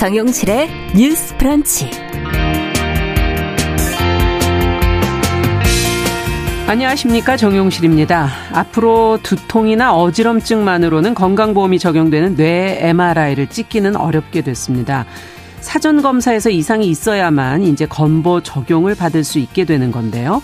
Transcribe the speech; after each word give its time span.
정용실의 0.00 0.70
뉴스 0.96 1.36
프런치. 1.36 1.90
안녕하십니까 6.66 7.36
정용실입니다. 7.36 8.30
앞으로 8.54 9.18
두통이나 9.22 9.94
어지럼증만으로는 9.94 11.12
건강보험이 11.12 11.78
적용되는 11.78 12.36
뇌 12.36 12.78
MRI를 12.80 13.48
찍기는 13.48 13.94
어렵게 13.94 14.40
됐습니다. 14.40 15.04
사전 15.60 16.00
검사에서 16.00 16.48
이상이 16.48 16.88
있어야만 16.88 17.64
이제 17.64 17.84
건보 17.84 18.40
적용을 18.40 18.94
받을 18.94 19.22
수 19.22 19.38
있게 19.38 19.66
되는 19.66 19.92
건데요. 19.92 20.40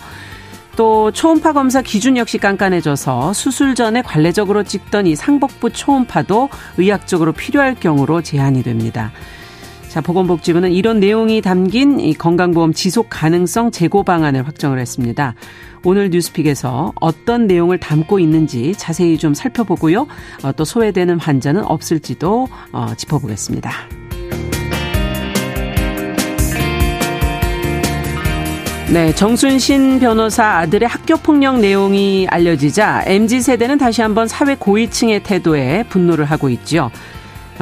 또 0.75 1.09
초음파 1.09 1.53
검사 1.53 1.81
기준 1.81 2.15
역시 2.17 2.37
깐깐해져서 2.37 3.33
수술 3.33 3.73
전에 3.73 4.03
관례적으로 4.03 4.61
찍던 4.61 5.07
이 5.07 5.15
상복부 5.15 5.71
초음파도 5.71 6.49
의학적으로 6.77 7.31
필요할 7.31 7.73
경우로 7.73 8.21
제한이 8.21 8.61
됩니다. 8.61 9.11
자, 9.89 10.01
보건복지부는 10.01 10.71
이런 10.71 10.99
내용이 10.99 11.41
담긴 11.41 11.99
이 11.99 12.13
건강보험 12.13 12.73
지속 12.73 13.07
가능성 13.09 13.71
제고 13.71 14.03
방안을 14.03 14.45
확정을 14.47 14.79
했습니다. 14.79 15.33
오늘 15.83 16.09
뉴스픽에서 16.09 16.93
어떤 16.99 17.47
내용을 17.47 17.79
담고 17.79 18.19
있는지 18.19 18.73
자세히 18.77 19.17
좀 19.17 19.33
살펴보고요. 19.33 20.07
어, 20.43 20.51
또 20.51 20.65
소외되는 20.65 21.19
환자는 21.19 21.63
없을지도 21.63 22.47
어, 22.73 22.87
짚어보겠습니다. 22.97 23.71
네, 28.91 29.13
정순신 29.13 29.99
변호사 29.99 30.59
아들의 30.59 30.87
학교 30.87 31.17
폭력 31.17 31.59
내용이 31.59 32.25
알려지자 32.29 33.03
MZ 33.05 33.41
세대는 33.41 33.77
다시 33.77 34.01
한번 34.01 34.29
사회 34.29 34.55
고위층의 34.55 35.23
태도에 35.23 35.83
분노를 35.89 36.23
하고 36.23 36.49
있죠. 36.49 36.89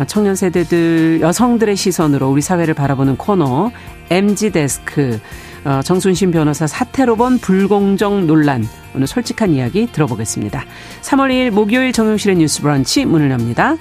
청년 0.03 0.35
세대들 0.35 1.21
여성들의 1.21 1.75
시선으로 1.75 2.29
우리 2.29 2.41
사회를 2.41 2.73
바라보는 2.73 3.17
코너 3.17 3.71
MZ 4.09 4.51
데스크 4.51 5.19
어, 5.63 5.81
정순신 5.83 6.31
변호사 6.31 6.67
사태로 6.67 7.15
본 7.15 7.39
불공정 7.39 8.27
논란 8.27 8.67
오늘 8.93 9.07
솔직한 9.07 9.51
이야기 9.51 9.87
들어보겠습니다. 9.91 10.63
3월 11.01 11.31
2일 11.31 11.49
목요일 11.51 11.91
정용실의 11.91 12.35
뉴스 12.37 12.61
브런치 12.61 13.05
문을 13.05 13.31
엽니다. 13.31 13.75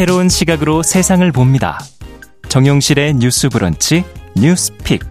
새로운 0.00 0.30
시각으로 0.30 0.82
세상을 0.82 1.30
봅니다. 1.30 1.78
정용실의 2.48 3.16
뉴스 3.16 3.50
브런치 3.50 4.02
뉴스 4.34 4.72
픽. 4.78 5.09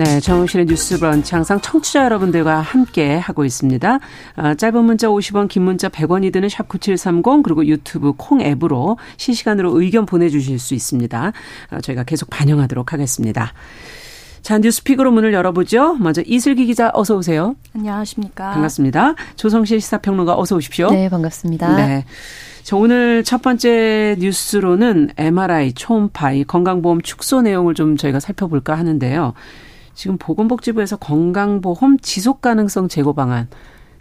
네, 0.00 0.18
정용실의 0.18 0.64
뉴스 0.64 0.98
브런치 0.98 1.34
항상 1.34 1.60
청취자 1.60 2.04
여러분들과 2.04 2.62
함께 2.62 3.18
하고 3.18 3.44
있습니다. 3.44 3.98
어, 4.36 4.54
짧은 4.54 4.82
문자 4.82 5.08
50원, 5.08 5.46
긴 5.46 5.64
문자 5.64 5.90
100원이 5.90 6.32
드는 6.32 6.48
샵 6.48 6.68
9730 6.68 7.42
그리고 7.42 7.66
유튜브 7.66 8.14
콩 8.16 8.40
앱으로 8.40 8.96
실시간으로 9.18 9.78
의견 9.78 10.06
보내주실 10.06 10.58
수 10.58 10.72
있습니다. 10.72 11.32
어, 11.72 11.80
저희가 11.82 12.04
계속 12.04 12.30
반영하도록 12.30 12.94
하겠습니다. 12.94 13.52
자, 14.40 14.56
뉴스픽으로 14.56 15.10
문을 15.10 15.34
열어보죠. 15.34 15.96
먼저 15.96 16.22
이슬기 16.24 16.64
기자 16.64 16.90
어서 16.94 17.16
오세요. 17.16 17.54
안녕하십니까. 17.76 18.52
반갑습니다. 18.52 19.16
조성실 19.36 19.82
시사평론가 19.82 20.34
어서 20.38 20.56
오십시오. 20.56 20.90
네, 20.92 21.10
반갑습니다. 21.10 21.76
네. 21.76 22.06
자, 22.62 22.74
오늘 22.74 23.22
첫 23.22 23.42
번째 23.42 24.16
뉴스로는 24.18 25.10
MRI, 25.18 25.74
초음파, 25.74 26.32
이 26.32 26.44
건강보험 26.44 27.02
축소 27.02 27.42
내용을 27.42 27.74
좀 27.74 27.98
저희가 27.98 28.18
살펴볼까 28.18 28.78
하는데요. 28.78 29.34
지금 29.94 30.16
보건복지부에서 30.18 30.96
건강보험 30.96 31.98
지속 32.00 32.40
가능성 32.40 32.88
제고 32.88 33.12
방안 33.12 33.48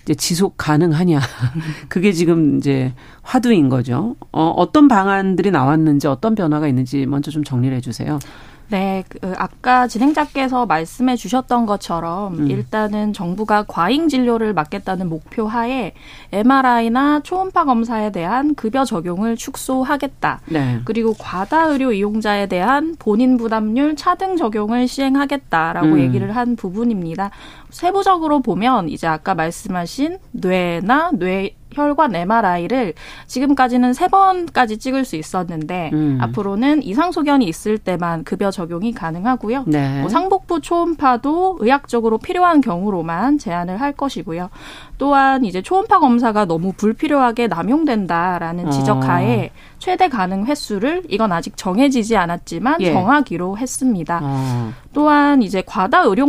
이제 0.03 0.15
지속 0.15 0.55
가능하냐. 0.57 1.19
그게 1.89 2.11
지금 2.11 2.57
이제 2.57 2.93
화두인 3.21 3.69
거죠. 3.69 4.15
어, 4.31 4.53
어떤 4.57 4.87
방안들이 4.87 5.51
나왔는지 5.51 6.07
어떤 6.07 6.35
변화가 6.35 6.67
있는지 6.67 7.05
먼저 7.05 7.31
좀 7.31 7.43
정리를 7.43 7.75
해 7.75 7.81
주세요. 7.81 8.19
네, 8.69 9.03
그 9.09 9.33
아까 9.37 9.87
진행자께서 9.87 10.67
말씀해 10.67 11.15
주셨던 11.15 11.65
것처럼 11.65 12.39
음. 12.39 12.51
일단은 12.51 13.13
정부가 13.13 13.63
과잉 13.67 14.07
진료를 14.07 14.53
막겠다는 14.53 15.09
목표 15.09 15.47
하에 15.47 15.93
MRI나 16.31 17.21
초음파 17.21 17.65
검사에 17.65 18.11
대한 18.11 18.53
급여 18.53 18.85
적용을 18.85 19.35
축소하겠다. 19.37 20.41
네. 20.45 20.81
그리고 20.85 21.13
과다 21.17 21.65
의료 21.65 21.91
이용자에 21.91 22.45
대한 22.45 22.95
본인 22.99 23.37
부담률 23.37 23.95
차등 23.95 24.37
적용을 24.37 24.87
시행하겠다라고 24.87 25.87
음. 25.87 25.99
얘기를 25.99 26.35
한 26.35 26.55
부분입니다. 26.55 27.31
세부적으로 27.71 28.41
보면 28.41 28.89
이제 28.89 29.07
아까 29.07 29.33
말씀하신 29.33 30.19
뇌나 30.31 31.11
뇌 31.13 31.55
혈관 31.71 32.15
MRI를 32.15 32.93
지금까지는 33.27 33.93
세 33.93 34.07
번까지 34.07 34.77
찍을 34.77 35.05
수 35.05 35.15
있었는데 35.15 35.91
음. 35.93 36.17
앞으로는 36.21 36.83
이상 36.83 37.11
소견이 37.11 37.45
있을 37.45 37.77
때만 37.77 38.23
급여 38.23 38.51
적용이 38.51 38.93
가능하고요. 38.93 39.65
네. 39.67 40.01
뭐 40.01 40.09
상복부 40.09 40.61
초음파도 40.61 41.57
의학적으로 41.59 42.17
필요한 42.17 42.61
경우로만 42.61 43.37
제한을 43.37 43.79
할 43.79 43.91
것이고요. 43.93 44.49
또한 44.97 45.45
이제 45.45 45.61
초음파 45.61 45.99
검사가 45.99 46.45
너무 46.45 46.73
불필요하게 46.73 47.47
남용된다라는 47.47 48.71
지적하에 48.71 49.51
어. 49.53 49.59
최대 49.77 50.09
가능 50.09 50.45
횟수를 50.45 51.03
이건 51.07 51.31
아직 51.31 51.55
정해지지 51.55 52.17
않았지만 52.17 52.81
예. 52.81 52.91
정하기로 52.91 53.57
했습니다. 53.57 54.19
어. 54.21 54.73
또한 54.93 55.41
이제 55.41 55.63
과다 55.65 56.01
의료 56.01 56.25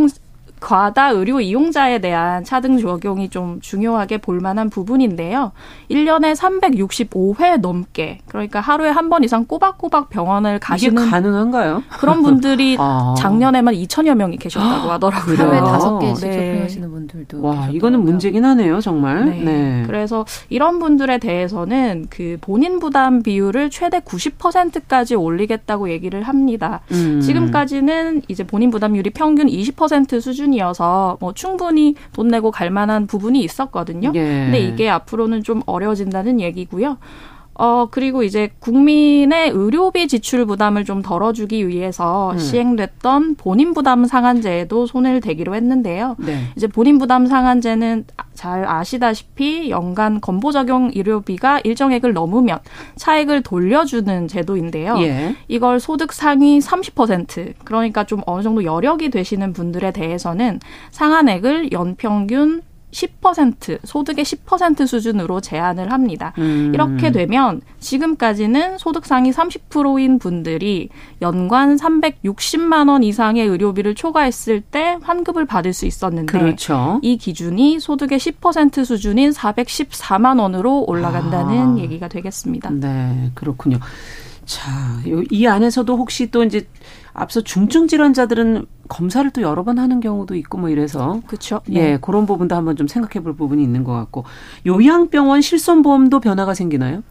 과다 0.60 1.08
의료 1.10 1.40
이용자에 1.40 1.98
대한 2.00 2.44
차등 2.44 2.78
적용이 2.78 3.28
좀 3.30 3.60
중요하게 3.60 4.18
볼 4.18 4.40
만한 4.40 4.70
부분인데요. 4.70 5.52
1년에 5.90 6.34
365회 6.36 7.58
넘게 7.60 8.18
그러니까 8.26 8.60
하루에 8.60 8.88
한 8.90 9.10
번 9.10 9.24
이상 9.24 9.44
꼬박꼬박 9.44 10.08
병원을 10.10 10.60
가시는 10.60 11.02
이게 11.02 11.10
가능한가요? 11.10 11.82
그런 11.98 12.22
분들이 12.22 12.76
아. 12.78 13.14
작년에만 13.18 13.74
2천여 13.74 14.14
명이 14.14 14.36
계셨다고 14.36 14.88
하더라고요. 14.88 15.36
하루에 15.36 15.58
다섯 15.58 15.98
개씩 15.98 16.28
네. 16.30 16.36
접종하시는 16.36 16.90
분들도 16.92 17.42
와, 17.42 17.50
계셨더라고요. 17.52 17.76
이거는 17.76 18.04
문제긴 18.04 18.44
하네요, 18.44 18.80
정말. 18.80 19.24
네. 19.24 19.42
네. 19.42 19.82
그래서 19.86 20.24
이런 20.48 20.78
분들에 20.78 21.18
대해서는 21.18 22.06
그 22.08 22.36
본인 22.40 22.78
부담 22.78 23.22
비율을 23.24 23.70
최대 23.70 23.98
90%까지 23.98 25.16
올리겠다고 25.16 25.90
얘기를 25.90 26.22
합니다. 26.22 26.80
음. 26.92 27.20
지금까지는 27.20 28.22
이제 28.28 28.44
본인 28.44 28.70
부담률이 28.70 29.10
평균 29.10 29.48
20% 29.48 30.20
수준 30.20 30.49
수준이어서 30.50 31.18
뭐 31.20 31.32
충분히 31.32 31.94
돈 32.12 32.28
내고 32.28 32.50
갈 32.50 32.70
만한 32.70 33.06
부분이 33.06 33.40
있었거든요. 33.40 34.12
예. 34.14 34.20
근데 34.20 34.60
이게 34.60 34.88
앞으로는 34.88 35.42
좀 35.42 35.62
어려진다는 35.66 36.40
얘기고요. 36.40 36.98
어, 37.60 37.88
그리고 37.90 38.22
이제 38.22 38.48
국민의 38.58 39.50
의료비 39.50 40.08
지출 40.08 40.46
부담을 40.46 40.86
좀 40.86 41.02
덜어주기 41.02 41.68
위해서 41.68 42.32
음. 42.32 42.38
시행됐던 42.38 43.34
본인 43.34 43.74
부담 43.74 44.06
상한제에도 44.06 44.86
손을 44.86 45.20
대기로 45.20 45.54
했는데요. 45.54 46.16
네. 46.20 46.46
이제 46.56 46.66
본인 46.66 46.98
부담 46.98 47.26
상한제는 47.26 48.06
잘 48.32 48.66
아시다시피 48.66 49.68
연간 49.68 50.22
건보 50.22 50.52
적용 50.52 50.90
의료비가 50.94 51.60
일정액을 51.62 52.14
넘으면 52.14 52.60
차액을 52.96 53.42
돌려주는 53.42 54.26
제도인데요. 54.26 54.96
예. 55.00 55.36
이걸 55.46 55.80
소득 55.80 56.14
상위 56.14 56.60
30% 56.60 57.52
그러니까 57.62 58.04
좀 58.04 58.22
어느 58.24 58.42
정도 58.42 58.64
여력이 58.64 59.10
되시는 59.10 59.52
분들에 59.52 59.92
대해서는 59.92 60.60
상한액을 60.92 61.72
연평균 61.72 62.62
10% 62.90 63.78
소득의 63.84 64.24
10% 64.24 64.86
수준으로 64.86 65.40
제한을 65.40 65.92
합니다. 65.92 66.32
음. 66.38 66.72
이렇게 66.74 67.12
되면 67.12 67.60
지금까지는 67.78 68.78
소득 68.78 69.06
상위 69.06 69.30
30%인 69.30 70.18
분들이 70.18 70.88
연간 71.22 71.76
360만 71.76 72.88
원 72.88 73.02
이상의 73.02 73.46
의료비를 73.46 73.94
초과했을 73.94 74.60
때 74.60 74.98
환급을 75.02 75.46
받을 75.46 75.72
수 75.72 75.86
있었는데 75.86 76.38
그렇죠. 76.38 77.00
이 77.02 77.16
기준이 77.16 77.80
소득의 77.80 78.18
10% 78.18 78.84
수준인 78.84 79.30
414만 79.30 80.40
원으로 80.40 80.84
올라간다는 80.86 81.76
아. 81.76 81.78
얘기가 81.78 82.08
되겠습니다. 82.08 82.70
네, 82.70 83.30
그렇군요. 83.34 83.78
자, 84.44 84.70
이 85.30 85.46
안에서도 85.46 85.96
혹시 85.96 86.30
또 86.30 86.42
이제 86.42 86.66
앞서 87.12 87.40
중증 87.40 87.86
질환자들은 87.88 88.66
검사를 88.88 89.28
또 89.30 89.42
여러 89.42 89.62
번 89.64 89.78
하는 89.78 90.00
경우도 90.00 90.34
있고 90.36 90.58
뭐 90.58 90.68
이래서 90.68 91.20
그렇죠. 91.26 91.60
네. 91.66 91.92
예, 91.92 91.98
그런 92.00 92.26
부분도 92.26 92.54
한번 92.54 92.76
좀 92.76 92.88
생각해 92.88 93.22
볼 93.22 93.34
부분이 93.34 93.62
있는 93.62 93.84
것 93.84 93.92
같고 93.92 94.24
요양병원 94.66 95.40
실손보험도 95.40 96.20
변화가 96.20 96.54
생기나요? 96.54 97.02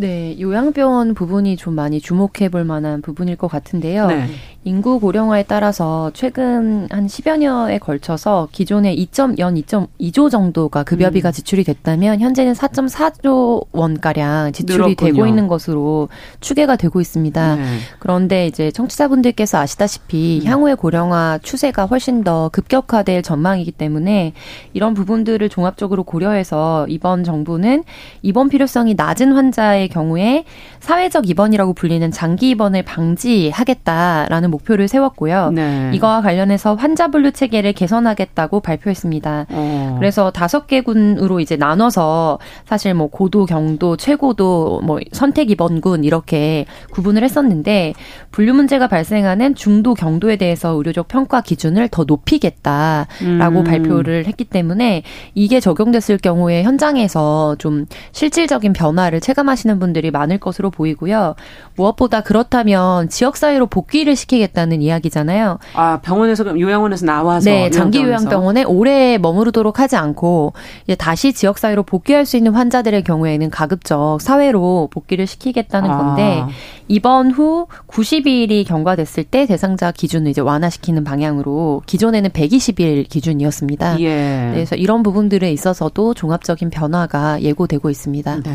네, 0.00 0.36
요양병원 0.38 1.14
부분이 1.14 1.56
좀 1.56 1.74
많이 1.74 2.00
주목해 2.00 2.50
볼 2.52 2.62
만한 2.62 3.02
부분일 3.02 3.34
것 3.34 3.48
같은데요. 3.48 4.06
네. 4.06 4.28
인구 4.62 5.00
고령화에 5.00 5.44
따라서 5.44 6.12
최근 6.14 6.86
한 6.90 7.06
10여 7.06 7.38
년에 7.38 7.78
걸쳐서 7.78 8.48
기존의 8.52 8.96
2점, 9.06 9.38
연 9.38 9.56
2.2조 9.56 10.30
정도가 10.30 10.84
급여비가 10.84 11.30
음. 11.30 11.32
지출이 11.32 11.64
됐다면 11.64 12.20
현재는 12.20 12.52
4.4조 12.52 13.66
원가량 13.72 14.52
지출이 14.52 14.76
늘었군요. 14.76 15.12
되고 15.12 15.26
있는 15.26 15.48
것으로 15.48 16.08
추계가 16.40 16.76
되고 16.76 17.00
있습니다. 17.00 17.56
네. 17.56 17.64
그런데 17.98 18.46
이제 18.46 18.70
청취자분들께서 18.70 19.58
아시다시피 19.58 20.42
음. 20.44 20.46
향후의 20.46 20.76
고령화 20.76 21.40
추세가 21.42 21.86
훨씬 21.86 22.22
더 22.22 22.50
급격화될 22.50 23.22
전망이기 23.22 23.72
때문에 23.72 24.32
이런 24.74 24.94
부분들을 24.94 25.48
종합적으로 25.48 26.04
고려해서 26.04 26.86
이번 26.88 27.24
정부는 27.24 27.82
입원 28.22 28.48
필요성이 28.48 28.94
낮은 28.94 29.32
환자의 29.32 29.87
경우에 29.88 30.44
사회적 30.80 31.28
입원이라고 31.28 31.72
불리는 31.74 32.10
장기 32.10 32.50
입원을 32.50 32.82
방지하겠다라는 32.82 34.50
목표를 34.50 34.88
세웠고요. 34.88 35.50
네. 35.50 35.90
이거와 35.94 36.22
관련해서 36.22 36.74
환자 36.74 37.08
분류 37.08 37.32
체계를 37.32 37.72
개선하겠다고 37.72 38.60
발표했습니다. 38.60 39.46
어. 39.50 39.96
그래서 39.98 40.30
다섯 40.30 40.66
개 40.66 40.80
군으로 40.80 41.40
이제 41.40 41.56
나눠서 41.56 42.38
사실 42.64 42.94
뭐 42.94 43.08
고도, 43.08 43.46
경도, 43.46 43.96
최고도, 43.96 44.82
뭐 44.84 45.00
선택 45.12 45.50
입원군 45.50 46.04
이렇게 46.04 46.66
구분을 46.92 47.22
했었는데 47.24 47.94
분류 48.30 48.54
문제가 48.54 48.88
발생하는 48.88 49.54
중도, 49.54 49.94
경도에 49.94 50.36
대해서 50.36 50.70
의료적 50.70 51.08
평가 51.08 51.40
기준을 51.40 51.88
더 51.88 52.04
높이겠다라고 52.04 53.08
음. 53.22 53.64
발표를 53.64 54.26
했기 54.26 54.44
때문에 54.44 55.02
이게 55.34 55.60
적용됐을 55.60 56.18
경우에 56.18 56.62
현장에서 56.62 57.56
좀 57.58 57.86
실질적인 58.12 58.72
변화를 58.72 59.20
체감하시는 59.20 59.77
분들이 59.78 60.10
많을 60.10 60.38
것으로 60.38 60.70
보이고요. 60.70 61.34
무엇보다 61.76 62.22
그렇다면 62.22 63.08
지역사회로 63.08 63.66
복귀를 63.66 64.16
시키겠다는 64.16 64.82
이야기잖아요. 64.82 65.58
아, 65.74 66.00
병원에서 66.02 66.58
요양원에서 66.58 67.06
나와서 67.06 67.50
네, 67.50 67.70
장기 67.70 68.02
요양병원에 68.02 68.64
오래 68.64 69.18
머무르도록 69.18 69.80
하지 69.80 69.96
않고 69.96 70.52
이제 70.84 70.94
다시 70.94 71.32
지역사회로 71.32 71.82
복귀할 71.84 72.26
수 72.26 72.36
있는 72.36 72.52
환자들의 72.52 73.02
경우에는 73.04 73.50
가급적 73.50 74.20
사회로 74.20 74.88
복귀를 74.92 75.26
시키겠다는 75.26 75.88
건데 75.88 76.42
아. 76.44 76.48
입원 76.88 77.30
후 77.30 77.66
90일이 77.86 78.66
경과됐을 78.66 79.24
때 79.24 79.46
대상자 79.46 79.92
기준을 79.92 80.30
이제 80.30 80.40
완화시키는 80.40 81.04
방향으로 81.04 81.82
기존에는 81.86 82.30
120일 82.30 83.08
기준이었습니다. 83.08 84.00
예. 84.00 84.50
그래서 84.52 84.74
이런 84.74 85.02
부분들에 85.02 85.52
있어서도 85.52 86.14
종합적인 86.14 86.70
변화가 86.70 87.42
예고되고 87.42 87.90
있습니다. 87.90 88.40
네. 88.42 88.52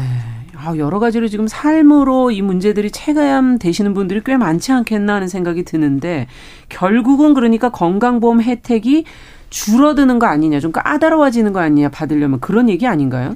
아, 0.66 0.78
여러 0.78 1.00
가지로 1.00 1.28
지금 1.28 1.46
삶으로 1.46 2.32
이 2.32 2.42
문제들이 2.42 2.90
체감되시는 2.90 3.94
분들이 3.94 4.22
꽤 4.26 4.38
많지 4.38 4.72
않겠나 4.72 5.16
하는 5.16 5.28
생각이 5.28 5.64
드는데 5.64 6.28
결국은 6.70 7.34
그러니까 7.34 7.70
건강보험 7.70 8.42
혜택이 8.42 9.04
줄어드는 9.50 10.20
거 10.20 10.26
아니냐, 10.26 10.62
좀 10.62 10.72
까다로워지는 10.72 11.52
거 11.52 11.60
아니냐 11.60 11.90
받으려면 11.90 12.40
그런 12.40 12.70
얘기 12.70 12.88
아닌가요? 12.88 13.36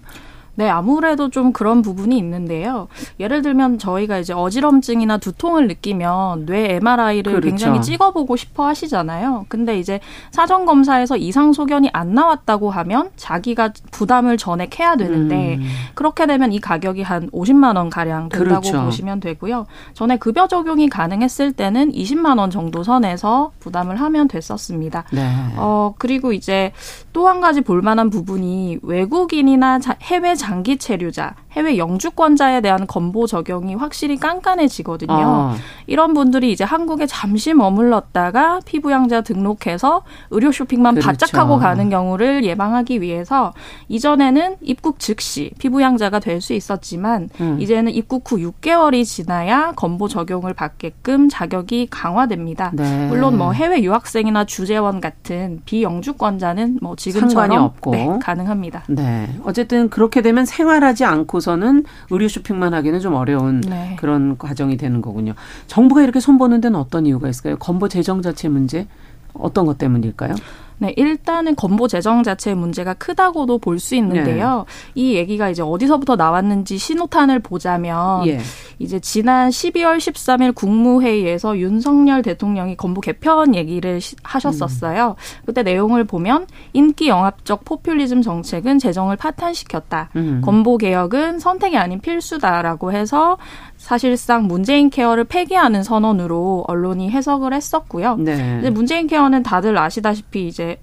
네, 0.57 0.67
아무래도 0.67 1.29
좀 1.29 1.53
그런 1.53 1.83
부분이 1.83 2.17
있는데요. 2.17 2.87
예를 3.19 3.43
들면 3.43 3.77
저희가 3.77 4.17
이제 4.17 4.33
어지럼증이나 4.33 5.19
두통을 5.19 5.67
느끼면 5.67 6.47
뇌 6.47 6.75
MRI를 6.75 7.33
그렇죠. 7.33 7.47
굉장히 7.47 7.79
찍어보고 7.81 8.35
싶어 8.35 8.65
하시잖아요. 8.65 9.45
근데 9.49 9.77
이제 9.79 9.99
사전 10.31 10.65
검사에서 10.65 11.15
이상 11.15 11.53
소견이 11.53 11.91
안 11.93 12.15
나왔다고 12.15 12.71
하면 12.71 13.11
자기가 13.15 13.73
부담을 13.91 14.37
전액해야 14.37 14.95
되는데 14.95 15.57
음. 15.57 15.67
그렇게 15.93 16.25
되면 16.25 16.51
이 16.51 16.59
가격이 16.59 17.03
한 17.03 17.29
50만 17.29 17.77
원 17.77 17.91
가량 17.91 18.29
된다고 18.29 18.61
그렇죠. 18.61 18.83
보시면 18.83 19.19
되고요. 19.19 19.67
전에 19.93 20.17
급여 20.17 20.47
적용이 20.47 20.89
가능했을 20.89 21.53
때는 21.53 21.91
20만 21.91 22.39
원 22.39 22.49
정도 22.49 22.83
선에서 22.83 23.51
부담을 23.59 24.01
하면 24.01 24.27
됐었습니다. 24.27 25.03
네. 25.11 25.29
어 25.55 25.93
그리고 25.99 26.33
이제 26.33 26.71
또 27.13 27.27
한 27.27 27.41
가지 27.41 27.59
볼만한 27.61 28.09
부분이 28.09 28.79
외국인이나 28.83 29.79
해외 30.01 30.33
장기 30.47 30.77
체류자, 30.77 31.35
해외 31.57 31.77
영주권자에 31.77 32.61
대한 32.61 32.87
건보 32.87 33.27
적용이 33.27 33.75
확실히 33.75 34.17
깐깐해지거든요. 34.17 35.13
아. 35.13 35.55
이런 35.87 36.13
분들이 36.13 36.51
이제 36.51 36.63
한국에 36.63 37.05
잠시 37.07 37.53
머물렀다가 37.53 38.59
피부양자 38.65 39.21
등록해서 39.21 40.03
의료 40.29 40.51
쇼핑만 40.51 40.95
그렇죠. 40.95 41.07
바짝 41.07 41.37
하고 41.37 41.57
가는 41.57 41.89
경우를 41.89 42.43
예방하기 42.45 43.01
위해서 43.01 43.53
이전에는 43.89 44.57
입국 44.61 44.99
즉시 44.99 45.51
피부양자가 45.59 46.19
될 46.19 46.37
수 46.37 46.53
있었지만 46.53 47.29
음. 47.41 47.57
이제는 47.59 47.91
입국 47.93 48.31
후 48.31 48.37
6개월이 48.37 49.05
지나야 49.05 49.73
건보 49.75 50.07
적용을 50.07 50.53
받게끔 50.53 51.29
자격이 51.29 51.87
강화됩니다. 51.89 52.71
네. 52.73 53.07
물론 53.07 53.37
뭐 53.37 53.51
해외 53.51 53.81
유학생이나 53.81 54.45
주재원 54.45 55.01
같은 55.01 55.61
비영주권자는 55.65 56.79
뭐 56.81 56.95
지금처럼 56.95 57.73
네, 57.91 58.07
가능합니다. 58.21 58.83
네. 58.87 59.27
어쨌든 59.43 59.89
그렇게 59.89 60.21
되면 60.21 60.45
생활하지 60.45 61.05
않고서 61.05 61.46
는 61.55 61.85
의료 62.09 62.27
쇼핑만 62.27 62.73
하기는 62.73 62.99
좀 62.99 63.13
어려운 63.13 63.61
네. 63.61 63.95
그런 63.99 64.37
과정이 64.37 64.75
되는 64.75 65.01
거군요. 65.01 65.33
정부가 65.67 66.03
이렇게 66.03 66.19
손보는 66.19 66.59
데는 66.59 66.77
어떤 66.77 67.05
이유가 67.05 67.29
있을까요? 67.29 67.57
건보 67.57 67.87
재정 67.87 68.21
자체 68.21 68.49
문제 68.49 68.87
어떤 69.33 69.65
것 69.65 69.77
때문일까요? 69.77 70.35
네, 70.79 70.93
일단은 70.95 71.55
건보 71.55 71.87
재정 71.87 72.21
자체의 72.23 72.55
문제가 72.55 72.93
크다고도 72.93 73.57
볼 73.59 73.77
수 73.77 73.95
있는데요. 73.95 74.65
네. 74.67 75.01
이 75.01 75.15
얘기가 75.15 75.49
이제 75.49 75.61
어디서부터 75.61 76.15
나왔는지 76.15 76.77
신호탄을 76.79 77.39
보자면 77.39 78.25
예. 78.27 78.39
이제 78.79 78.99
지난 78.99 79.49
12월 79.49 79.97
13일 79.97 80.55
국무회의에서 80.55 81.57
윤석열 81.59 82.23
대통령이 82.23 82.75
건보 82.75 83.01
개편 83.01 83.53
얘기를 83.53 83.99
하셨었어요. 84.23 85.09
음. 85.17 85.43
그때 85.45 85.61
내용을 85.61 86.05
보면 86.05 86.47
인기 86.73 87.07
영합적 87.07 87.65
포퓰리즘 87.65 88.23
정책은 88.23 88.79
재정을 88.79 89.15
파탄시켰다. 89.15 90.09
음. 90.15 90.41
건보 90.43 90.77
개혁은 90.77 91.39
선택이 91.39 91.77
아닌 91.77 91.99
필수다라고 91.99 92.91
해서 92.91 93.37
사실상 93.77 94.47
문재인 94.47 94.89
케어를 94.89 95.23
폐기하는 95.23 95.83
선언으로 95.83 96.65
언론이 96.67 97.09
해석을 97.09 97.53
했었고요. 97.53 98.17
네. 98.17 98.57
이제 98.59 98.69
문재인 98.69 99.07
케어는 99.07 99.43
다들 99.43 99.77
아시다시피 99.77 100.47
이제 100.47 100.77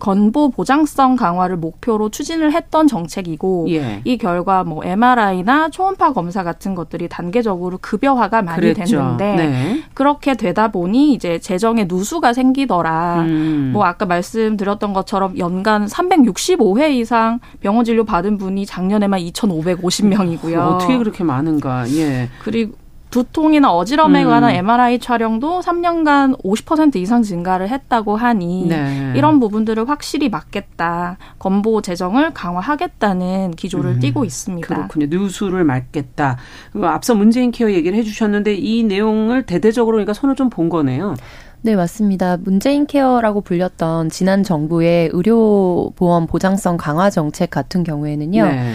건보 0.00 0.50
보장성 0.50 1.14
강화를 1.14 1.56
목표로 1.58 2.08
추진을 2.08 2.52
했던 2.52 2.88
정책이고 2.88 3.66
예. 3.70 4.00
이 4.04 4.18
결과 4.18 4.64
뭐 4.64 4.84
MRI나 4.84 5.68
초음파 5.68 6.12
검사 6.12 6.42
같은 6.42 6.74
것들이 6.74 7.08
단계적으로 7.08 7.78
급여화가 7.80 8.42
많이 8.42 8.60
그랬죠. 8.60 8.96
됐는데 8.96 9.36
네. 9.36 9.82
그렇게 9.94 10.34
되다 10.34 10.72
보니 10.72 11.12
이제 11.12 11.38
재정에 11.38 11.84
누수가 11.88 12.32
생기더라. 12.32 13.20
음. 13.20 13.70
뭐 13.72 13.84
아까 13.84 14.06
말씀드렸던 14.06 14.92
것처럼 14.92 15.38
연간 15.38 15.86
365회 15.86 16.90
이상 16.94 17.38
병원 17.60 17.84
진료 17.84 18.04
받은 18.04 18.38
분이 18.38 18.66
작년에만 18.66 19.20
2,550명이고요. 19.20 20.58
어떻게 20.58 20.98
그렇게 20.98 21.22
많은가? 21.22 21.88
예. 21.92 22.28
그리고 22.42 22.74
두통이나 23.10 23.72
어지럼에 23.72 24.24
음. 24.24 24.28
관한 24.28 24.54
MRI 24.54 24.98
촬영도 25.00 25.60
3년간 25.60 26.42
50% 26.42 26.96
이상 26.96 27.22
증가를 27.22 27.68
했다고 27.68 28.16
하니 28.16 28.66
네. 28.68 29.12
이런 29.16 29.40
부분들을 29.40 29.88
확실히 29.88 30.28
막겠다. 30.28 31.16
건보 31.38 31.82
재정을 31.82 32.32
강화하겠다는 32.32 33.52
기조를 33.52 33.92
음. 33.92 34.00
띠고 34.00 34.24
있습니다. 34.24 34.66
그렇군요. 34.68 35.06
누수를 35.10 35.64
막겠다. 35.64 36.36
앞서 36.82 37.14
문재인 37.14 37.50
케어 37.50 37.70
얘기를 37.72 37.96
해주셨는데 37.98 38.54
이 38.54 38.84
내용을 38.84 39.42
대대적으로 39.44 39.96
그러니까 39.96 40.12
손을 40.12 40.34
좀 40.36 40.50
본 40.50 40.68
거네요. 40.68 41.14
네, 41.62 41.76
맞습니다. 41.76 42.38
문재인 42.38 42.86
케어라고 42.86 43.42
불렸던 43.42 44.08
지난 44.08 44.42
정부의 44.42 45.10
의료보험 45.12 46.26
보장성 46.26 46.76
강화 46.76 47.08
정책 47.10 47.50
같은 47.50 47.84
경우에는요. 47.84 48.46
네. 48.46 48.72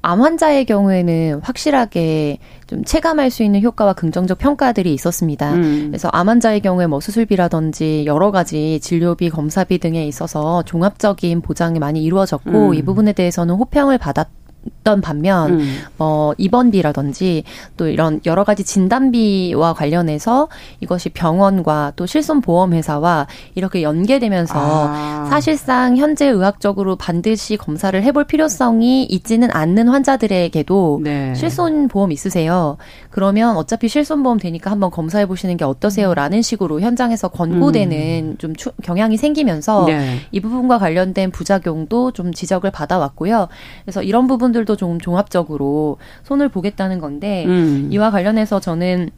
암 0.00 0.22
환자의 0.22 0.64
경우에는 0.64 1.40
확실하게 1.42 2.38
좀 2.66 2.84
체감할 2.84 3.30
수 3.30 3.42
있는 3.42 3.62
효과와 3.62 3.94
긍정적 3.94 4.38
평가들이 4.38 4.92
있었습니다. 4.94 5.54
음. 5.54 5.86
그래서 5.88 6.08
암 6.12 6.28
환자의 6.28 6.60
경우에 6.60 6.86
뭐 6.86 7.00
수술비라든지 7.00 8.04
여러 8.06 8.30
가지 8.30 8.78
진료비, 8.80 9.30
검사비 9.30 9.78
등에 9.78 10.06
있어서 10.06 10.62
종합적인 10.62 11.40
보장이 11.40 11.78
많이 11.78 12.02
이루어졌고 12.02 12.68
음. 12.68 12.74
이 12.74 12.82
부분에 12.82 13.12
대해서는 13.12 13.54
호평을 13.56 13.98
받았 13.98 14.28
던 14.88 15.02
반면 15.02 15.60
음. 15.60 15.78
뭐 15.98 16.34
입원비라든지 16.38 17.44
또 17.76 17.88
이런 17.88 18.20
여러 18.24 18.42
가지 18.42 18.64
진단비와 18.64 19.74
관련해서 19.74 20.48
이것이 20.80 21.10
병원과 21.10 21.92
또 21.94 22.06
실손보험회사와 22.06 23.26
이렇게 23.54 23.82
연계되면서 23.82 24.54
아. 24.56 25.26
사실상 25.28 25.98
현재 25.98 26.24
의학적으로 26.26 26.96
반드시 26.96 27.58
검사를 27.58 28.02
해볼 28.02 28.24
필요성이 28.24 29.04
있지는 29.04 29.50
않는 29.52 29.88
환자들에게도 29.88 31.00
네. 31.04 31.34
실손보험 31.34 32.10
있으세요. 32.10 32.78
그러면 33.10 33.58
어차피 33.58 33.88
실손보험 33.88 34.38
되니까 34.38 34.70
한번 34.70 34.90
검사해 34.90 35.26
보시는 35.26 35.58
게 35.58 35.66
어떠세요라는 35.66 36.40
식으로 36.40 36.80
현장에서 36.80 37.28
권고되는 37.28 37.96
음. 38.24 38.38
좀 38.38 38.56
추, 38.56 38.72
경향이 38.82 39.18
생기면서 39.18 39.84
네. 39.84 40.20
이 40.32 40.40
부분과 40.40 40.78
관련된 40.78 41.30
부작용도 41.30 42.12
좀 42.12 42.32
지적을 42.32 42.70
받아왔고요. 42.70 43.48
그래서 43.84 44.02
이런 44.02 44.26
부분들도 44.26 44.76
좀 44.78 44.98
종합적으로 44.98 45.98
손을 46.22 46.48
보겠다는 46.48 46.98
건데 46.98 47.44
음. 47.46 47.88
이와 47.90 48.10
관련해서 48.10 48.60
저는 48.60 49.10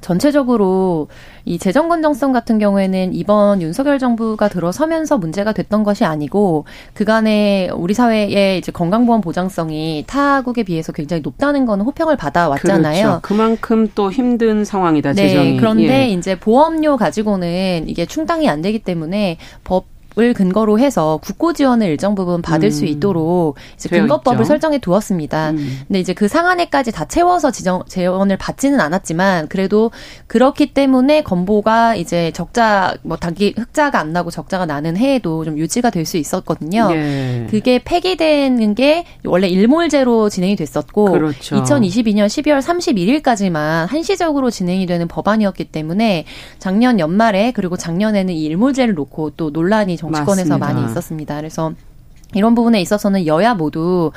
전체적으로 0.00 1.08
이 1.44 1.58
재정 1.58 1.88
건정성 1.88 2.32
같은 2.32 2.58
경우에는 2.58 3.12
이번 3.12 3.60
윤석열 3.60 3.98
정부가 3.98 4.48
들어서면서 4.48 5.18
문제가 5.18 5.52
됐던 5.52 5.84
것이 5.84 6.04
아니고 6.04 6.64
그간에 6.94 7.68
우리 7.74 7.92
사회의 7.92 8.58
이제 8.58 8.72
건강보험 8.72 9.20
보장성이 9.20 10.04
타국에 10.06 10.62
비해서 10.62 10.92
굉장히 10.92 11.20
높다는 11.22 11.66
거는 11.66 11.84
호평을 11.84 12.16
받아왔잖아요. 12.16 13.02
그렇죠. 13.02 13.20
그만큼 13.22 13.88
또 13.94 14.10
힘든 14.10 14.64
상황이다. 14.64 15.12
네, 15.12 15.28
재정이. 15.28 15.56
그런데 15.58 16.08
예. 16.08 16.08
이제 16.08 16.38
보험료 16.38 16.96
가지고는 16.96 17.84
이게 17.86 18.06
충당이 18.06 18.48
안 18.48 18.62
되기 18.62 18.78
때문에 18.78 19.36
법 19.64 19.91
을 20.18 20.34
근거로 20.34 20.78
해서 20.78 21.18
국고 21.22 21.54
지원을 21.54 21.86
일정 21.86 22.14
부분 22.14 22.42
받을 22.42 22.68
음. 22.68 22.70
수 22.70 22.84
있도록 22.84 23.56
이제 23.76 23.88
근거법을 23.88 24.44
설정해 24.44 24.78
두었습니다. 24.78 25.50
음. 25.50 25.80
근데 25.88 26.00
이제 26.00 26.12
그 26.12 26.28
상한에까지 26.28 26.92
다 26.92 27.06
채워서 27.06 27.50
지정 27.50 27.82
재원을 27.88 28.36
받지는 28.36 28.78
않았지만 28.78 29.48
그래도 29.48 29.90
그렇기 30.26 30.74
때문에 30.74 31.22
건보가 31.22 31.94
이제 31.94 32.30
적자 32.32 32.94
뭐 33.02 33.16
단기 33.16 33.54
흑자가 33.56 33.98
안 33.98 34.12
나고 34.12 34.30
적자가 34.30 34.66
나는 34.66 34.96
해에도 34.98 35.44
좀 35.44 35.56
유지가 35.56 35.88
될 35.88 36.02
수 36.04 36.16
있었거든요. 36.16 36.88
예. 36.92 37.46
그게 37.50 37.80
폐기되는 37.82 38.74
게 38.74 39.04
원래 39.24 39.48
일몰제로 39.48 40.28
진행이 40.28 40.56
됐었고 40.56 41.12
그렇죠. 41.12 41.56
2022년 41.62 42.26
12월 42.26 42.60
31일까지만 42.60 43.86
한시적으로 43.88 44.50
진행이 44.50 44.86
되는 44.86 45.08
법안이었기 45.08 45.64
때문에 45.66 46.24
작년 46.58 46.98
연말에 46.98 47.52
그리고 47.52 47.76
작년에는 47.76 48.34
이 48.34 48.44
일몰제를 48.44 48.94
놓고 48.94 49.30
또 49.30 49.50
논란이 49.50 49.96
정치권에서 50.02 50.58
맞습니다. 50.58 50.58
많이 50.58 50.84
있었습니다. 50.90 51.36
그래서 51.36 51.72
이런 52.34 52.54
부분에 52.54 52.80
있어서는 52.80 53.26
여야 53.26 53.54
모두 53.54 54.10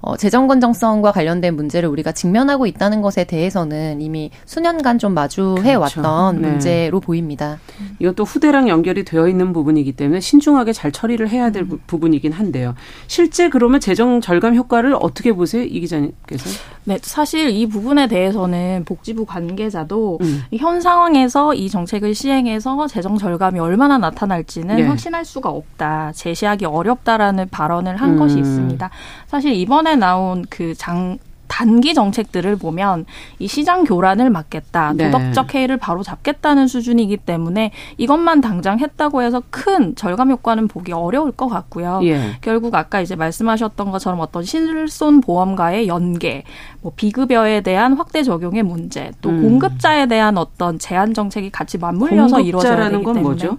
어, 0.00 0.16
재정 0.16 0.46
건정성과 0.46 1.12
관련된 1.12 1.56
문제를 1.56 1.88
우리가 1.88 2.12
직면하고 2.12 2.66
있다는 2.66 3.02
것에 3.02 3.24
대해서는 3.24 4.00
이미 4.00 4.30
수년간 4.44 4.98
좀 4.98 5.12
마주해 5.12 5.76
그렇죠. 5.76 6.00
왔던 6.00 6.40
네. 6.40 6.48
문제로 6.48 7.00
보입니다. 7.00 7.58
이것도 7.98 8.24
후대랑 8.24 8.68
연결이 8.68 9.04
되어 9.04 9.28
있는 9.28 9.52
부분이기 9.52 9.92
때문에 9.92 10.20
신중하게 10.20 10.72
잘 10.72 10.92
처리를 10.92 11.28
해야 11.28 11.50
될 11.50 11.64
음. 11.64 11.80
부분이긴 11.86 12.32
한데요. 12.32 12.74
실제 13.08 13.48
그러면 13.48 13.80
재정 13.80 14.20
절감 14.20 14.54
효과를 14.54 14.94
어떻게 15.00 15.32
보세요, 15.32 15.64
이 15.64 15.80
기자님께서? 15.80 16.48
네, 16.84 16.98
사실 17.02 17.50
이 17.50 17.66
부분에 17.66 18.06
대해서는 18.06 18.84
복지부 18.86 19.26
관계자도 19.26 20.18
음. 20.20 20.42
현 20.56 20.80
상황에서 20.80 21.54
이 21.54 21.68
정책을 21.68 22.14
시행해서 22.14 22.86
재정 22.86 23.18
절감이 23.18 23.58
얼마나 23.58 23.98
나타날지는 23.98 24.76
네. 24.76 24.82
확신할 24.86 25.24
수가 25.24 25.50
없다, 25.50 26.12
제시하기 26.14 26.66
어렵다라는 26.66 27.48
발언을 27.50 27.96
한 27.96 28.10
음. 28.10 28.18
것이 28.18 28.38
있습니다. 28.38 28.90
사실 29.26 29.52
이번에 29.54 29.87
나온 29.96 30.44
그 30.48 30.74
장, 30.74 31.18
단기 31.48 31.94
정책들을 31.94 32.56
보면 32.56 33.06
이 33.38 33.48
시장 33.48 33.82
교란을 33.84 34.30
막겠다, 34.30 34.92
네. 34.94 35.10
도덕적 35.10 35.54
해이를 35.54 35.78
바로 35.78 36.02
잡겠다는 36.02 36.68
수준이기 36.68 37.16
때문에 37.16 37.72
이것만 37.96 38.40
당장 38.40 38.78
했다고 38.78 39.22
해서 39.22 39.42
큰 39.50 39.96
절감 39.96 40.30
효과는 40.30 40.68
보기 40.68 40.92
어려울 40.92 41.32
것 41.32 41.48
같고요. 41.48 42.00
예. 42.04 42.36
결국 42.42 42.74
아까 42.74 43.00
이제 43.00 43.16
말씀하셨던 43.16 43.90
것처럼 43.90 44.20
어떤 44.20 44.44
실손 44.44 45.20
보험과의 45.20 45.88
연계, 45.88 46.44
뭐 46.82 46.92
비급여에 46.94 47.62
대한 47.62 47.94
확대 47.94 48.22
적용의 48.22 48.62
문제, 48.62 49.10
또 49.20 49.30
음. 49.30 49.42
공급자에 49.42 50.06
대한 50.06 50.38
어떤 50.38 50.78
제한 50.78 51.14
정책이 51.14 51.50
같이 51.50 51.78
맞물려서 51.78 52.40
이루어져야 52.40 52.90
되기 52.90 53.02
때문에 53.02 53.20
뭐죠? 53.22 53.58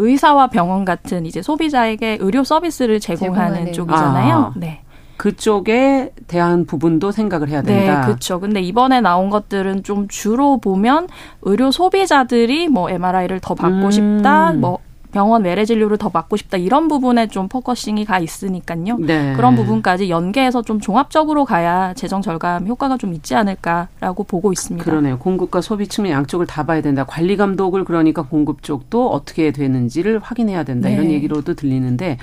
의사와 0.00 0.48
병원 0.48 0.84
같은 0.84 1.26
이제 1.26 1.42
소비자에게 1.42 2.18
의료 2.20 2.44
서비스를 2.44 3.00
제공하는 3.00 3.72
쪽이잖아요. 3.72 4.34
아. 4.34 4.52
네. 4.56 4.82
그쪽에 5.18 6.12
대한 6.28 6.64
부분도 6.64 7.10
생각을 7.10 7.48
해야 7.48 7.60
된다. 7.60 8.00
네, 8.00 8.06
그렇죠. 8.06 8.40
근데 8.40 8.62
이번에 8.62 9.00
나온 9.00 9.30
것들은 9.30 9.82
좀 9.82 10.06
주로 10.08 10.58
보면 10.58 11.08
의료 11.42 11.70
소비자들이 11.70 12.68
뭐 12.68 12.88
MRI를 12.88 13.40
더 13.40 13.54
받고 13.54 13.86
음. 13.86 13.90
싶다, 13.90 14.52
뭐 14.52 14.78
병원 15.12 15.44
외래 15.44 15.64
진료를 15.64 15.96
더 15.96 16.08
받고 16.10 16.36
싶다 16.36 16.58
이런 16.58 16.88
부분에 16.88 17.28
좀 17.28 17.48
focusing이 17.48 18.04
가 18.04 18.18
있으니까요. 18.18 18.98
네. 18.98 19.32
그런 19.34 19.54
부분까지 19.56 20.10
연계해서 20.10 20.62
좀 20.62 20.80
종합적으로 20.80 21.44
가야 21.44 21.94
재정 21.94 22.20
절감 22.20 22.66
효과가 22.66 22.98
좀 22.98 23.14
있지 23.14 23.34
않을까라고 23.34 24.24
보고 24.24 24.52
있습니다. 24.52 24.84
그러네요. 24.84 25.18
공급과 25.18 25.60
소비 25.60 25.86
측면 25.86 26.12
양쪽을 26.12 26.46
다 26.46 26.64
봐야 26.64 26.80
된다. 26.82 27.04
관리 27.04 27.36
감독을 27.36 27.84
그러니까 27.84 28.22
공급 28.22 28.62
쪽도 28.62 29.10
어떻게 29.10 29.50
되는지를 29.50 30.18
확인해야 30.18 30.64
된다. 30.64 30.88
네. 30.88 30.94
이런 30.94 31.10
얘기로도 31.10 31.54
들리는데 31.54 32.18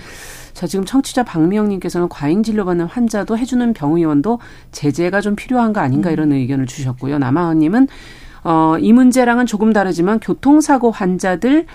자, 0.53 0.67
지금 0.67 0.85
청취자 0.85 1.23
박미영님께서는 1.23 2.07
과잉 2.07 2.41
진료받는 2.41 2.85
환자도 2.85 3.37
해주는 3.37 3.73
병의원도 3.73 4.39
제재가 4.71 5.19
좀 5.21 5.35
필요한 5.35 5.73
거 5.73 5.81
아닌가 5.81 6.11
이런 6.11 6.31
의견을 6.31 6.65
주셨고요. 6.65 7.19
남아원님은 7.19 7.87
어, 8.45 8.77
이 8.79 8.93
문제랑은 8.93 9.47
조금 9.47 9.73
다르지만 9.73 10.19
교통사고 10.19 10.91
환자들 10.91 11.65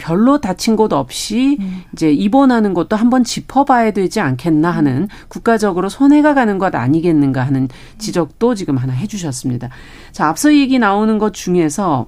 별로 0.00 0.40
다친 0.40 0.76
곳 0.76 0.92
없이 0.94 1.58
음. 1.60 1.82
이제 1.92 2.10
입원하는 2.10 2.72
것도 2.72 2.96
한번 2.96 3.22
짚어봐야 3.22 3.90
되지 3.90 4.20
않겠나 4.20 4.70
하는 4.70 5.08
국가적으로 5.28 5.90
손해가 5.90 6.32
가는 6.32 6.58
것 6.58 6.74
아니겠는가 6.74 7.42
하는 7.42 7.68
지적도 7.98 8.54
지금 8.54 8.78
하나 8.78 8.94
해주셨습니다. 8.94 9.68
자, 10.12 10.28
앞서 10.28 10.54
얘기 10.54 10.78
나오는 10.78 11.18
것 11.18 11.34
중에서 11.34 12.06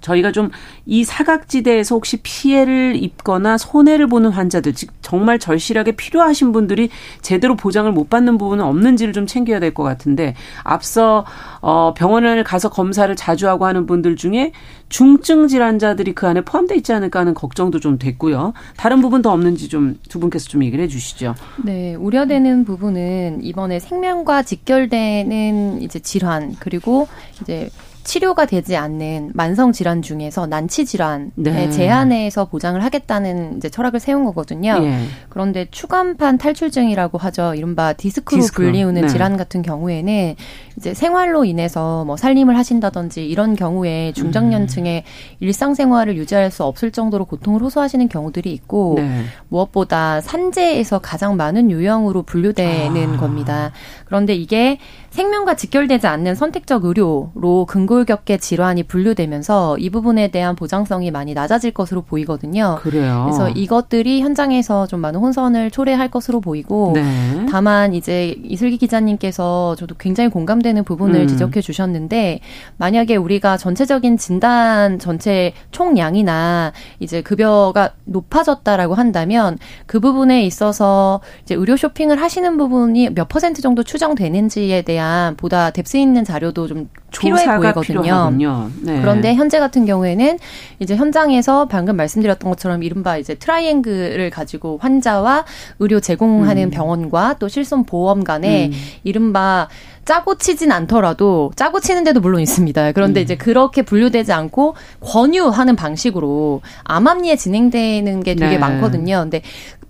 저희가 0.00 0.32
좀 0.32 0.50
이 0.86 1.04
사각지대에서 1.04 1.94
혹시 1.94 2.18
피해를 2.22 2.96
입거나 2.96 3.56
손해를 3.56 4.08
보는 4.08 4.30
환자들, 4.30 4.74
즉 4.74 4.90
정말 5.12 5.38
절실하게 5.38 5.92
필요하신 5.92 6.52
분들이 6.52 6.88
제대로 7.20 7.54
보장을 7.54 7.90
못 7.92 8.08
받는 8.08 8.38
부분은 8.38 8.64
없는지를 8.64 9.12
좀 9.12 9.26
챙겨야 9.26 9.60
될 9.60 9.72
것 9.74 9.82
같은데 9.82 10.34
앞서 10.64 11.24
어 11.60 11.92
병원을 11.94 12.44
가서 12.44 12.68
검사를 12.70 13.14
자주 13.16 13.46
하고 13.48 13.64
하는 13.66 13.84
분들 13.86 14.16
중에 14.16 14.52
중증 14.88 15.48
질환자들이 15.48 16.12
그 16.14 16.26
안에 16.26 16.42
포함되어 16.42 16.76
있지 16.78 16.92
않을까 16.94 17.20
하는 17.20 17.32
걱정도 17.34 17.78
좀 17.80 17.98
됐고요. 17.98 18.52
다른 18.76 19.00
부분 19.02 19.20
도 19.22 19.30
없는지 19.30 19.68
좀 19.68 19.96
두 20.08 20.18
분께서 20.20 20.48
좀 20.48 20.62
얘기를 20.64 20.82
해 20.84 20.88
주시죠. 20.88 21.34
네, 21.64 21.94
우려되는 21.94 22.64
부분은 22.64 23.40
이번에 23.42 23.78
생명과 23.78 24.42
직결되는 24.42 25.82
이제 25.82 25.98
질환 25.98 26.54
그리고 26.58 27.08
이제 27.40 27.68
치료가 28.04 28.46
되지 28.46 28.76
않는 28.76 29.30
만성 29.34 29.72
질환 29.72 30.02
중에서 30.02 30.46
난치 30.46 30.84
질환의 30.84 31.30
네. 31.34 31.70
제한에서 31.70 32.46
보장을 32.46 32.82
하겠다는 32.82 33.56
이제 33.56 33.68
철학을 33.68 34.00
세운 34.00 34.24
거거든요. 34.24 34.78
예. 34.82 35.04
그런데 35.28 35.66
추간판 35.70 36.38
탈출증이라고 36.38 37.18
하죠. 37.18 37.54
이른바 37.54 37.92
디스크로 37.92 38.40
디스크. 38.40 38.62
불리우는 38.62 39.02
네. 39.02 39.08
질환 39.08 39.36
같은 39.36 39.62
경우에는 39.62 40.34
이제 40.76 40.94
생활로 40.94 41.44
인해서 41.44 42.04
뭐 42.04 42.16
살림을 42.16 42.56
하신다든지 42.56 43.26
이런 43.26 43.54
경우에 43.54 44.12
중장년층의 44.14 45.04
음. 45.04 45.36
일상생활을 45.40 46.16
유지할 46.16 46.50
수 46.50 46.64
없을 46.64 46.90
정도로 46.90 47.24
고통을 47.24 47.60
호소하시는 47.62 48.08
경우들이 48.08 48.52
있고 48.52 48.94
네. 48.96 49.24
무엇보다 49.48 50.20
산재에서 50.20 50.98
가장 50.98 51.36
많은 51.36 51.70
유형으로 51.70 52.22
분류되는 52.22 53.14
아. 53.14 53.16
겁니다. 53.18 53.72
그런데 54.06 54.34
이게 54.34 54.78
생명과 55.12 55.56
직결되지 55.56 56.06
않는 56.06 56.34
선택적 56.34 56.86
의료로 56.86 57.66
근골격계 57.68 58.38
질환이 58.38 58.82
분류되면서 58.82 59.76
이 59.78 59.90
부분에 59.90 60.28
대한 60.28 60.56
보장성이 60.56 61.10
많이 61.10 61.34
낮아질 61.34 61.72
것으로 61.72 62.00
보이거든요. 62.00 62.78
그래요. 62.80 63.26
그래서 63.26 63.50
이것들이 63.50 64.22
현장에서 64.22 64.86
좀 64.86 65.00
많은 65.00 65.20
혼선을 65.20 65.70
초래할 65.70 66.10
것으로 66.10 66.40
보이고 66.40 66.92
네. 66.94 67.46
다만 67.50 67.92
이제 67.92 68.34
이슬기 68.42 68.78
기자님께서 68.78 69.76
저도 69.76 69.96
굉장히 69.98 70.30
공감되는 70.30 70.82
부분을 70.84 71.20
음. 71.20 71.28
지적해 71.28 71.60
주셨는데 71.60 72.40
만약에 72.78 73.16
우리가 73.16 73.58
전체적인 73.58 74.16
진단 74.16 74.98
전체 74.98 75.52
총량이나 75.72 76.72
이제 77.00 77.20
급여가 77.20 77.90
높아졌다라고 78.06 78.94
한다면 78.94 79.58
그 79.84 80.00
부분에 80.00 80.44
있어서 80.46 81.20
이제 81.42 81.54
의료 81.54 81.76
쇼핑을 81.76 82.20
하시는 82.20 82.56
부분이 82.56 83.10
몇 83.10 83.28
퍼센트 83.28 83.60
정도 83.60 83.82
추정되는지에 83.82 84.82
대한 84.82 85.01
대한 85.02 85.36
보다 85.36 85.70
depth 85.70 85.96
있는 85.96 86.24
자료도 86.24 86.68
좀 86.68 86.88
필요해 87.10 87.44
보이거든요. 87.56 88.70
네. 88.82 89.00
그런데 89.00 89.34
현재 89.34 89.58
같은 89.58 89.84
경우에는 89.84 90.38
이제 90.78 90.94
현장에서 90.96 91.66
방금 91.66 91.96
말씀드렸던 91.96 92.48
것처럼 92.48 92.82
이른바 92.84 93.16
이제 93.18 93.34
트라이앵글을 93.34 94.30
가지고 94.30 94.78
환자와 94.80 95.44
의료 95.80 95.98
제공하는 95.98 96.64
음. 96.64 96.70
병원과 96.70 97.36
또 97.40 97.48
실손 97.48 97.84
보험 97.84 98.22
간에 98.22 98.68
음. 98.68 98.72
이른바 99.02 99.68
짜고 100.04 100.36
치진 100.36 100.72
않더라도 100.72 101.52
짜고 101.56 101.80
치는 101.80 102.04
데도 102.04 102.20
물론 102.20 102.40
있습니다. 102.40 102.92
그런데 102.92 103.20
음. 103.20 103.22
이제 103.22 103.36
그렇게 103.36 103.82
분류되지 103.82 104.32
않고 104.32 104.74
권유하는 105.00 105.76
방식으로 105.76 106.60
암암리에 106.84 107.36
진행되는 107.36 108.22
게 108.22 108.34
되게 108.34 108.52
네. 108.52 108.58
많거든요. 108.58 109.18
근데 109.20 109.42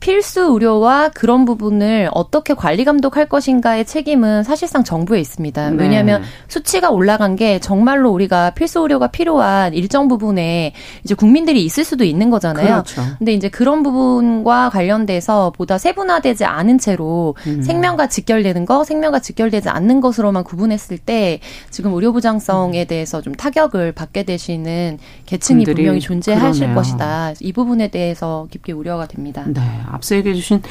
필수 0.02 0.40
의료와 0.40 1.10
그런 1.10 1.44
부분을 1.44 2.10
어떻게 2.12 2.54
관리 2.54 2.84
감독할 2.84 3.28
것인가의 3.28 3.84
책임은 3.84 4.42
사실상 4.42 4.82
정부에 4.82 5.20
있습니다. 5.20 5.70
네. 5.70 5.76
왜냐하면 5.78 6.24
수치가 6.48 6.90
올라간 6.90 7.36
게 7.36 7.60
정말로 7.60 8.10
우리가 8.10 8.50
필수 8.50 8.80
의료가 8.80 9.06
필요한 9.06 9.74
일정 9.74 10.08
부분에 10.08 10.72
이제 11.04 11.14
국민들이 11.14 11.64
있을 11.64 11.84
수도 11.84 12.02
있는 12.02 12.30
거잖아요. 12.30 12.82
그렇죠. 12.82 13.02
근데 13.18 13.32
이제 13.32 13.48
그런 13.48 13.84
부분과 13.84 14.70
관련돼서 14.70 15.52
보다 15.56 15.78
세분화되지 15.78 16.46
않은 16.46 16.78
채로 16.78 17.36
음. 17.46 17.62
생명과 17.62 18.08
직결되는 18.08 18.66
거, 18.66 18.82
생명과 18.82 19.20
직결되지 19.20 19.68
않는 19.68 20.00
것으로만 20.00 20.42
구분했을 20.42 20.98
때 20.98 21.38
지금 21.70 21.94
의료 21.94 22.12
부장성에 22.12 22.86
대해서 22.86 23.20
좀 23.20 23.36
타격을 23.36 23.92
받게 23.92 24.24
되시는 24.24 24.98
계층이 25.26 25.64
분명히 25.64 26.00
존재하실 26.00 26.62
그러네요. 26.62 26.74
것이다. 26.74 27.34
이 27.38 27.52
부분에 27.52 27.86
대해서 27.86 28.48
깊게 28.50 28.72
우려가 28.72 29.06
됩니다. 29.06 29.44
네. 29.46 29.60
앞서 29.92 30.16
얘기해 30.16 30.34
주신 30.34 30.62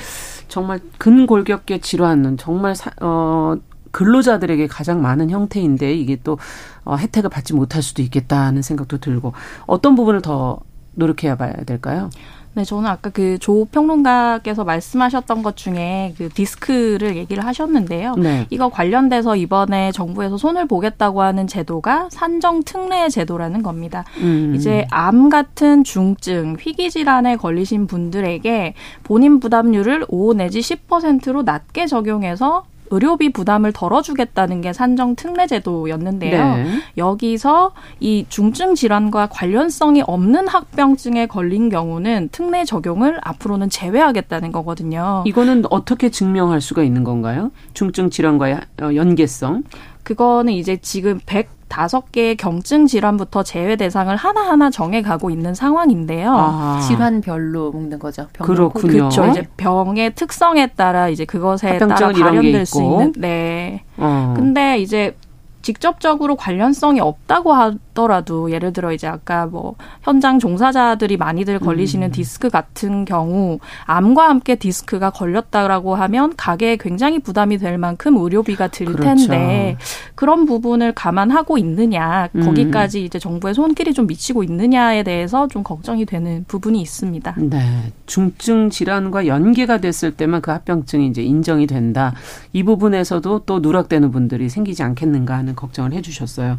정말 0.47 0.79
근골격계 0.97 1.79
질환은 1.79 2.37
정말 2.37 2.75
사, 2.75 2.91
어 3.01 3.55
근로자들에게 3.91 4.67
가장 4.67 5.01
많은 5.01 5.29
형태인데 5.29 5.93
이게 5.93 6.17
또 6.23 6.37
어, 6.83 6.95
혜택을 6.95 7.29
받지 7.29 7.53
못할 7.53 7.81
수도 7.81 8.01
있겠다는 8.01 8.61
생각도 8.61 8.97
들고 8.97 9.33
어떤 9.67 9.95
부분을 9.95 10.21
더 10.21 10.59
노력해야 10.93 11.35
봐야 11.35 11.53
될까요? 11.65 12.09
네, 12.53 12.63
저는 12.63 12.85
아까 12.89 13.09
그 13.09 13.31
조 13.41 13.65
평론가께서 13.65 14.63
말씀하셨던 14.63 15.41
것 15.41 15.57
중에 15.57 16.13
그 16.17 16.29
디스크를 16.29 17.15
얘기를 17.15 17.43
하셨는데요. 17.45 18.15
네. 18.15 18.45
이거 18.49 18.69
관련돼서 18.69 19.35
이번에 19.35 19.91
정부에서 19.91 20.37
손을 20.37 20.67
보겠다고 20.67 21.21
하는 21.21 21.47
제도가 21.47 22.09
산정 22.11 22.63
특례 22.63 23.09
제도라는 23.09 23.63
겁니다. 23.63 24.03
음. 24.19 24.53
이제 24.55 24.85
암 24.91 25.29
같은 25.29 25.83
중증, 25.83 26.57
희귀 26.59 26.91
질환에 26.91 27.35
걸리신 27.35 27.87
분들에게 27.87 28.75
본인 29.03 29.39
부담률을 29.39 30.05
5 30.07 30.33
내지 30.33 30.59
10%로 30.59 31.41
낮게 31.41 31.87
적용해서 31.87 32.65
의료비 32.91 33.31
부담을 33.31 33.71
덜어주겠다는 33.71 34.61
게 34.61 34.73
산정 34.73 35.15
특례 35.15 35.47
제도였는데요. 35.47 36.55
네. 36.55 36.65
여기서 36.97 37.71
이 37.99 38.25
중증 38.29 38.75
질환과 38.75 39.27
관련성이 39.27 40.03
없는 40.05 40.47
합병증에 40.47 41.25
걸린 41.25 41.69
경우는 41.69 42.29
특례 42.31 42.65
적용을 42.65 43.19
앞으로는 43.23 43.69
제외하겠다는 43.69 44.51
거거든요. 44.51 45.23
이거는 45.25 45.63
어떻게 45.69 46.09
증명할 46.09 46.61
수가 46.61 46.83
있는 46.83 47.03
건가요? 47.03 47.51
중증 47.73 48.09
질환과의 48.09 48.59
어, 48.81 48.95
연계성? 48.95 49.63
그거는 50.03 50.53
이제 50.53 50.77
지금 50.81 51.19
100 51.25 51.61
다섯 51.71 52.11
개의 52.11 52.35
경증 52.35 52.85
질환부터 52.85 53.43
제외 53.43 53.77
대상을 53.77 54.13
하나하나 54.13 54.69
정해가고 54.69 55.29
있는 55.29 55.55
상황인데요. 55.55 56.35
아. 56.35 56.81
질환별로 56.85 57.71
먹는 57.71 57.97
거죠. 57.97 58.27
그렇군요. 58.33 58.91
그렇죠. 58.91 59.25
이제 59.27 59.47
병의 59.55 60.15
특성에 60.15 60.67
따라 60.75 61.07
이제 61.07 61.23
그것에 61.23 61.77
따라 61.77 62.11
발현될 62.11 62.65
수 62.65 62.83
있는. 62.83 63.13
네. 63.15 63.83
어. 63.95 64.33
근데 64.35 64.79
이제 64.79 65.15
직접적으로 65.61 66.35
관련성이 66.35 66.99
없다고 66.99 67.53
하더라도 67.53 68.51
예를 68.51 68.73
들어 68.73 68.91
이제 68.91 69.07
아까 69.07 69.45
뭐 69.45 69.75
현장 70.01 70.39
종사자들이 70.39 71.17
많이들 71.17 71.59
걸리시는 71.59 72.07
음. 72.07 72.11
디스크 72.11 72.49
같은 72.49 73.05
경우 73.05 73.59
암과 73.85 74.27
함께 74.27 74.55
디스크가 74.55 75.11
걸렸다라고 75.11 75.95
하면 75.95 76.33
가게에 76.35 76.77
굉장히 76.77 77.19
부담이 77.19 77.57
될 77.57 77.77
만큼 77.77 78.17
의료비가 78.17 78.67
들 78.67 78.87
그렇죠. 78.87 79.03
텐데 79.03 79.77
그런 80.15 80.45
부분을 80.45 80.93
감안하고 80.93 81.57
있느냐 81.59 82.29
음. 82.35 82.45
거기까지 82.45 83.03
이제 83.03 83.19
정부의 83.19 83.53
손길이 83.53 83.93
좀 83.93 84.07
미치고 84.07 84.43
있느냐에 84.43 85.03
대해서 85.03 85.47
좀 85.47 85.63
걱정이 85.63 86.05
되는 86.05 86.45
부분이 86.47 86.81
있습니다. 86.81 87.35
네. 87.37 87.91
중증 88.05 88.69
질환과 88.69 89.27
연계가 89.27 89.77
됐을 89.79 90.11
때만 90.11 90.41
그 90.41 90.51
합병증이 90.51 91.07
이제 91.07 91.21
인정이 91.21 91.67
된다. 91.67 92.13
이 92.53 92.63
부분에서도 92.63 93.43
또 93.45 93.59
누락되는 93.59 94.11
분들이 94.11 94.49
생기지 94.49 94.83
않겠는가 94.83 95.37
하는 95.37 95.50
걱정을 95.55 95.93
해주셨어요. 95.93 96.57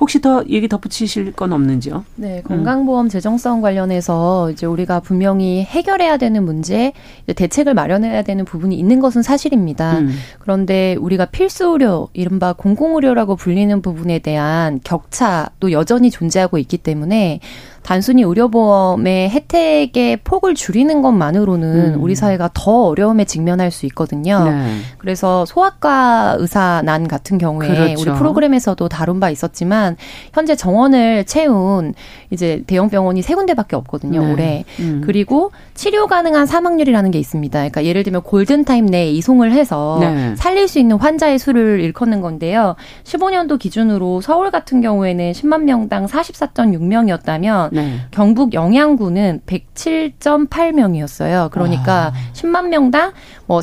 혹시 0.00 0.20
더 0.20 0.44
얘기 0.48 0.68
덧붙이실 0.68 1.32
건 1.32 1.52
없는지요? 1.52 2.04
네, 2.16 2.42
건강보험 2.42 3.08
재정성 3.08 3.60
관련해서 3.60 4.50
이제 4.52 4.64
우리가 4.64 5.00
분명히 5.00 5.64
해결해야 5.64 6.18
되는 6.18 6.44
문제, 6.44 6.92
대책을 7.34 7.74
마련해야 7.74 8.22
되는 8.22 8.44
부분이 8.44 8.76
있는 8.78 9.00
것은 9.00 9.22
사실입니다. 9.22 9.98
음. 9.98 10.14
그런데 10.38 10.94
우리가 11.00 11.26
필수 11.26 11.72
의료, 11.72 12.08
이른바 12.12 12.52
공공의료라고 12.52 13.34
불리는 13.34 13.82
부분에 13.82 14.20
대한 14.20 14.80
격차도 14.84 15.72
여전히 15.72 16.10
존재하고 16.10 16.58
있기 16.58 16.78
때문에 16.78 17.40
단순히 17.88 18.22
의료보험의 18.22 19.30
혜택의 19.30 20.18
폭을 20.18 20.54
줄이는 20.54 21.00
것만으로는 21.00 21.94
음. 21.94 22.02
우리 22.02 22.14
사회가 22.14 22.50
더 22.52 22.82
어려움에 22.82 23.24
직면할 23.24 23.70
수 23.70 23.86
있거든요. 23.86 24.44
네. 24.44 24.76
그래서 24.98 25.46
소아과 25.46 26.36
의사 26.38 26.82
난 26.84 27.08
같은 27.08 27.38
경우에 27.38 27.66
그렇죠. 27.66 28.02
우리 28.02 28.18
프로그램에서도 28.18 28.86
다룬 28.90 29.20
바 29.20 29.30
있었지만 29.30 29.96
현재 30.34 30.54
정원을 30.54 31.24
채운 31.24 31.94
이제 32.28 32.62
대형 32.66 32.90
병원이 32.90 33.22
세 33.22 33.34
군데밖에 33.34 33.74
없거든요. 33.76 34.20
네. 34.20 34.32
올해. 34.34 34.64
음. 34.80 35.00
그리고 35.02 35.50
치료 35.72 36.06
가능한 36.08 36.44
사망률이라는 36.44 37.10
게 37.10 37.18
있습니다. 37.18 37.58
그러니까 37.58 37.86
예를 37.86 38.02
들면 38.02 38.20
골든 38.20 38.66
타임 38.66 38.84
내에 38.84 39.10
이송을 39.12 39.52
해서 39.52 39.96
네. 39.98 40.36
살릴 40.36 40.68
수 40.68 40.78
있는 40.78 40.98
환자의 40.98 41.38
수를 41.38 41.80
일컫는 41.80 42.20
건데요. 42.20 42.76
15년도 43.04 43.58
기준으로 43.58 44.20
서울 44.20 44.50
같은 44.50 44.82
경우에는 44.82 45.32
10만 45.32 45.62
명당 45.62 46.04
44.6명이었다면 46.04 47.77
네. 47.78 48.00
경북 48.10 48.54
영양구는 48.54 49.42
107.8명이었어요. 49.46 51.50
그러니까 51.50 52.08
아. 52.08 52.12
10만 52.32 52.68
명당 52.68 53.12
뭐 53.46 53.60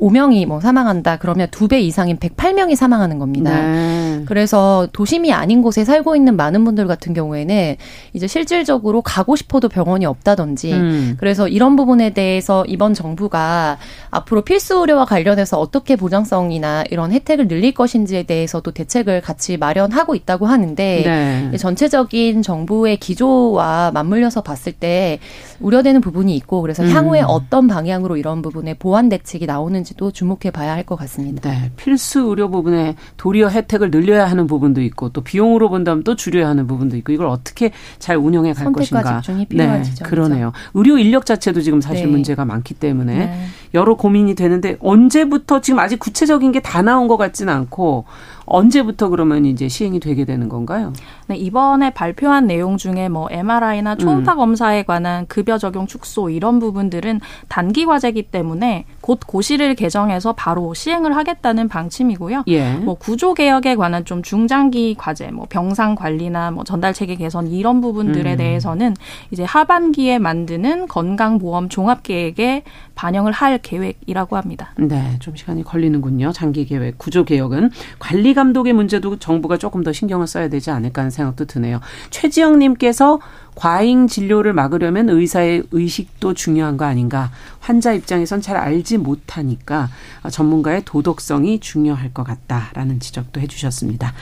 45명이 0.00 0.46
뭐 0.46 0.60
사망한다 0.60 1.18
그러면 1.18 1.48
두배 1.50 1.80
이상인 1.80 2.16
108명이 2.16 2.74
사망하는 2.74 3.18
겁니다. 3.18 3.60
네. 3.60 4.22
그래서 4.26 4.88
도심이 4.92 5.32
아닌 5.32 5.62
곳에 5.62 5.84
살고 5.84 6.16
있는 6.16 6.36
많은 6.36 6.64
분들 6.64 6.86
같은 6.86 7.14
경우에는 7.14 7.76
이제 8.14 8.26
실질적으로 8.26 9.02
가고 9.02 9.36
싶어도 9.36 9.68
병원이 9.68 10.06
없다든지 10.06 10.72
음. 10.72 11.16
그래서 11.18 11.48
이런 11.48 11.76
부분에 11.76 12.10
대해서 12.10 12.64
이번 12.66 12.94
정부가 12.94 13.78
앞으로 14.10 14.42
필수 14.42 14.80
의료와 14.80 15.04
관련해서 15.04 15.58
어떻게 15.60 15.96
보장성이나 15.96 16.84
이런 16.90 17.12
혜택을 17.12 17.48
늘릴 17.48 17.72
것인지에 17.72 18.24
대해서도 18.24 18.70
대책을 18.72 19.20
같이 19.20 19.56
마련하고 19.56 20.14
있다고 20.14 20.46
하는데 20.46 21.02
네. 21.04 21.56
전체적인 21.56 22.42
정부의 22.42 22.96
기조와 22.96 23.90
맞물려서 23.92 24.42
봤을 24.42 24.72
때 24.72 25.18
우려되는 25.60 26.00
부분이 26.00 26.34
있고 26.36 26.62
그래서 26.62 26.82
음. 26.82 26.90
향후에 26.90 27.20
어떤 27.20 27.68
방향으로 27.68 28.16
이런 28.16 28.42
부분에 28.42 28.74
보완 28.74 29.08
대책이 29.08 29.46
나오는지 29.46 29.89
도 29.94 30.10
주목해 30.10 30.50
봐야 30.52 30.72
할 30.72 30.84
것 30.84 30.96
같습니다. 30.96 31.50
네. 31.50 31.70
필수 31.76 32.20
의료 32.20 32.50
부분에 32.50 32.96
도리어 33.16 33.48
혜택을 33.48 33.90
늘려야 33.90 34.26
하는 34.26 34.46
부분도 34.46 34.80
있고 34.82 35.10
또 35.10 35.20
비용으로 35.20 35.68
본다면 35.68 36.02
또 36.04 36.16
줄여야 36.16 36.48
하는 36.48 36.66
부분도 36.66 36.96
있고 36.96 37.12
이걸 37.12 37.26
어떻게 37.26 37.70
잘 37.98 38.16
운영해 38.16 38.52
갈 38.54 38.72
것인가. 38.72 39.20
집중이 39.20 39.46
필요한 39.46 39.82
네. 39.82 39.90
그러네요. 40.04 40.52
의료 40.74 40.98
인력 40.98 41.26
자체도 41.26 41.60
지금 41.60 41.80
사실 41.80 42.06
네. 42.06 42.10
문제가 42.10 42.44
많기 42.44 42.74
때문에 42.74 43.14
네. 43.26 43.46
여러 43.74 43.94
고민이 43.94 44.34
되는데 44.34 44.76
언제부터 44.80 45.60
지금 45.60 45.78
아직 45.78 45.98
구체적인 45.98 46.52
게 46.52 46.60
다 46.60 46.82
나온 46.82 47.08
것 47.08 47.16
같지는 47.16 47.52
않고 47.52 48.04
언제부터 48.46 49.08
그러면 49.08 49.44
이제 49.44 49.68
시행이 49.68 50.00
되게 50.00 50.24
되는 50.24 50.48
건가요? 50.48 50.92
네, 51.28 51.36
이번에 51.36 51.90
발표한 51.90 52.46
내용 52.48 52.76
중에 52.76 53.08
뭐 53.08 53.28
MRI나 53.30 53.96
초음파 53.96 54.32
음. 54.32 54.36
검사에 54.36 54.82
관한 54.82 55.26
급여 55.28 55.56
적용 55.56 55.86
축소 55.86 56.30
이런 56.30 56.58
부분들은 56.58 57.20
단기 57.48 57.86
과제이기 57.86 58.24
때문에 58.24 58.86
곧 59.00 59.20
고시를 59.24 59.76
개정해서 59.76 60.32
바로 60.32 60.74
시행을 60.74 61.14
하겠다는 61.16 61.68
방침이고요. 61.68 62.44
예. 62.48 62.74
뭐 62.74 62.94
구조 62.94 63.34
개혁에 63.34 63.76
관한 63.76 64.04
좀 64.04 64.22
중장기 64.22 64.96
과제, 64.98 65.30
뭐 65.30 65.46
병상 65.48 65.94
관리나 65.94 66.50
뭐 66.50 66.64
전달 66.64 66.92
체계 66.92 67.14
개선 67.14 67.46
이런 67.46 67.80
부분들에 67.80 68.32
음. 68.32 68.36
대해서는 68.36 68.96
이제 69.30 69.44
하반기에 69.44 70.18
만드는 70.18 70.88
건강보험 70.88 71.68
종합 71.68 72.02
계획에 72.02 72.64
반영을 73.00 73.32
할 73.32 73.56
계획이라고 73.56 74.36
합니다. 74.36 74.74
네, 74.76 75.16
좀 75.20 75.34
시간이 75.34 75.64
걸리는군요. 75.64 76.32
장기 76.32 76.66
계획, 76.66 76.98
구조 76.98 77.24
개혁은 77.24 77.70
관리 77.98 78.34
감독의 78.34 78.74
문제도 78.74 79.18
정부가 79.18 79.56
조금 79.56 79.82
더 79.82 79.90
신경을 79.90 80.26
써야 80.26 80.48
되지 80.48 80.70
않을까 80.70 81.00
하는 81.00 81.10
생각도 81.10 81.46
드네요. 81.46 81.80
최지영 82.10 82.58
님께서 82.58 83.18
과잉 83.54 84.06
진료를 84.06 84.52
막으려면 84.52 85.08
의사의 85.08 85.62
의식도 85.70 86.34
중요한 86.34 86.76
거 86.76 86.84
아닌가. 86.84 87.30
환자 87.58 87.94
입장에선 87.94 88.42
잘 88.42 88.58
알지 88.58 88.98
못하니까 88.98 89.88
전문가의 90.30 90.82
도덕성이 90.84 91.60
중요할 91.60 92.12
것 92.12 92.22
같다라는 92.24 93.00
지적도 93.00 93.40
해 93.40 93.46
주셨습니다. 93.46 94.12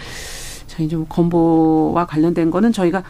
저희 0.69 0.89
좀 0.89 1.05
건보와 1.09 2.07
관련된 2.07 2.53
거는 2.53 2.71
저희가 2.73 3.03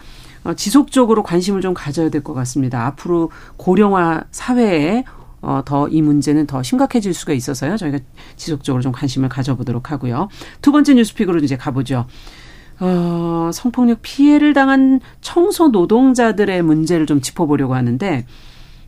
지속적으로 0.56 1.22
관심을 1.22 1.60
좀 1.60 1.74
가져야 1.74 2.08
될 2.08 2.22
것 2.22 2.32
같습니다. 2.32 2.86
앞으로 2.86 3.30
고령화 3.58 4.24
사회에 4.30 5.04
어, 5.40 5.62
더 5.64 5.88
이 5.88 6.02
문제는 6.02 6.46
더 6.46 6.62
심각해질 6.62 7.14
수가 7.14 7.32
있어서요. 7.32 7.76
저희가 7.76 7.98
지속적으로 8.36 8.82
좀 8.82 8.92
관심을 8.92 9.28
가져보도록 9.28 9.90
하고요. 9.92 10.28
두 10.62 10.72
번째 10.72 10.94
뉴스픽으로 10.94 11.38
이제 11.40 11.56
가보죠. 11.56 12.06
어, 12.80 13.50
성폭력 13.52 13.98
피해를 14.02 14.52
당한 14.54 15.00
청소 15.20 15.68
노동자들의 15.68 16.62
문제를 16.62 17.06
좀 17.06 17.20
짚어보려고 17.20 17.74
하는데 17.74 18.26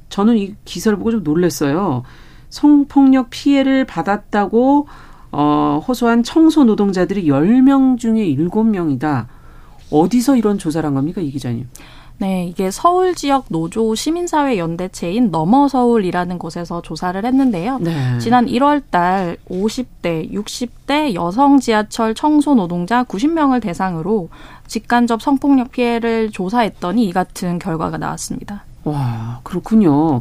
저는 0.08 0.36
이 0.38 0.54
기사를 0.64 0.96
보고 0.98 1.10
좀 1.10 1.22
놀랐어요. 1.22 2.02
성폭력 2.50 3.30
피해를 3.30 3.84
받았다고 3.86 4.88
어, 5.32 5.84
호소한 5.86 6.24
청소 6.24 6.64
노동자들이 6.64 7.24
10명 7.26 7.98
중에 7.98 8.26
7명이다. 8.34 9.26
어디서 9.92 10.36
이런 10.36 10.58
조사를 10.58 10.84
한 10.86 10.94
겁니까, 10.94 11.20
이 11.20 11.30
기자님? 11.30 11.68
네, 12.20 12.44
이게 12.46 12.70
서울 12.70 13.14
지역 13.14 13.46
노조 13.48 13.94
시민사회 13.94 14.58
연대체인 14.58 15.30
넘어 15.30 15.68
서울이라는 15.68 16.38
곳에서 16.38 16.82
조사를 16.82 17.24
했는데요. 17.24 17.78
네. 17.78 18.18
지난 18.18 18.44
1월 18.44 18.82
달 18.90 19.38
50대, 19.48 20.30
60대 20.30 21.14
여성 21.14 21.58
지하철 21.60 22.14
청소 22.14 22.54
노동자 22.54 23.04
90명을 23.04 23.62
대상으로 23.62 24.28
직간접 24.66 25.22
성폭력 25.22 25.70
피해를 25.70 26.30
조사했더니 26.30 27.06
이 27.06 27.12
같은 27.12 27.58
결과가 27.58 27.96
나왔습니다. 27.96 28.64
와, 28.84 29.40
그렇군요. 29.42 30.20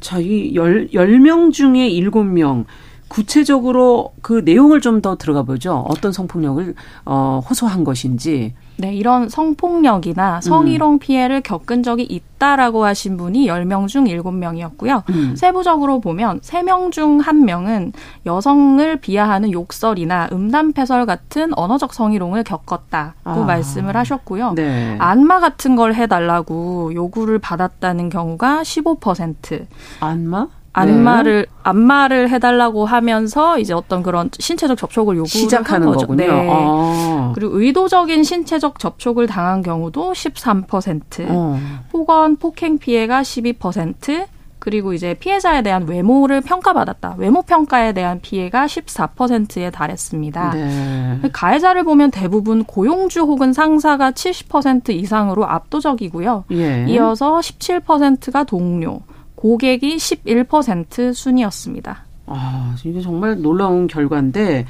자, 0.00 0.18
이 0.18 0.54
열, 0.54 0.88
10명 0.88 1.52
중에 1.52 1.90
7명. 1.90 2.64
구체적으로 3.08 4.12
그 4.22 4.40
내용을 4.44 4.80
좀 4.80 5.02
더 5.02 5.16
들어가 5.16 5.42
보죠. 5.42 5.84
어떤 5.88 6.10
성폭력을 6.10 6.74
어, 7.04 7.42
호소한 7.48 7.84
것인지. 7.84 8.54
네, 8.76 8.92
이런 8.92 9.28
성폭력이나 9.28 10.40
성희롱 10.40 10.94
음. 10.94 10.98
피해를 10.98 11.40
겪은 11.40 11.82
적이 11.82 12.04
있다라고 12.04 12.84
하신 12.84 13.16
분이 13.16 13.46
10명 13.46 13.86
중 13.86 14.04
7명이었고요. 14.04 15.08
음. 15.10 15.36
세부적으로 15.36 16.00
보면 16.00 16.40
3명 16.40 16.90
중 16.90 17.20
1명은 17.20 17.92
여성을 18.26 18.96
비하하는 18.96 19.52
욕설이나 19.52 20.28
음담패설 20.32 21.06
같은 21.06 21.56
언어적 21.56 21.94
성희롱을 21.94 22.42
겪었다고 22.44 23.14
아. 23.24 23.44
말씀을 23.44 23.96
하셨고요. 23.96 24.54
네. 24.54 24.96
안마 24.98 25.38
같은 25.40 25.76
걸 25.76 25.94
해달라고 25.94 26.92
요구를 26.94 27.38
받았다는 27.38 28.08
경우가 28.08 28.62
15%. 28.62 29.66
안마? 30.00 30.48
안마를 30.74 31.46
네. 31.48 31.54
안마를 31.62 32.28
해달라고 32.28 32.84
하면서 32.84 33.58
이제 33.58 33.72
어떤 33.72 34.02
그런 34.02 34.28
신체적 34.38 34.76
접촉을 34.76 35.16
요구를 35.16 35.28
시작하는 35.28 35.86
거죠. 35.86 36.06
거군요. 36.06 36.26
네. 36.26 36.48
아. 36.50 37.32
그리고 37.34 37.60
의도적인 37.60 38.24
신체적 38.24 38.78
접촉을 38.78 39.26
당한 39.26 39.62
경우도 39.62 40.12
13%, 40.12 41.26
어. 41.30 41.58
혹은 41.92 42.36
폭행 42.36 42.78
피해가 42.78 43.22
12%, 43.22 44.26
그리고 44.58 44.94
이제 44.94 45.14
피해자에 45.14 45.62
대한 45.62 45.86
외모를 45.86 46.40
평가받았다. 46.40 47.16
외모 47.18 47.42
평가에 47.42 47.92
대한 47.92 48.20
피해가 48.20 48.64
14%에 48.66 49.70
달했습니다. 49.70 50.50
네. 50.54 51.20
가해자를 51.32 51.84
보면 51.84 52.10
대부분 52.10 52.64
고용주 52.64 53.20
혹은 53.20 53.52
상사가 53.52 54.10
70% 54.10 54.88
이상으로 54.88 55.46
압도적이고요. 55.46 56.44
예. 56.52 56.86
이어서 56.88 57.40
17%가 57.40 58.44
동료, 58.44 59.00
고객이 59.44 59.98
11% 59.98 61.12
순이었습니다. 61.12 62.04
아, 62.24 62.74
이게 62.82 63.02
정말 63.02 63.42
놀라운 63.42 63.88
결과인데, 63.88 64.64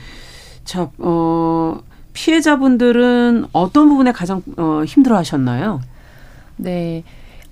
자, 0.64 0.90
어, 0.98 1.78
피해자분들은 2.12 3.44
어떤 3.52 3.88
부분에 3.88 4.10
가장 4.10 4.42
어, 4.56 4.82
힘들어 4.84 5.16
하셨나요? 5.16 5.80
네. 6.56 7.04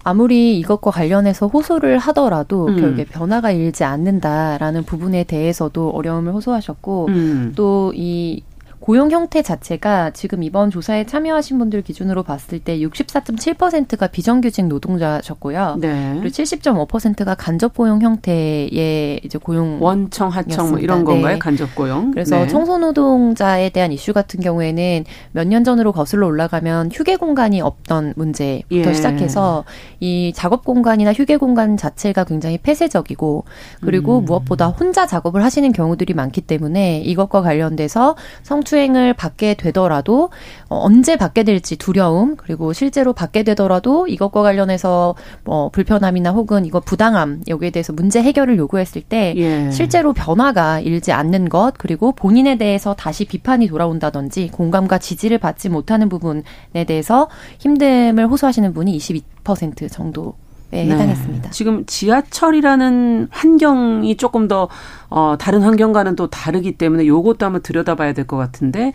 아무리 0.03 0.59
이것과 0.59 0.91
관련해서 0.91 1.47
호소를 1.47 1.99
하더라도 1.99 2.67
음. 2.67 2.81
결국에 2.81 3.05
변화가 3.05 3.53
일지 3.53 3.85
않는다라는 3.85 4.83
부분에 4.83 5.23
대해서도 5.23 5.91
어려움을 5.91 6.33
호소하셨고 6.33 7.07
음. 7.07 7.53
또이 7.55 8.43
고용 8.83 9.13
형태 9.13 9.43
자체가 9.43 10.11
지금 10.11 10.43
이번 10.43 10.73
조사에 10.73 11.07
참여하신 11.07 11.57
분들 11.57 11.83
기준으로 11.83 12.25
봤을 12.25 12.59
때 12.59 12.81
64.7%가 12.81 14.09
비정규직 14.09 14.67
노동자셨고요. 14.67 15.77
네. 15.81 16.17
그리고 16.19 16.35
70.5%가 16.35 17.37
간접 17.37 17.75
고용 17.77 18.03
형태의 18.03 19.21
이제 19.23 19.39
고용 19.39 19.81
원청 19.81 20.31
하청 20.31 20.71
뭐 20.71 20.79
이런 20.81 21.05
건가요? 21.05 21.35
네. 21.35 21.39
간접 21.39 21.73
고용. 21.77 22.11
그래서 22.11 22.39
네. 22.39 22.49
청소 22.49 22.77
노동자에 22.79 23.69
대한 23.71 23.93
이슈 23.93 24.13
같은 24.13 24.41
경우에는 24.41 25.05
몇 25.31 25.47
년 25.47 25.63
전으로 25.63 25.93
거슬러 25.93 26.27
올라가면 26.27 26.91
휴게 26.93 27.17
공간이 27.17 27.61
없던 27.61 28.15
문제부터 28.17 28.91
예. 28.91 28.95
시작해서 28.95 29.65
이 30.01 30.33
작업 30.35 30.65
공간이나 30.65 31.13
휴게 31.13 31.37
공간 31.37 31.77
자체가 31.77 32.25
굉장히 32.25 32.59
폐쇄적이고 32.59 33.45
그리고 33.85 34.19
음. 34.19 34.25
무엇보다 34.25 34.69
혼자 34.69 35.07
작업을 35.07 35.45
하시는 35.45 35.71
경우들이 35.71 36.15
많기 36.15 36.41
때문에 36.41 37.01
이것과 37.03 37.43
관련돼서 37.43 38.17
성추 38.43 38.72
수행을 38.73 39.13
받게 39.13 39.55
되더라도 39.55 40.31
어, 40.69 40.79
언제 40.79 41.17
받게 41.17 41.43
될지 41.43 41.77
두려움 41.77 42.37
그리고 42.37 42.73
실제로 42.73 43.13
받게 43.13 43.43
되더라도 43.43 44.07
이것과 44.07 44.43
관련해서 44.43 45.15
뭐 45.45 45.69
불편함이나 45.69 46.31
혹은 46.31 46.65
이거 46.65 46.81
부당함 46.81 47.43
여기에 47.49 47.71
대해서 47.71 47.93
문제 47.93 48.23
해결을 48.23 48.57
요구했을 48.57 49.03
때 49.03 49.35
예. 49.37 49.71
실제로 49.71 50.15
변화가 50.15 50.81
일지 50.81 51.13
않는 51.13 51.51
것 51.51 51.75
그리고 51.77 52.13
본인에 52.13 52.57
대해서 52.57 52.95
다시 52.95 53.27
비판이 53.27 53.69
돌아온다든지 53.69 54.49
공감과 54.49 54.99
지지를 54.99 55.37
받지 55.39 55.69
못하는 55.69 56.09
부분에 56.09 56.85
대해서 56.87 57.29
힘듦을 57.59 58.31
호소하시는 58.31 58.73
분이 58.73 58.97
22% 58.97 59.93
정도 59.93 60.35
네, 60.73 60.87
해당했습니다. 60.91 61.51
지금 61.51 61.85
지하철이라는 61.87 63.29
환경이 63.31 64.17
조금 64.17 64.49
더 64.49 64.69
어, 65.11 65.37
다른 65.39 65.63
환경과는 65.63 66.17
또 66.17 66.29
다르기 66.29 66.73
때문에 66.73 67.07
요것도 67.07 67.45
한번 67.47 67.63
들여다봐야 67.63 68.13
될 68.15 68.27
것 68.27 68.37
같은데 68.37 68.93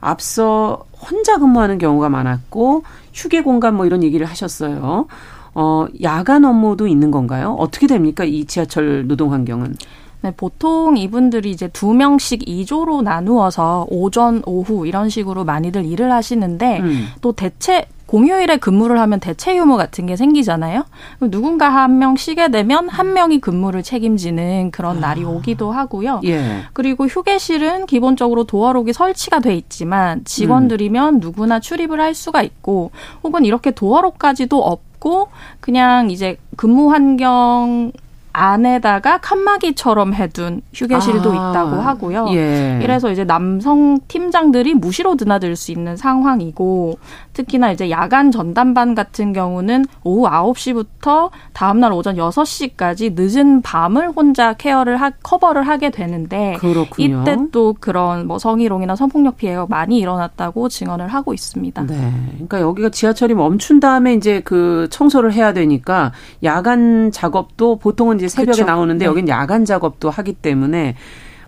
앞서 0.00 0.84
혼자 0.98 1.38
근무하는 1.38 1.78
경우가 1.78 2.08
많았고 2.08 2.82
휴게 3.12 3.42
공간 3.42 3.76
뭐 3.76 3.86
이런 3.86 4.02
얘기를 4.02 4.26
하셨어요. 4.26 5.06
어, 5.54 5.86
야간 6.02 6.44
업무도 6.44 6.86
있는 6.86 7.10
건가요? 7.10 7.54
어떻게 7.58 7.86
됩니까? 7.86 8.24
이 8.24 8.44
지하철 8.46 9.06
노동 9.06 9.32
환경은? 9.32 9.76
네, 10.22 10.32
보통 10.36 10.96
이분들이 10.96 11.50
이제 11.50 11.68
두 11.68 11.92
명씩 11.94 12.48
이조로 12.48 13.02
나누어서 13.02 13.86
오전, 13.90 14.42
오후 14.46 14.86
이런 14.86 15.08
식으로 15.08 15.44
많이들 15.44 15.84
일을 15.86 16.12
하시는데 16.12 16.80
음. 16.80 17.06
또 17.20 17.32
대체 17.32 17.86
공휴일에 18.10 18.56
근무를 18.56 18.98
하면 18.98 19.20
대체 19.20 19.56
유무 19.56 19.76
같은 19.76 20.06
게 20.06 20.16
생기잖아요. 20.16 20.84
누군가 21.20 21.68
한 21.68 22.00
명 22.00 22.16
쉬게 22.16 22.48
되면 22.50 22.88
한 22.88 23.12
명이 23.12 23.40
근무를 23.40 23.82
책임지는 23.84 24.72
그런 24.72 24.96
아. 24.96 25.00
날이 25.00 25.22
오기도 25.22 25.70
하고요. 25.70 26.22
예. 26.24 26.62
그리고 26.72 27.06
휴게실은 27.06 27.86
기본적으로 27.86 28.44
도어록이 28.44 28.92
설치가 28.92 29.38
돼 29.38 29.54
있지만 29.54 30.24
직원들이면 30.24 31.14
음. 31.16 31.20
누구나 31.20 31.60
출입을 31.60 32.00
할 32.00 32.14
수가 32.14 32.42
있고 32.42 32.90
혹은 33.22 33.44
이렇게 33.44 33.70
도어록까지도 33.70 34.60
없고 34.60 35.28
그냥 35.60 36.10
이제 36.10 36.36
근무 36.56 36.90
환경 36.90 37.92
안에다가 38.32 39.18
칸막이처럼 39.18 40.14
해둔 40.14 40.62
휴게실도 40.72 41.32
아, 41.32 41.50
있다고 41.50 41.76
하고요. 41.76 42.26
예. 42.30 42.80
이래서 42.82 43.10
이제 43.10 43.24
남성 43.24 43.98
팀장들이 44.08 44.74
무시로 44.74 45.16
드나들 45.16 45.56
수 45.56 45.72
있는 45.72 45.96
상황이고 45.96 46.98
특히나 47.32 47.72
이제 47.72 47.90
야간 47.90 48.30
전담반 48.30 48.94
같은 48.94 49.32
경우는 49.32 49.84
오후 50.04 50.28
9시부터 50.28 51.30
다음날 51.52 51.92
오전 51.92 52.16
6시까지 52.16 53.14
늦은 53.14 53.62
밤을 53.62 54.10
혼자 54.10 54.52
케어를 54.54 54.96
하, 54.96 55.10
커버를 55.10 55.66
하게 55.66 55.90
되는데 55.90 56.56
그렇군요. 56.60 57.22
이때 57.22 57.36
또 57.52 57.74
그런 57.78 58.26
뭐 58.26 58.38
성희롱이나 58.38 58.96
성폭력 58.96 59.36
피해가 59.36 59.66
많이 59.68 59.98
일어났다고 59.98 60.68
증언을 60.68 61.08
하고 61.08 61.34
있습니다. 61.34 61.86
네. 61.86 62.12
그러니까 62.34 62.60
여기가 62.60 62.90
지하철이 62.90 63.34
멈춘 63.34 63.80
다음에 63.80 64.14
이제 64.14 64.40
그 64.44 64.88
청소를 64.90 65.32
해야 65.32 65.52
되니까 65.52 66.12
야간 66.42 67.10
작업도 67.10 67.76
보통은 67.76 68.16
이제 68.16 68.28
새벽에 68.30 68.52
그렇죠. 68.52 68.64
나오는데 68.64 69.04
네. 69.04 69.08
여긴 69.08 69.28
야간 69.28 69.64
작업도 69.64 70.10
하기 70.10 70.34
때문에 70.34 70.96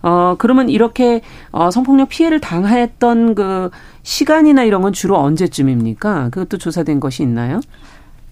어 0.02 0.34
그러면 0.38 0.68
이렇게 0.68 1.22
어 1.52 1.70
성폭력 1.70 2.08
피해를 2.08 2.40
당했던 2.40 3.34
그 3.34 3.70
시간이나 4.02 4.64
이런 4.64 4.82
건 4.82 4.92
주로 4.92 5.16
언제쯤입니까? 5.18 6.30
그것도 6.30 6.58
조사된 6.58 6.98
것이 7.00 7.22
있나요? 7.22 7.60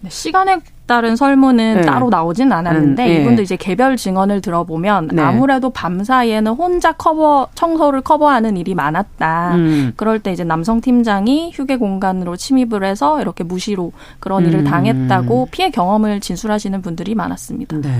네, 0.03 0.09
시간에 0.09 0.61
따른 0.87 1.15
설문은 1.15 1.75
네. 1.77 1.81
따로 1.83 2.09
나오진 2.09 2.51
않았는데 2.51 3.05
음, 3.05 3.07
네. 3.07 3.21
이분도 3.21 3.43
이제 3.43 3.57
개별 3.57 3.97
증언을 3.97 4.41
들어보면 4.41 5.11
네. 5.13 5.23
아무래도 5.23 5.71
밤 5.71 6.03
사이에는 6.03 6.51
혼자 6.53 6.91
커버 6.91 7.47
청소를 7.55 8.01
커버하는 8.01 8.57
일이 8.57 8.75
많았다. 8.75 9.55
음. 9.55 9.93
그럴 9.95 10.19
때 10.19 10.33
이제 10.33 10.43
남성 10.43 10.81
팀장이 10.81 11.53
휴게 11.55 11.77
공간으로 11.77 12.35
침입을 12.37 12.83
해서 12.83 13.21
이렇게 13.21 13.45
무시로 13.45 13.93
그런 14.19 14.47
일을 14.47 14.61
음. 14.61 14.65
당했다고 14.65 15.49
피해 15.53 15.71
경험을 15.71 16.19
진술하시는 16.19 16.83
분들이 16.83 17.15
많았습니다. 17.15 17.77
네. 17.77 17.91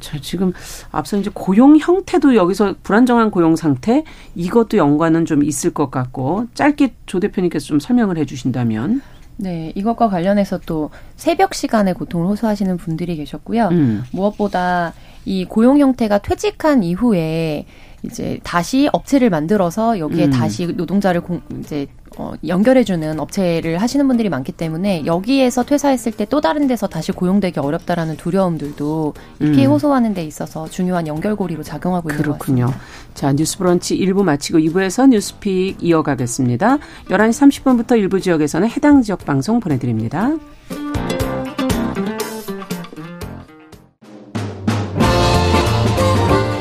자, 0.00 0.16
지금 0.22 0.54
앞서 0.90 1.18
이제 1.18 1.30
고용 1.34 1.76
형태도 1.76 2.34
여기서 2.34 2.76
불안정한 2.82 3.30
고용 3.30 3.56
상태 3.56 4.04
이것도 4.34 4.78
연관은 4.78 5.26
좀 5.26 5.42
있을 5.42 5.74
것 5.74 5.90
같고 5.90 6.46
짧게 6.54 6.94
조 7.04 7.20
대표님께서 7.20 7.66
좀 7.66 7.78
설명을 7.78 8.16
해 8.16 8.24
주신다면 8.24 9.02
네, 9.38 9.72
이것과 9.76 10.08
관련해서 10.08 10.58
또 10.66 10.90
새벽 11.16 11.54
시간에 11.54 11.92
고통을 11.92 12.26
호소하시는 12.26 12.76
분들이 12.76 13.16
계셨고요. 13.16 13.68
음. 13.68 14.02
무엇보다 14.12 14.92
이 15.24 15.44
고용 15.44 15.78
형태가 15.78 16.18
퇴직한 16.18 16.82
이후에 16.82 17.64
이제 18.02 18.38
다시 18.42 18.88
업체를 18.92 19.30
만들어서 19.30 19.98
여기에 19.98 20.26
음. 20.26 20.30
다시 20.30 20.66
노동자를 20.66 21.20
공, 21.20 21.40
이제 21.60 21.86
어, 22.18 22.34
연결해주는 22.46 23.18
업체를 23.18 23.80
하시는 23.80 24.06
분들이 24.06 24.28
많기 24.28 24.52
때문에 24.52 25.04
여기에서 25.06 25.64
퇴사했을 25.64 26.12
때 26.12 26.28
또 26.28 26.40
다른 26.40 26.66
데서 26.66 26.86
다시 26.86 27.12
고용되기 27.12 27.58
어렵다라는 27.58 28.16
두려움들도 28.16 29.14
음. 29.40 29.52
피해 29.52 29.64
호소하는 29.66 30.14
데 30.14 30.24
있어서 30.24 30.68
중요한 30.68 31.06
연결고리로 31.06 31.62
작용하고 31.62 32.10
있는 32.10 32.22
그렇군요. 32.22 32.66
것 32.66 32.72
같습니다. 32.72 33.14
자, 33.14 33.32
뉴스브런치 33.32 33.98
1부 33.98 34.24
마치고 34.24 34.58
2부에서 34.58 35.08
뉴스픽 35.08 35.78
이어가겠습니다. 35.82 36.78
11시 37.08 37.64
30분부터 37.64 37.96
일부 37.98 38.20
지역에서는 38.20 38.68
해당 38.68 39.02
지역 39.02 39.24
방송 39.24 39.58
보내드립니다. 39.60 40.32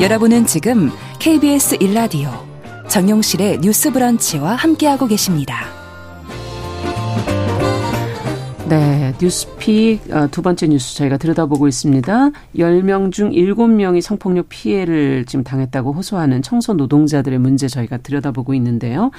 여러분은 0.01 0.45
지금 0.45 0.91
KBS 1.19 1.77
1라디오 1.79 2.46
정용실의 2.87 3.59
뉴스 3.59 3.91
브런치와 3.91 4.55
함께하고 4.55 5.07
계십니다. 5.07 5.65
네, 8.69 9.13
뉴스픽 9.21 10.11
어, 10.11 10.27
두 10.29 10.41
번째 10.41 10.67
뉴스 10.67 10.95
저희가 10.95 11.17
들여다보고 11.17 11.67
있습니다. 11.67 12.31
10명 12.57 13.11
중 13.11 13.31
7명이 13.31 14.01
성폭력 14.01 14.49
피해를 14.49 15.25
지금 15.25 15.43
당했다고 15.43 15.93
호소하는 15.93 16.41
청소 16.41 16.73
노동자들의 16.73 17.39
문제 17.39 17.67
저희가 17.67 17.97
들여다보고 17.97 18.53
있는데요. 18.55 19.11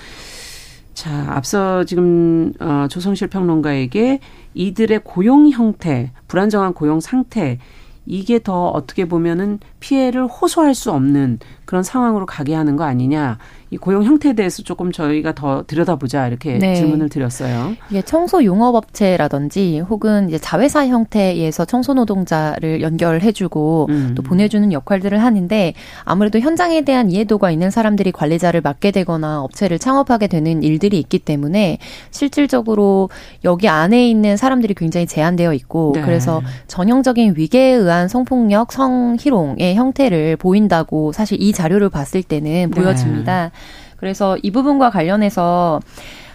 자, 0.93 1.27
앞서 1.29 1.85
지금 1.85 2.53
어, 2.61 2.89
조성실 2.91 3.29
평론가에게 3.29 4.21
이들의 4.55 5.01
고용 5.05 5.49
형태, 5.49 6.11
불안정한 6.27 6.75
고용 6.75 7.01
상태 7.01 7.59
이게 8.05 8.43
더 8.43 8.69
어떻게 8.69 9.05
보면은 9.05 9.61
피해를 9.81 10.27
호소할 10.27 10.75
수 10.75 10.91
없는 10.91 11.39
그런 11.65 11.83
상황으로 11.83 12.25
가게 12.25 12.55
하는 12.55 12.77
거 12.77 12.85
아니냐. 12.85 13.39
이 13.71 13.77
고용 13.77 14.03
형태에 14.03 14.33
대해서 14.33 14.63
조금 14.63 14.91
저희가 14.91 15.35
더 15.35 15.65
들여다보자 15.67 16.27
이렇게 16.27 16.59
네. 16.59 16.75
질문을 16.75 17.11
드렸어요. 17.11 17.75
이게 17.91 18.01
청소 18.01 18.43
용업 18.43 18.75
업체라든지 18.75 19.81
혹은 19.81 20.29
이제 20.29 20.39
자회사 20.39 20.87
형태에서 20.87 21.67
청소 21.67 21.93
노동자를 21.93 22.81
연결해주고 22.81 23.87
음. 23.91 24.15
또 24.17 24.23
보내주는 24.23 24.73
역할들을 24.73 25.23
하는데 25.23 25.75
아무래도 26.05 26.39
현장에 26.39 26.81
대한 26.81 27.11
이해도가 27.11 27.51
있는 27.51 27.71
사람들이 27.71 28.13
관리자를 28.13 28.63
맡게 28.63 28.91
되거나 28.91 29.43
업체를 29.43 29.79
창업하게 29.79 30.29
되는 30.29 30.63
일들이 30.63 30.99
있기 30.99 31.19
때문에 31.19 31.77
실질적으로 32.11 33.11
여기 33.45 33.69
안에 33.69 34.09
있는 34.09 34.39
사람들이 34.39 34.73
굉장히 34.73 35.07
제한되어 35.07 35.53
있고 35.53 35.93
네. 35.95 36.01
그래서 36.01 36.41
전형적인 36.69 37.35
위계에 37.37 37.73
의한 37.73 38.09
성폭력, 38.09 38.73
성희롱 38.73 39.57
의 39.69 39.75
형태를 39.77 40.37
보인다고 40.37 41.13
사실 41.13 41.41
이 41.41 41.53
자료를 41.53 41.89
봤을 41.89 42.23
때는 42.23 42.51
네. 42.51 42.67
보여집니다. 42.69 43.51
그래서 43.97 44.37
이 44.43 44.51
부분과 44.51 44.91
관련해서 44.91 45.81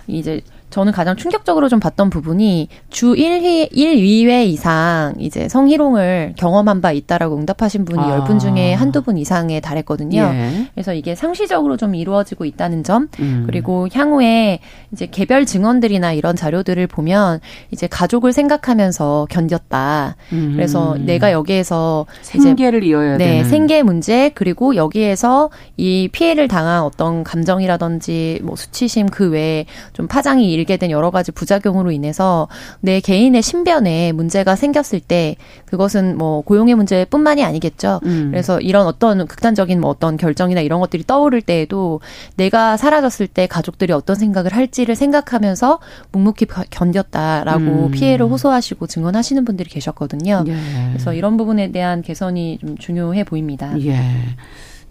이제 0.07 0.41
저는 0.73 0.91
가장 0.91 1.15
충격적으로 1.15 1.69
좀 1.69 1.79
봤던 1.79 2.09
부분이 2.09 2.67
주 2.89 3.13
1회, 3.13 3.71
1위회 3.73 4.47
이상 4.47 5.13
이제 5.19 5.47
성희롱을 5.47 6.33
경험한 6.35 6.81
바 6.81 6.91
있다라고 6.91 7.37
응답하신 7.37 7.85
분이 7.85 8.01
아. 8.01 8.25
10분 8.25 8.39
중에 8.39 8.73
한두 8.73 9.03
분 9.03 9.19
이상에 9.19 9.59
달했거든요. 9.59 10.19
예. 10.19 10.67
그래서 10.73 10.95
이게 10.95 11.13
상시적으로 11.13 11.77
좀 11.77 11.93
이루어지고 11.93 12.45
있다는 12.45 12.83
점, 12.83 13.07
음. 13.19 13.43
그리고 13.45 13.87
향후에 13.93 14.61
이제 14.91 15.05
개별 15.05 15.45
증언들이나 15.45 16.13
이런 16.13 16.35
자료들을 16.35 16.87
보면 16.87 17.39
이제 17.69 17.85
가족을 17.85 18.33
생각하면서 18.33 19.27
견뎠다. 19.29 20.15
음. 20.31 20.53
그래서 20.55 20.97
내가 20.97 21.31
여기에서 21.31 22.07
생계를 22.23 22.83
이어야 22.83 23.17
네, 23.17 23.25
되는. 23.25 23.43
생계 23.47 23.83
문제 23.83 24.31
그리고 24.33 24.75
여기에서 24.75 25.51
이 25.77 26.09
피해를 26.11 26.47
당한 26.47 26.81
어떤 26.81 27.23
감정이라든지 27.23 28.39
뭐 28.41 28.55
수치심 28.55 29.05
그 29.05 29.29
외에 29.29 29.65
좀 29.93 30.07
파장이 30.07 30.51
일 30.51 30.62
일게 30.63 30.77
된 30.77 30.91
여러 30.91 31.11
가지 31.11 31.31
부작용으로 31.31 31.91
인해서 31.91 32.47
내 32.79 33.01
개인의 33.01 33.41
신변에 33.41 34.13
문제가 34.13 34.55
생겼을 34.55 35.01
때 35.01 35.35
그것은 35.65 36.17
뭐 36.17 36.41
고용의 36.41 36.75
문제뿐만이 36.75 37.43
아니겠죠. 37.43 37.99
음. 38.05 38.29
그래서 38.31 38.59
이런 38.61 38.87
어떤 38.87 39.27
극단적인 39.27 39.79
뭐 39.79 39.89
어떤 39.89 40.15
결정이나 40.15 40.61
이런 40.61 40.79
것들이 40.79 41.03
떠오를 41.05 41.41
때에도 41.41 41.99
내가 42.35 42.77
사라졌을 42.77 43.27
때 43.27 43.45
가족들이 43.45 43.91
어떤 43.91 44.15
생각을 44.15 44.53
할지를 44.53 44.95
생각하면서 44.95 45.79
묵묵히 46.13 46.45
견뎠다라고 46.45 47.87
음. 47.87 47.91
피해를 47.91 48.25
호소하시고 48.25 48.87
증언하시는 48.87 49.43
분들이 49.43 49.69
계셨거든요. 49.69 50.45
예. 50.47 50.55
그래서 50.91 51.13
이런 51.13 51.35
부분에 51.35 51.71
대한 51.71 52.01
개선이 52.01 52.59
좀 52.59 52.77
중요해 52.77 53.25
보입니다. 53.25 53.77
예. 53.81 53.99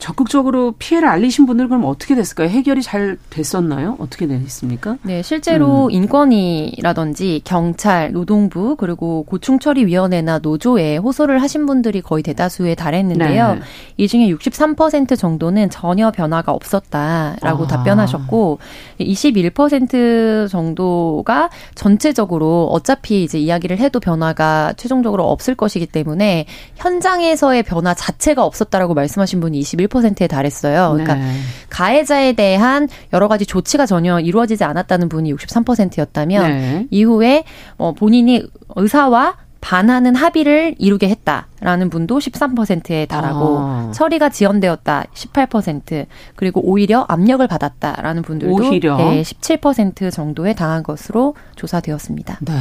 적극적으로 0.02 0.72
피해를 0.80 1.08
알리신 1.08 1.46
분들 1.46 1.68
그럼 1.68 1.84
어떻게 1.84 2.16
됐을까요? 2.16 2.48
해결이 2.48 2.82
잘 2.82 3.18
됐었나요? 3.30 3.94
어떻게 4.00 4.26
됐습니까? 4.26 4.96
네, 5.02 5.22
실제로 5.22 5.84
음. 5.84 5.90
인권위라든지 5.92 7.40
경찰, 7.44 8.10
노동부 8.10 8.74
그리고 8.74 9.22
고충처리위원회나 9.28 10.40
노조에 10.40 10.96
호소를 10.96 11.40
하신 11.40 11.66
분들이 11.66 12.00
거의 12.00 12.24
대다수에 12.24 12.74
달했는데요. 12.74 13.54
네. 13.54 13.60
이 13.96 14.08
중에 14.08 14.28
63% 14.30 15.16
정도는 15.16 15.70
전혀 15.70 16.10
변화가 16.10 16.50
없었다라고 16.50 17.64
아. 17.64 17.66
답변하셨고 17.68 18.58
21% 18.98 20.48
정도가 20.48 21.48
전체적으로 21.76 22.66
어차피 22.72 23.22
이제 23.22 23.38
이야기를 23.38 23.78
해도 23.78 24.00
변화가 24.00 24.74
최종적으로 24.76 25.30
없을 25.30 25.54
것이기 25.54 25.86
때문에 25.86 26.46
현장에서의 26.74 27.62
변화 27.62 27.94
자체가 27.94 28.44
없었다라고 28.44 28.94
말씀하신 28.94 29.38
분이 29.38 29.60
21 29.60 29.91
11%에 29.92 30.26
달했어요. 30.26 30.90
그러니까 30.92 31.14
네. 31.14 31.32
가해자에 31.68 32.32
대한 32.32 32.88
여러 33.12 33.28
가지 33.28 33.46
조치가 33.46 33.86
전혀 33.86 34.18
이루어지지 34.20 34.64
않았다는 34.64 35.08
분이 35.08 35.34
63%였다면 35.34 36.50
네. 36.50 36.86
이후에 36.90 37.44
어, 37.76 37.92
본인이 37.92 38.42
의사와 38.76 39.36
반하는 39.60 40.16
합의를 40.16 40.74
이루게 40.78 41.08
했다라는 41.08 41.88
분도 41.88 42.18
13%에 42.18 43.06
달하고 43.06 43.58
아. 43.60 43.90
처리가 43.94 44.28
지연되었다 44.28 45.04
18% 45.14 46.06
그리고 46.34 46.60
오히려 46.64 47.06
압력을 47.08 47.46
받았다라는 47.46 48.22
분들도 48.22 48.54
오히려? 48.54 48.96
네, 48.96 49.22
17% 49.22 50.10
정도에 50.10 50.54
당한 50.54 50.82
것으로 50.82 51.36
조사되었습니다. 51.54 52.38
네. 52.40 52.54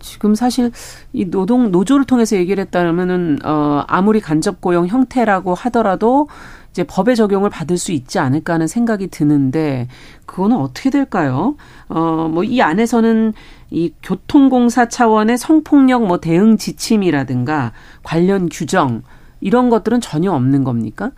지금 0.00 0.34
사실 0.34 0.70
이 1.14 1.24
노동 1.24 1.70
노조를 1.70 2.04
통해서 2.04 2.36
얘기를 2.36 2.60
했다면은 2.62 3.38
어 3.42 3.84
아무리 3.88 4.20
간접 4.20 4.60
고용 4.60 4.86
형태라고 4.86 5.54
하더라도 5.54 6.28
이제 6.74 6.82
법의 6.82 7.14
적용을 7.14 7.50
받을 7.50 7.78
수 7.78 7.92
있지 7.92 8.18
않을까 8.18 8.54
하는 8.54 8.66
생각이 8.66 9.06
드는데 9.06 9.86
그거는 10.26 10.56
어떻게 10.56 10.90
될까요? 10.90 11.54
어 11.88 12.26
뭐 12.28 12.42
이 12.44 12.60
안에서는 12.60 13.32
이 13.70 13.92
교통공사 14.02 14.88
차원의 14.88 15.38
성폭력 15.38 16.04
뭐 16.04 16.18
대응 16.18 16.56
지침이라든가 16.56 17.70
관련 18.02 18.48
규정 18.48 19.02
이런 19.40 19.70
것들은 19.70 20.00
전혀 20.00 20.32
없는 20.32 20.64
겁니까? 20.64 21.12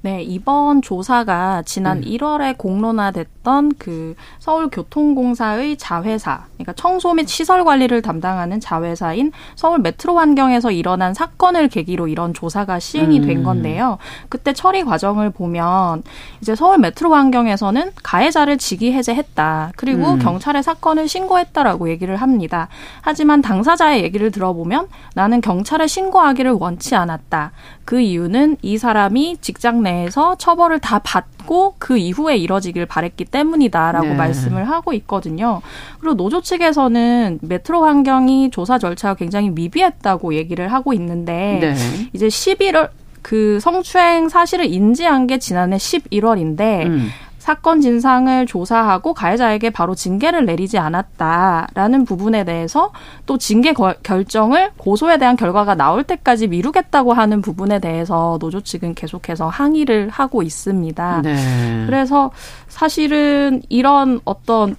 네, 0.00 0.22
이번 0.22 0.80
조사가 0.80 1.62
지난 1.66 1.98
음. 1.98 2.02
1월에 2.04 2.56
공론화됐던 2.56 3.72
그 3.78 4.14
서울교통공사의 4.38 5.76
자회사, 5.76 6.44
그러니까 6.54 6.72
청소 6.74 7.14
및 7.14 7.28
시설 7.28 7.64
관리를 7.64 8.00
담당하는 8.00 8.60
자회사인 8.60 9.32
서울 9.56 9.80
메트로 9.80 10.16
환경에서 10.16 10.70
일어난 10.70 11.14
사건을 11.14 11.66
계기로 11.66 12.06
이런 12.06 12.32
조사가 12.32 12.78
시행이 12.78 13.18
음. 13.18 13.26
된 13.26 13.42
건데요. 13.42 13.98
그때 14.28 14.52
처리 14.52 14.84
과정을 14.84 15.30
보면 15.30 16.04
이제 16.40 16.54
서울 16.54 16.78
메트로 16.78 17.12
환경에서는 17.12 17.90
가해자를 18.00 18.56
직위 18.56 18.92
해제했다. 18.92 19.72
그리고 19.74 20.12
음. 20.12 20.18
경찰에 20.20 20.62
사건을 20.62 21.08
신고했다라고 21.08 21.88
얘기를 21.88 22.14
합니다. 22.14 22.68
하지만 23.00 23.42
당사자의 23.42 24.04
얘기를 24.04 24.30
들어보면 24.30 24.86
나는 25.14 25.40
경찰에 25.40 25.88
신고하기를 25.88 26.52
원치 26.52 26.94
않았다. 26.94 27.50
그 27.88 28.02
이유는 28.02 28.58
이 28.60 28.76
사람이 28.76 29.38
직장 29.40 29.82
내에서 29.82 30.36
처벌을 30.36 30.78
다 30.78 30.98
받고 30.98 31.76
그 31.78 31.96
이후에 31.96 32.36
이뤄지길 32.36 32.84
바랬기 32.84 33.24
때문이다라고 33.24 34.08
네. 34.08 34.14
말씀을 34.14 34.68
하고 34.68 34.92
있거든요. 34.92 35.62
그리고 35.98 36.14
노조 36.14 36.42
측에서는 36.42 37.38
메트로 37.40 37.82
환경이 37.82 38.50
조사 38.50 38.78
절차가 38.78 39.14
굉장히 39.14 39.48
미비했다고 39.48 40.34
얘기를 40.34 40.70
하고 40.70 40.92
있는데 40.92 41.60
네. 41.62 41.74
이제 42.12 42.26
11월 42.26 42.90
그 43.22 43.58
성추행 43.58 44.28
사실을 44.28 44.66
인지한 44.66 45.26
게 45.26 45.38
지난해 45.38 45.78
11월인데 45.78 46.84
음. 46.88 47.08
사건 47.48 47.80
진상을 47.80 48.44
조사하고 48.44 49.14
가해자에게 49.14 49.70
바로 49.70 49.94
징계를 49.94 50.44
내리지 50.44 50.76
않았다라는 50.76 52.04
부분에 52.04 52.44
대해서 52.44 52.92
또 53.24 53.38
징계 53.38 53.72
결정을 53.72 54.72
고소에 54.76 55.16
대한 55.16 55.34
결과가 55.34 55.74
나올 55.74 56.04
때까지 56.04 56.48
미루겠다고 56.48 57.14
하는 57.14 57.40
부분에 57.40 57.78
대해서 57.78 58.36
노조 58.38 58.60
측은 58.60 58.94
계속해서 58.94 59.48
항의를 59.48 60.10
하고 60.10 60.42
있습니다. 60.42 61.22
네. 61.22 61.84
그래서 61.86 62.32
사실은 62.68 63.62
이런 63.70 64.20
어떤 64.26 64.76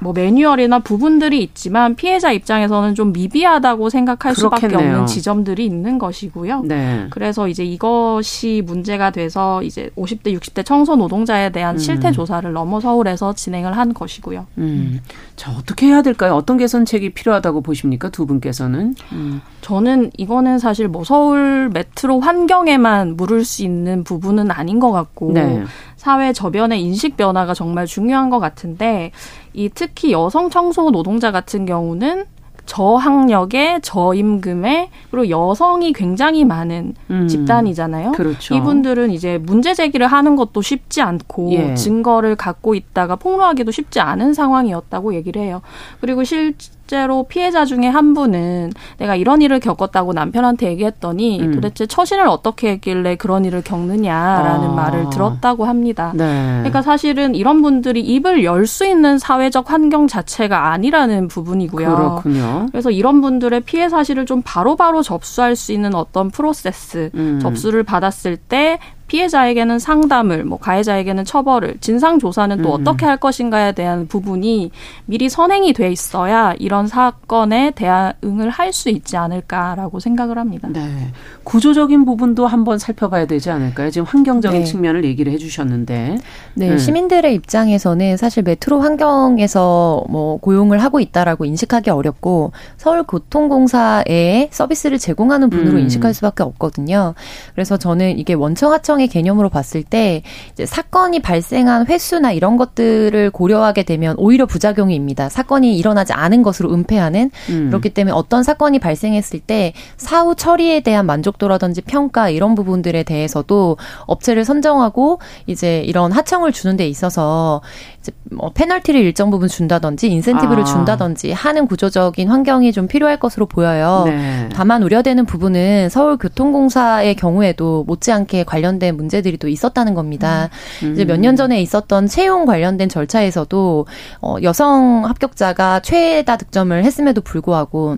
뭐 0.00 0.12
매뉴얼이나 0.12 0.80
부분들이 0.80 1.42
있지만 1.42 1.94
피해자 1.94 2.30
입장에서는 2.32 2.94
좀 2.94 3.12
미비하다고 3.12 3.88
생각할 3.90 4.34
그렇겠네요. 4.34 4.68
수밖에 4.68 4.76
없는 4.76 5.06
지점들이 5.06 5.64
있는 5.64 5.98
것이고요. 5.98 6.62
네. 6.64 7.06
그래서 7.10 7.48
이제 7.48 7.64
이것이 7.64 8.62
문제가 8.66 9.10
돼서 9.10 9.62
이제 9.62 9.90
50대, 9.96 10.36
60대 10.38 10.64
청소 10.64 10.96
노동자에 10.96 11.50
대한 11.50 11.76
음. 11.76 11.78
실태 11.78 12.12
조사를 12.12 12.52
넘어 12.52 12.80
서울에서 12.80 13.32
진행을 13.34 13.76
한 13.76 13.94
것이고요. 13.94 14.46
음. 14.58 15.00
자, 15.36 15.52
어떻게 15.52 15.86
해야 15.86 16.02
될까요? 16.02 16.34
어떤 16.34 16.58
개선책이 16.58 17.10
필요하다고 17.14 17.62
보십니까? 17.62 18.10
두 18.10 18.26
분께서는? 18.26 18.94
음. 19.12 19.40
저는 19.62 20.10
이거는 20.18 20.58
사실 20.58 20.88
뭐 20.88 21.04
서울 21.04 21.70
메트로 21.72 22.20
환경에만 22.20 23.16
물을 23.16 23.44
수 23.44 23.62
있는 23.62 24.04
부분은 24.04 24.50
아닌 24.50 24.78
것 24.78 24.92
같고 24.92 25.32
네. 25.32 25.64
사회 26.04 26.34
저변의 26.34 26.82
인식 26.82 27.16
변화가 27.16 27.54
정말 27.54 27.86
중요한 27.86 28.28
것 28.28 28.38
같은데 28.38 29.10
이 29.54 29.70
특히 29.74 30.12
여성 30.12 30.50
청소 30.50 30.90
노동자 30.90 31.32
같은 31.32 31.64
경우는 31.64 32.26
저학력에 32.66 33.80
저임금에 33.80 34.90
그리고 35.10 35.30
여성이 35.30 35.94
굉장히 35.94 36.44
많은 36.44 36.94
음, 37.10 37.26
집단이잖아요. 37.26 38.12
그렇죠. 38.12 38.54
이분들은 38.54 39.12
이제 39.12 39.38
문제 39.38 39.72
제기를 39.72 40.06
하는 40.06 40.36
것도 40.36 40.60
쉽지 40.60 41.00
않고 41.00 41.52
예. 41.52 41.74
증거를 41.74 42.36
갖고 42.36 42.74
있다가 42.74 43.16
폭로하기도 43.16 43.70
쉽지 43.70 44.00
않은 44.00 44.34
상황이었다고 44.34 45.14
얘기를 45.14 45.40
해요. 45.40 45.62
그리고 46.02 46.22
실 46.24 46.54
실제로 46.86 47.24
피해자 47.24 47.64
중에 47.64 47.86
한 47.88 48.12
분은 48.12 48.72
내가 48.98 49.16
이런 49.16 49.40
일을 49.40 49.58
겪었다고 49.58 50.12
남편한테 50.12 50.68
얘기했더니 50.68 51.40
음. 51.40 51.52
도대체 51.54 51.86
처신을 51.86 52.28
어떻게 52.28 52.72
했길래 52.72 53.16
그런 53.16 53.44
일을 53.46 53.62
겪느냐라는 53.62 54.68
아. 54.68 54.72
말을 54.72 55.10
들었다고 55.10 55.64
합니다. 55.64 56.12
네. 56.14 56.56
그러니까 56.58 56.82
사실은 56.82 57.34
이런 57.34 57.62
분들이 57.62 58.00
입을 58.00 58.44
열 58.44 58.64
수 58.64 58.86
있는 58.86 59.18
사회적 59.18 59.70
환경 59.70 60.06
자체가 60.08 60.72
아니라는 60.72 61.28
부분이고요. 61.28 61.94
그렇군요. 61.96 62.66
그래서 62.72 62.90
이런 62.90 63.20
분들의 63.20 63.60
피해 63.60 63.90
사실을 63.90 64.24
좀 64.24 64.40
바로바로 64.42 64.76
바로 64.76 65.02
접수할 65.02 65.54
수 65.54 65.72
있는 65.72 65.94
어떤 65.94 66.30
프로세스, 66.30 67.10
음. 67.14 67.38
접수를 67.40 67.82
받았을 67.82 68.38
때 68.38 68.78
피해자에게는 69.06 69.78
상담을, 69.78 70.44
뭐 70.44 70.58
가해자에게는 70.58 71.24
처벌을, 71.24 71.76
진상 71.80 72.18
조사는 72.18 72.62
또 72.62 72.74
음. 72.74 72.80
어떻게 72.80 73.06
할 73.06 73.16
것인가에 73.16 73.72
대한 73.72 74.06
부분이 74.08 74.70
미리 75.06 75.28
선행이 75.28 75.72
돼 75.72 75.90
있어야 75.90 76.54
이런 76.58 76.86
사건에 76.86 77.70
대응을 77.70 78.50
할 78.50 78.74
수 78.74 78.90
있지 78.90 79.16
않을까라고 79.16 80.00
생각을 80.00 80.36
합니다. 80.36 80.68
네. 80.70 81.12
구조적인 81.44 82.04
부분도 82.04 82.46
한번 82.46 82.78
살펴봐야 82.78 83.26
되지 83.26 83.50
않을까요? 83.50 83.90
지금 83.90 84.04
환경적인 84.06 84.60
네. 84.60 84.64
측면을 84.66 85.04
얘기를 85.04 85.32
해주셨는데. 85.32 86.18
네, 86.54 86.70
네, 86.70 86.76
시민들의 86.76 87.32
입장에서는 87.34 88.16
사실 88.16 88.42
메트로 88.42 88.80
환경에서 88.80 90.04
뭐 90.08 90.38
고용을 90.38 90.82
하고 90.82 91.00
있다라고 91.00 91.44
인식하기 91.44 91.90
어렵고 91.90 92.52
서울교통공사에 92.76 94.48
서비스를 94.50 94.98
제공하는 94.98 95.50
분으로 95.50 95.76
음. 95.76 95.82
인식할 95.82 96.12
수밖에 96.12 96.42
없거든요. 96.42 97.14
그래서 97.54 97.76
저는 97.76 98.18
이게 98.18 98.34
원청 98.34 98.72
하청 98.72 98.93
사망의 98.94 99.08
개념으로 99.08 99.48
봤을 99.48 99.82
때 99.82 100.22
이제 100.52 100.66
사건이 100.66 101.20
발생한 101.20 101.86
횟수나 101.86 102.32
이런 102.32 102.56
것들을 102.56 103.30
고려하게 103.30 103.82
되면 103.82 104.14
오히려 104.18 104.46
부작용입니다. 104.46 105.28
사건이 105.28 105.76
일어나지 105.76 106.12
않은 106.12 106.42
것으로 106.42 106.72
은폐하는 106.72 107.30
음. 107.50 107.66
그렇기 107.68 107.90
때문에 107.90 108.14
어떤 108.14 108.42
사건이 108.42 108.78
발생했을 108.78 109.40
때 109.40 109.72
사후 109.96 110.34
처리에 110.34 110.80
대한 110.80 111.06
만족도라든지 111.06 111.82
평가 111.82 112.28
이런 112.28 112.54
부분들에 112.54 113.02
대해서도 113.02 113.76
업체를 114.06 114.44
선정하고 114.44 115.20
이제 115.46 115.80
이런 115.80 116.12
하청을 116.12 116.52
주는 116.52 116.76
데 116.76 116.86
있어서 116.88 117.60
이제 118.00 118.12
뭐 118.30 118.50
페널티를 118.52 119.00
일정 119.00 119.30
부분 119.30 119.48
준다든지 119.48 120.08
인센티브를 120.08 120.62
아. 120.62 120.64
준다든지 120.64 121.32
하는 121.32 121.66
구조적인 121.66 122.28
환경이 122.28 122.72
좀 122.72 122.86
필요할 122.86 123.18
것으로 123.18 123.46
보여요. 123.46 124.04
네. 124.06 124.48
다만 124.52 124.82
우려되는 124.82 125.24
부분은 125.24 125.88
서울교통공사의 125.88 127.16
경우에도 127.16 127.84
못지않게 127.86 128.44
관련된 128.44 128.83
문제들이 128.92 129.36
또 129.38 129.48
있었다는 129.48 129.94
겁니다. 129.94 130.50
음. 130.82 130.92
이제 130.92 131.04
몇 131.04 131.18
년 131.18 131.36
전에 131.36 131.60
있었던 131.62 132.06
채용 132.06 132.44
관련된 132.46 132.88
절차에서도 132.88 133.86
어, 134.20 134.36
여성 134.42 135.04
합격자가 135.06 135.80
최다 135.80 136.36
득점을 136.36 136.84
했음에도 136.84 137.20
불구하고 137.20 137.96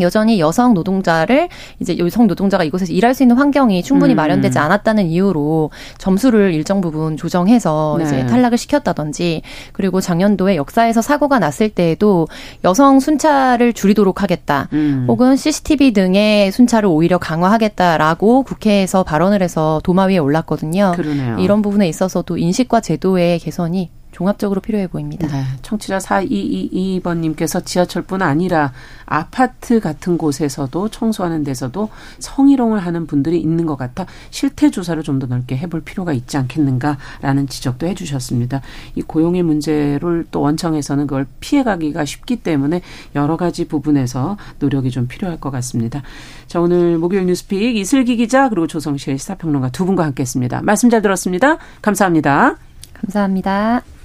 여전히 0.00 0.40
여성 0.40 0.74
노동자를 0.74 1.48
이제 1.80 1.98
여성 1.98 2.26
노동자가 2.26 2.64
이곳에서 2.64 2.92
일할 2.92 3.14
수 3.14 3.22
있는 3.22 3.36
환경이 3.36 3.82
충분히 3.82 4.14
음. 4.14 4.16
마련되지 4.16 4.58
않았다는 4.58 5.06
이유로 5.06 5.70
점수를 5.98 6.54
일정 6.54 6.80
부분 6.80 7.16
조정해서 7.16 7.96
네. 7.98 8.04
이제 8.04 8.26
탈락을 8.26 8.58
시켰다든지 8.58 9.42
그리고 9.72 10.00
작년도에 10.00 10.56
역사에서 10.56 11.02
사고가 11.02 11.38
났을 11.38 11.68
때에도 11.68 12.26
여성 12.64 13.00
순찰을 13.00 13.72
줄이도록 13.72 14.22
하겠다. 14.22 14.68
음. 14.72 15.06
혹은 15.08 15.36
CCTV 15.36 15.92
등의 15.92 16.52
순찰을 16.52 16.88
오히려 16.88 17.18
강화하겠다라고 17.18 18.42
국회에서 18.42 19.02
발언을 19.02 19.42
해서 19.42 19.80
도마 19.84 20.04
위에 20.04 20.18
올랐거든요. 20.18 20.92
그러네요. 20.96 21.38
이런 21.38 21.62
부분에 21.62 21.88
있어서도 21.88 22.38
인식과 22.38 22.80
제도의 22.80 23.38
개선이 23.38 23.90
종합적으로 24.12 24.60
필요해 24.60 24.86
보입니다. 24.86 25.28
네. 25.28 25.44
청취자 25.62 25.98
4222번님께서 25.98 27.64
지하철뿐 27.64 28.22
아니라 28.22 28.72
아파트 29.04 29.80
같은 29.80 30.16
곳에서도 30.18 30.88
청소하는 30.88 31.44
데서도 31.44 31.90
성희롱을 32.18 32.80
하는 32.80 33.06
분들이 33.06 33.40
있는 33.40 33.66
것 33.66 33.76
같아 33.76 34.06
실태 34.30 34.70
조사를 34.70 35.02
좀 35.02 35.18
더 35.18 35.26
넓게 35.26 35.56
해볼 35.56 35.82
필요가 35.82 36.12
있지 36.12 36.36
않겠는가라는 36.36 37.48
지적도 37.48 37.86
해주셨습니다. 37.86 38.62
이 38.94 39.02
고용의 39.02 39.42
문제를 39.42 40.26
또 40.30 40.40
원청에서는 40.40 41.06
그걸 41.06 41.26
피해가기가 41.40 42.04
쉽기 42.04 42.36
때문에 42.36 42.80
여러 43.14 43.36
가지 43.36 43.66
부분에서 43.66 44.36
노력이 44.58 44.90
좀 44.90 45.08
필요할 45.08 45.40
것 45.40 45.50
같습니다. 45.50 46.02
자 46.46 46.60
오늘 46.60 46.98
목요일 46.98 47.26
뉴스픽 47.26 47.76
이슬기 47.76 48.16
기자 48.16 48.48
그리고 48.48 48.66
조성실 48.66 49.18
시사평론가 49.18 49.70
두 49.70 49.84
분과 49.84 50.04
함께했습니다. 50.04 50.62
말씀 50.62 50.90
잘 50.90 51.02
들었습니다. 51.02 51.58
감사합니다. 51.82 52.56
감사합니다. 52.94 53.97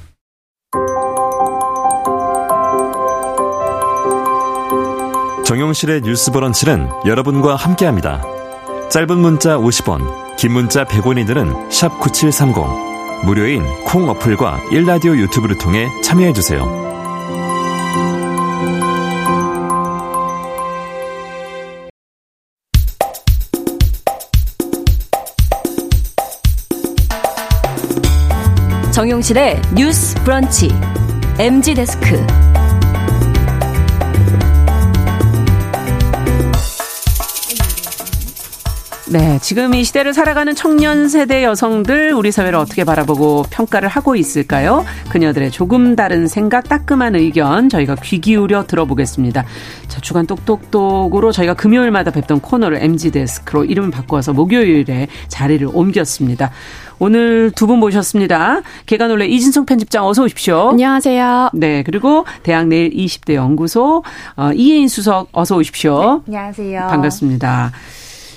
정용실의 5.53 6.01
뉴스 6.01 6.31
브런치는 6.31 6.89
여러분과 7.05 7.55
함께합니다. 7.55 8.23
짧은 8.89 9.19
문자 9.19 9.55
50원, 9.55 10.35
긴 10.35 10.51
문자 10.51 10.83
100원이 10.83 11.27
드는 11.27 11.69
샵 11.69 11.99
9730. 11.99 12.55
무료인 13.23 13.63
콩 13.85 14.09
어플과 14.09 14.57
일라디오 14.71 15.15
유튜브를 15.15 15.55
통해 15.59 15.87
참여해 16.03 16.33
주세요. 16.33 16.65
정용실의 28.91 29.61
뉴스 29.75 30.15
브런치 30.23 30.69
MG 31.37 31.75
데스크 31.75 32.25
네, 39.13 39.37
지금 39.43 39.75
이 39.75 39.83
시대를 39.83 40.11
살아가는 40.11 40.55
청년 40.55 41.07
세대 41.07 41.43
여성들 41.43 42.13
우리 42.13 42.31
사회를 42.31 42.57
어떻게 42.57 42.83
바라보고 42.83 43.43
평가를 43.51 43.87
하고 43.87 44.15
있을까요? 44.15 44.83
그녀들의 45.09 45.51
조금 45.51 45.95
다른 45.95 46.27
생각, 46.27 46.67
따끔한 46.67 47.13
의견 47.15 47.69
저희가 47.69 47.93
귀 48.03 48.19
기울여 48.19 48.65
들어보겠습니다. 48.65 49.45
자, 49.87 50.01
주간 50.01 50.25
똑똑똑으로 50.25 51.31
저희가 51.31 51.53
금요일마다 51.53 52.09
뵙던 52.09 52.39
코너를 52.39 52.81
MG 52.81 53.11
데스크로 53.11 53.65
이름을 53.65 53.91
바꿔서 53.91 54.33
목요일에 54.33 55.07
자리를 55.27 55.67
옮겼습니다. 55.71 56.49
오늘 56.97 57.51
두 57.51 57.67
분 57.67 57.77
모셨습니다. 57.79 58.61
개관올레 58.87 59.27
이진성 59.27 59.65
편집장 59.67 60.07
어서 60.07 60.23
오십시오. 60.23 60.69
안녕하세요. 60.69 61.51
네, 61.53 61.83
그리고 61.83 62.25
대학 62.41 62.65
내일 62.67 62.89
20대 62.89 63.35
연구소 63.35 64.03
어, 64.37 64.51
이혜인 64.55 64.87
수석 64.87 65.27
어서 65.33 65.55
오십시오. 65.55 66.23
네, 66.25 66.35
안녕하세요. 66.37 66.87
반갑습니다. 66.89 67.71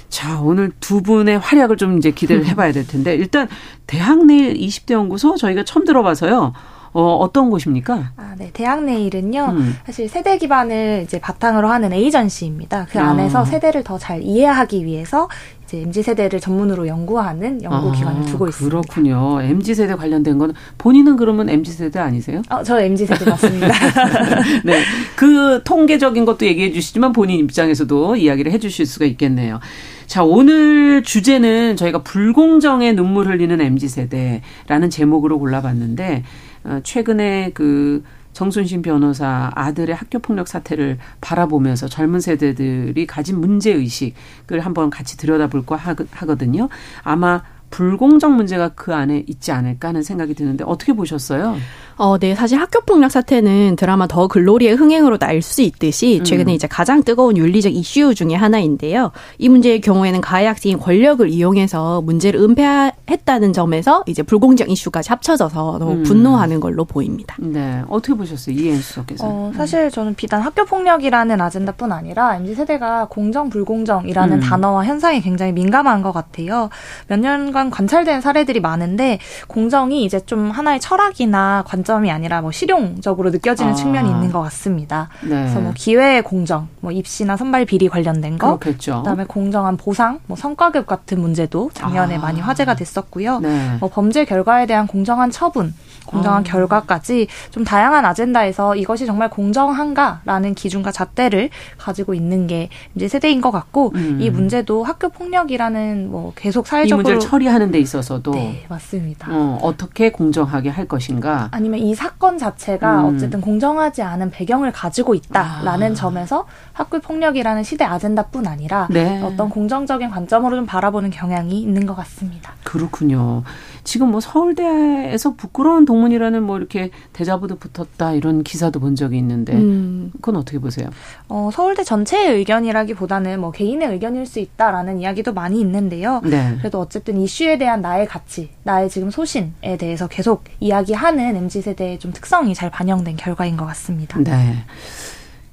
자, 0.08 0.40
오늘 0.40 0.70
두 0.80 1.02
분의 1.02 1.38
활약을 1.38 1.76
좀 1.76 1.98
이제 1.98 2.10
기대를 2.10 2.42
음. 2.42 2.46
해봐야 2.46 2.72
될 2.72 2.86
텐데, 2.86 3.14
일단, 3.14 3.48
대학내일 3.86 4.54
20대 4.54 4.92
연구소 4.94 5.36
저희가 5.36 5.64
처음 5.64 5.84
들어봐서요. 5.84 6.52
어, 6.92 7.16
어떤 7.16 7.50
곳입니까? 7.50 8.12
아, 8.16 8.34
네. 8.38 8.48
대학내일은요, 8.54 9.44
음. 9.50 9.76
사실 9.84 10.08
세대 10.08 10.38
기반을 10.38 11.02
이제 11.04 11.20
바탕으로 11.20 11.68
하는 11.68 11.92
에이전시입니다. 11.92 12.86
그 12.90 12.98
안에서 12.98 13.40
아. 13.40 13.44
세대를 13.44 13.84
더 13.84 13.98
잘 13.98 14.22
이해하기 14.22 14.84
위해서 14.86 15.28
이제 15.64 15.80
MZ 15.82 16.02
세대를 16.02 16.40
전문으로 16.40 16.86
연구하는 16.86 17.62
연구 17.62 17.92
기관을 17.92 18.22
아, 18.22 18.24
두고 18.24 18.48
있습니다. 18.48 18.80
그렇군요. 18.80 19.42
MZ 19.42 19.74
세대 19.74 19.94
관련된 19.94 20.38
건 20.38 20.54
본인은 20.78 21.16
그러면 21.16 21.50
MZ 21.50 21.72
세대 21.72 21.98
아니세요? 21.98 22.40
어, 22.48 22.62
저 22.62 22.80
MZ 22.80 23.04
세대 23.04 23.28
맞습니다. 23.28 23.68
네, 24.64 24.80
그 25.16 25.60
통계적인 25.64 26.24
것도 26.24 26.46
얘기해 26.46 26.72
주시지만 26.72 27.12
본인 27.12 27.40
입장에서도 27.40 28.16
이야기를 28.16 28.52
해 28.52 28.58
주실 28.58 28.86
수가 28.86 29.04
있겠네요. 29.04 29.60
자, 30.06 30.22
오늘 30.22 31.02
주제는 31.02 31.76
저희가 31.76 32.02
불공정의 32.02 32.94
눈물 32.94 33.26
흘리는 33.26 33.60
MZ 33.60 33.88
세대라는 33.88 34.88
제목으로 34.88 35.38
골라봤는데 35.38 36.22
어, 36.64 36.80
최근에 36.84 37.50
그 37.54 38.04
정순신 38.32 38.82
변호사 38.82 39.50
아들의 39.54 39.94
학교 39.96 40.18
폭력 40.18 40.46
사태를 40.46 40.98
바라보면서 41.20 41.88
젊은 41.88 42.20
세대들이 42.20 43.06
가진 43.06 43.40
문제 43.40 43.72
의식을 43.72 44.60
한번 44.60 44.90
같이 44.90 45.16
들여다볼까 45.16 45.76
하거든요. 46.10 46.68
아마 47.02 47.42
불공정 47.70 48.36
문제가 48.36 48.68
그 48.70 48.94
안에 48.94 49.24
있지 49.26 49.52
않을까 49.52 49.88
하는 49.88 50.02
생각이 50.02 50.34
드는데 50.34 50.64
어떻게 50.64 50.92
보셨어요? 50.92 51.56
어, 51.98 52.18
네. 52.18 52.34
사실 52.34 52.58
학교 52.60 52.80
폭력 52.80 53.10
사태는 53.10 53.76
드라마 53.76 54.06
더 54.06 54.26
글로리의 54.28 54.74
흥행으로 54.74 55.18
날 55.18 55.36
수 55.46 55.62
있듯이 55.62 56.22
최근에 56.24 56.52
음. 56.52 56.54
이제 56.54 56.66
가장 56.66 57.02
뜨거운 57.04 57.36
윤리적 57.36 57.72
이슈 57.74 58.14
중의 58.14 58.36
하나인데요. 58.36 59.12
이 59.38 59.48
문제의 59.48 59.80
경우에는 59.80 60.20
가해 60.20 60.46
학생이 60.46 60.76
권력을 60.76 61.28
이용해서 61.28 62.00
문제를 62.02 62.40
은폐했다는 62.40 63.52
점에서 63.52 64.02
이제 64.06 64.22
불공정 64.22 64.68
이슈까지 64.70 65.10
합쳐져서 65.10 65.76
너무 65.78 65.92
음. 65.92 66.02
분노하는 66.02 66.58
걸로 66.60 66.84
보입니다. 66.84 67.36
네. 67.38 67.82
어떻게 67.88 68.14
보셨어요? 68.14 68.56
이해수 68.56 68.82
수석께서. 68.82 69.24
어, 69.26 69.52
사실 69.56 69.90
저는 69.90 70.14
비단 70.14 70.40
학교 70.40 70.64
폭력이라는 70.64 71.40
아젠다뿐 71.40 71.92
아니라 71.92 72.36
MZ 72.36 72.54
세대가 72.54 73.06
공정 73.08 73.50
불공정이라는 73.50 74.38
음. 74.38 74.40
단어와 74.40 74.84
현상이 74.84 75.20
굉장히 75.20 75.52
민감한 75.52 76.02
것 76.02 76.12
같아요. 76.12 76.70
몇 77.08 77.20
년간 77.20 77.70
관찰된 77.70 78.20
사례들이 78.20 78.60
많은데 78.60 79.18
공정이 79.46 80.04
이제 80.04 80.18
좀 80.20 80.50
하나의 80.50 80.80
철학이나 80.80 81.62
관 81.66 81.84
관점이 81.86 82.10
아니라 82.10 82.40
뭐 82.42 82.50
실용적으로 82.50 83.30
느껴지는 83.30 83.70
아. 83.72 83.74
측면이 83.74 84.10
있는 84.10 84.32
것 84.32 84.42
같습니다. 84.42 85.08
네. 85.22 85.28
그래서 85.28 85.60
뭐 85.60 85.72
기회의 85.74 86.22
공정, 86.22 86.66
뭐 86.80 86.90
입시나 86.90 87.36
선발 87.36 87.64
비리 87.64 87.88
관련된 87.88 88.38
거, 88.38 88.58
그렇겠죠. 88.58 88.98
그다음에 88.98 89.24
공정한 89.24 89.76
보상, 89.76 90.18
뭐 90.26 90.36
성과급 90.36 90.86
같은 90.86 91.20
문제도 91.20 91.70
작년에 91.72 92.16
아. 92.16 92.18
많이 92.18 92.40
화제가 92.40 92.74
됐었고요. 92.74 93.38
네. 93.38 93.76
뭐 93.78 93.88
범죄 93.88 94.24
결과에 94.24 94.66
대한 94.66 94.88
공정한 94.88 95.30
처분, 95.30 95.72
공정한 96.06 96.40
아. 96.40 96.44
결과까지 96.44 97.26
좀 97.50 97.64
다양한 97.64 98.04
아젠다에서 98.04 98.76
이것이 98.76 99.06
정말 99.06 99.28
공정한가라는 99.30 100.54
기준과 100.54 100.92
잣대를 100.92 101.50
가지고 101.78 102.14
있는 102.14 102.46
게 102.46 102.68
이제 102.94 103.08
세대인 103.08 103.40
것 103.40 103.50
같고 103.50 103.92
음. 103.94 104.18
이 104.20 104.30
문제도 104.30 104.84
학교 104.84 105.08
폭력이라는 105.08 106.10
뭐 106.10 106.32
계속 106.34 106.66
사회적으로 106.66 107.08
이 107.08 107.12
문제를 107.12 107.20
처리하는 107.20 107.70
데 107.70 107.78
있어서도 107.78 108.32
네 108.32 108.64
맞습니다. 108.68 109.28
어, 109.30 109.58
어떻게 109.62 110.10
공정하게 110.10 110.70
할 110.70 110.86
것인가 110.86 111.48
아니면 111.50 111.80
이 111.80 111.94
사건 111.94 112.38
자체가 112.38 113.00
음. 113.00 113.16
어쨌든 113.16 113.40
공정하지 113.40 114.02
않은 114.02 114.30
배경을 114.30 114.72
가지고 114.72 115.14
있다라는 115.14 115.92
아. 115.92 115.94
점에서 115.94 116.46
학교 116.72 117.00
폭력이라는 117.00 117.62
시대 117.62 117.84
아젠다뿐 117.84 118.46
아니라 118.46 118.88
네. 118.90 119.20
어떤 119.22 119.48
공정적인 119.50 120.10
관점으로 120.10 120.56
좀 120.56 120.66
바라보는 120.66 121.10
경향이 121.10 121.60
있는 121.60 121.86
것 121.86 121.94
같습니다. 121.96 122.52
그렇군요. 122.64 123.42
지금 123.86 124.10
뭐 124.10 124.20
서울대에서 124.20 125.34
부끄러운 125.34 125.84
동문이라는 125.84 126.42
뭐 126.42 126.58
이렇게 126.58 126.90
대자보도 127.12 127.56
붙었다 127.56 128.12
이런 128.12 128.42
기사도 128.42 128.80
본 128.80 128.96
적이 128.96 129.18
있는데 129.18 129.54
음. 129.54 130.10
그건 130.16 130.36
어떻게 130.36 130.58
보세요? 130.58 130.90
어, 131.28 131.50
서울대 131.52 131.84
전체의 131.84 132.36
의견이라기보다는 132.38 133.40
뭐 133.40 133.52
개인의 133.52 133.88
의견일 133.92 134.26
수 134.26 134.40
있다라는 134.40 135.00
이야기도 135.00 135.32
많이 135.32 135.60
있는데요. 135.60 136.20
네. 136.24 136.56
그래도 136.58 136.80
어쨌든 136.80 137.16
이슈에 137.16 137.58
대한 137.58 137.80
나의 137.80 138.08
가치, 138.08 138.50
나의 138.64 138.90
지금 138.90 139.10
소신에 139.10 139.76
대해서 139.78 140.08
계속 140.08 140.42
이야기하는 140.58 141.36
MZ 141.36 141.62
세대의 141.62 142.00
좀 142.00 142.12
특성이 142.12 142.54
잘 142.54 142.70
반영된 142.70 143.16
결과인 143.16 143.56
것 143.56 143.66
같습니다. 143.66 144.18
네. 144.18 144.64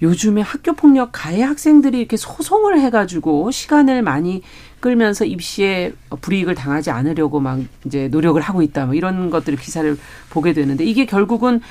요즘에 0.01 0.41
학교 0.41 0.73
폭력 0.73 1.11
가해 1.13 1.43
학생들이 1.43 1.99
이렇게 1.99 2.17
소송을 2.17 2.79
해가지고 2.81 3.51
시간을 3.51 4.01
많이 4.01 4.41
끌면서 4.83 5.23
입시에 5.23 5.93
불이익을 6.19 6.55
당하지 6.55 6.91
않으려고 6.91 7.39
막 7.39 7.61
이제 7.85 8.09
노력을 8.09 8.39
하고 8.41 8.61
있다. 8.61 8.85
뭐 8.85 8.95
이런 8.95 9.29
것들을 9.29 9.57
기사를 9.57 9.97
보게 10.29 10.51
되는데 10.51 10.83
이게 10.83 11.05
결국은 11.05 11.61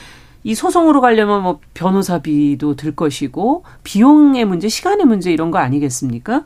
이 0.45 0.55
소송으로 0.55 1.03
가려면 1.03 1.43
뭐 1.43 1.61
변호사비도 1.75 2.77
들 2.77 2.97
것이고 2.97 3.65
비용의 3.85 4.47
문제, 4.47 4.71
시간의 4.71 5.05
문제 5.05 5.31
이런 5.31 5.51
거 5.51 5.59
아니겠습니까? 5.59 6.45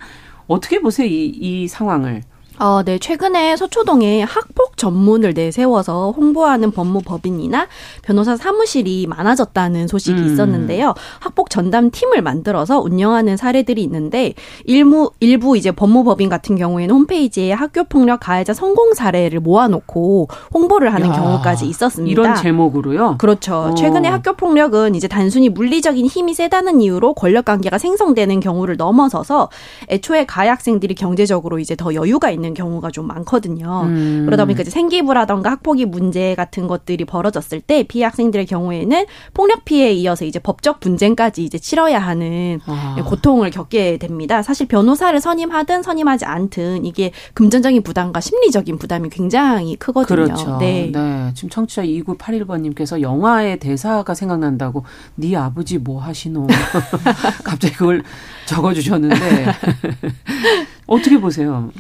어떻게 0.49 0.81
보세요 0.81 1.07
이, 1.07 1.27
이 1.27 1.69
상황을? 1.69 2.23
어, 2.59 2.83
네. 2.83 2.99
최근에 2.99 3.57
서초동에 3.57 4.23
학폭 4.23 4.77
전문을 4.77 5.35
내세워서 5.35 6.13
홍보하는 6.17 6.71
법무법인이나 6.71 7.67
변호사 8.03 8.37
사무실이 8.37 9.07
많아졌다는 9.09 9.89
소식이 9.89 10.21
음. 10.21 10.27
있었는데요. 10.27 10.95
학폭 11.21 11.51
전담 11.51 11.91
팀을 11.91 12.23
만들어서 12.23 12.81
운영하는 12.81 13.37
사례들이 13.37 13.83
있는데 13.83 14.35
일부 14.65 15.11
일부 15.21 15.57
이제 15.57 15.71
법무법인 15.71 16.29
같은 16.29 16.57
경우에는 16.57 16.95
홈페이지에 16.95 17.53
학교 17.53 17.85
폭력 17.85 18.21
가해자 18.21 18.55
성공 18.55 18.95
사례를 18.95 19.41
모아놓고 19.41 20.29
홍보를 20.55 20.95
하는 20.95 21.09
야, 21.09 21.13
경우까지 21.13 21.67
있었습니다. 21.67 22.11
이런 22.11 22.35
제목으로요? 22.37 23.17
그렇죠. 23.19 23.55
어. 23.57 23.75
최근에 23.75 24.09
학교 24.09 24.35
폭력은 24.35 24.95
이제 24.95 25.09
단순히 25.09 25.49
물리적인 25.49 26.07
힘이 26.07 26.35
세다는 26.35 26.81
이유로 26.81 27.15
권력 27.15 27.45
관계가 27.45 27.79
생성되는 27.79 28.41
경우를 28.41 28.77
넘어서서 28.77 29.51
애초에 29.91 30.25
가해 30.25 30.49
학생들이 30.49 30.95
경제적으로 30.95 31.59
이제 31.59 31.77
더 31.77 31.95
여유가 31.95 32.31
있는 32.31 32.46
있는 32.47 32.55
경우가 32.55 32.91
좀 32.91 33.07
많거든요. 33.07 33.83
음. 33.85 34.23
그러다 34.25 34.45
보니까 34.45 34.63
이제 34.63 34.71
생기부라던가 34.71 35.51
학폭위 35.51 35.85
문제 35.85 36.35
같은 36.35 36.67
것들이 36.67 37.05
벌어졌을 37.05 37.61
때 37.61 37.83
피해 37.83 38.05
학생들의 38.05 38.47
경우에는 38.47 39.07
폭력 39.35 39.65
피해에 39.65 39.93
이어서 39.93 40.25
이제 40.25 40.39
법적 40.39 40.81
분쟁까지 40.81 41.45
이제 41.45 41.59
치러야 41.59 41.99
하는 41.99 42.61
아. 42.67 42.97
고통을 43.05 43.51
겪게 43.51 43.99
됩니다. 43.99 44.43
사실 44.43 44.67
변호사를 44.69 45.19
선임하든 45.21 45.83
선임하지 45.83 46.25
않든 46.25 46.85
이게 46.85 47.11
금전적인 47.35 47.83
부담과 47.83 48.21
심리적인 48.21 48.79
부담이 48.79 49.11
굉장히 49.11 49.77
크거든요. 49.77 50.25
그렇죠. 50.25 50.59
네. 50.59 50.91
네. 50.93 51.33
지금 51.35 51.51
청취자 51.51 51.83
2981번님께서 51.83 53.01
영화의 53.01 53.59
대사가 53.59 54.15
생각난다고 54.15 54.85
네 55.17 55.35
아버지 55.37 55.79
뭐 55.79 56.01
하시노? 56.01 56.47
갑자기 57.45 57.75
그걸 57.75 58.03
적어주셨는데 58.47 59.17
어떻게 60.87 61.19
보세요? 61.19 61.71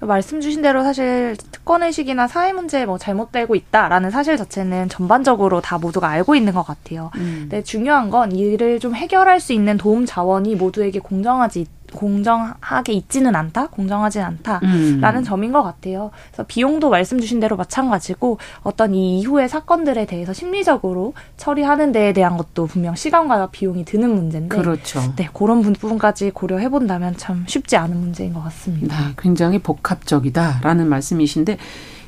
말씀 0.00 0.40
주신 0.40 0.62
대로 0.62 0.82
사실 0.82 1.36
특권 1.50 1.82
의식이나 1.82 2.28
사회 2.28 2.52
문제 2.52 2.86
뭐 2.86 2.98
잘못되고 2.98 3.54
있다라는 3.54 4.10
사실 4.10 4.36
자체는 4.36 4.88
전반적으로 4.88 5.60
다 5.60 5.78
모두가 5.78 6.08
알고 6.08 6.34
있는 6.34 6.54
것 6.54 6.62
같아요. 6.62 7.10
음. 7.16 7.38
근데 7.42 7.62
중요한 7.62 8.08
건 8.10 8.32
이를 8.32 8.78
좀 8.78 8.94
해결할 8.94 9.40
수 9.40 9.52
있는 9.52 9.76
도움 9.76 10.06
자원이 10.06 10.54
모두에게 10.54 11.00
공정하지 11.00 11.66
공정하게 11.92 12.92
있지는 12.92 13.34
않다, 13.34 13.68
공정하지는 13.68 14.26
않다라는 14.26 15.20
음. 15.20 15.24
점인 15.24 15.52
것 15.52 15.62
같아요. 15.62 16.10
그래서 16.28 16.44
비용도 16.46 16.90
말씀 16.90 17.20
주신 17.20 17.40
대로 17.40 17.56
마찬가지고 17.56 18.38
어떤 18.62 18.94
이 18.94 19.20
이후의 19.20 19.48
사건들에 19.48 20.06
대해서 20.06 20.32
심리적으로 20.32 21.14
처리하는 21.36 21.92
데에 21.92 22.12
대한 22.12 22.36
것도 22.36 22.66
분명 22.66 22.94
시간과 22.94 23.48
비용이 23.50 23.84
드는 23.84 24.14
문제인데, 24.14 24.56
그렇죠. 24.56 25.00
네 25.16 25.28
그런 25.32 25.62
부분까지 25.62 26.30
고려해 26.30 26.68
본다면 26.68 27.14
참 27.16 27.44
쉽지 27.46 27.76
않은 27.76 27.96
문제인 27.98 28.32
것 28.32 28.42
같습니다. 28.44 28.96
네, 28.96 29.14
굉장히 29.16 29.58
복합적이다라는 29.58 30.88
말씀이신데. 30.88 31.58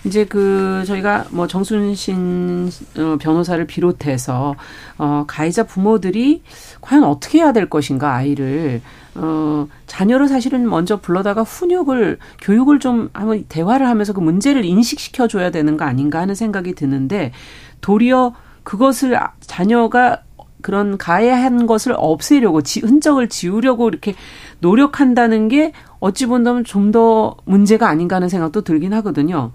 이제 0.04 0.24
그 0.24 0.82
저희가 0.86 1.26
뭐 1.30 1.46
정순신 1.46 2.70
어, 2.98 3.16
변호사를 3.20 3.66
비롯해서 3.66 4.54
어 4.96 5.24
가해자 5.26 5.64
부모들이 5.64 6.42
과연 6.80 7.04
어떻게 7.04 7.38
해야 7.38 7.52
될 7.52 7.68
것인가 7.68 8.14
아이를 8.14 8.80
어, 9.14 9.66
자녀를 9.86 10.28
사실은 10.28 10.68
먼저 10.68 11.00
불러다가 11.00 11.42
훈육을, 11.42 12.18
교육을 12.40 12.78
좀 12.78 13.10
한번 13.12 13.44
대화를 13.48 13.86
하면서 13.88 14.12
그 14.12 14.20
문제를 14.20 14.64
인식시켜 14.64 15.28
줘야 15.28 15.50
되는 15.50 15.76
거 15.76 15.84
아닌가 15.84 16.20
하는 16.20 16.34
생각이 16.34 16.74
드는데 16.74 17.32
도리어 17.80 18.34
그것을 18.62 19.16
아, 19.16 19.32
자녀가 19.40 20.22
그런 20.62 20.98
가해한 20.98 21.66
것을 21.66 21.94
없애려고 21.96 22.62
지, 22.62 22.80
흔적을 22.80 23.28
지우려고 23.28 23.88
이렇게 23.88 24.14
노력한다는 24.60 25.48
게 25.48 25.72
어찌 25.98 26.26
본다면 26.26 26.64
좀 26.64 26.92
더 26.92 27.36
문제가 27.44 27.88
아닌가 27.88 28.16
하는 28.16 28.28
생각도 28.28 28.62
들긴 28.62 28.92
하거든요. 28.94 29.52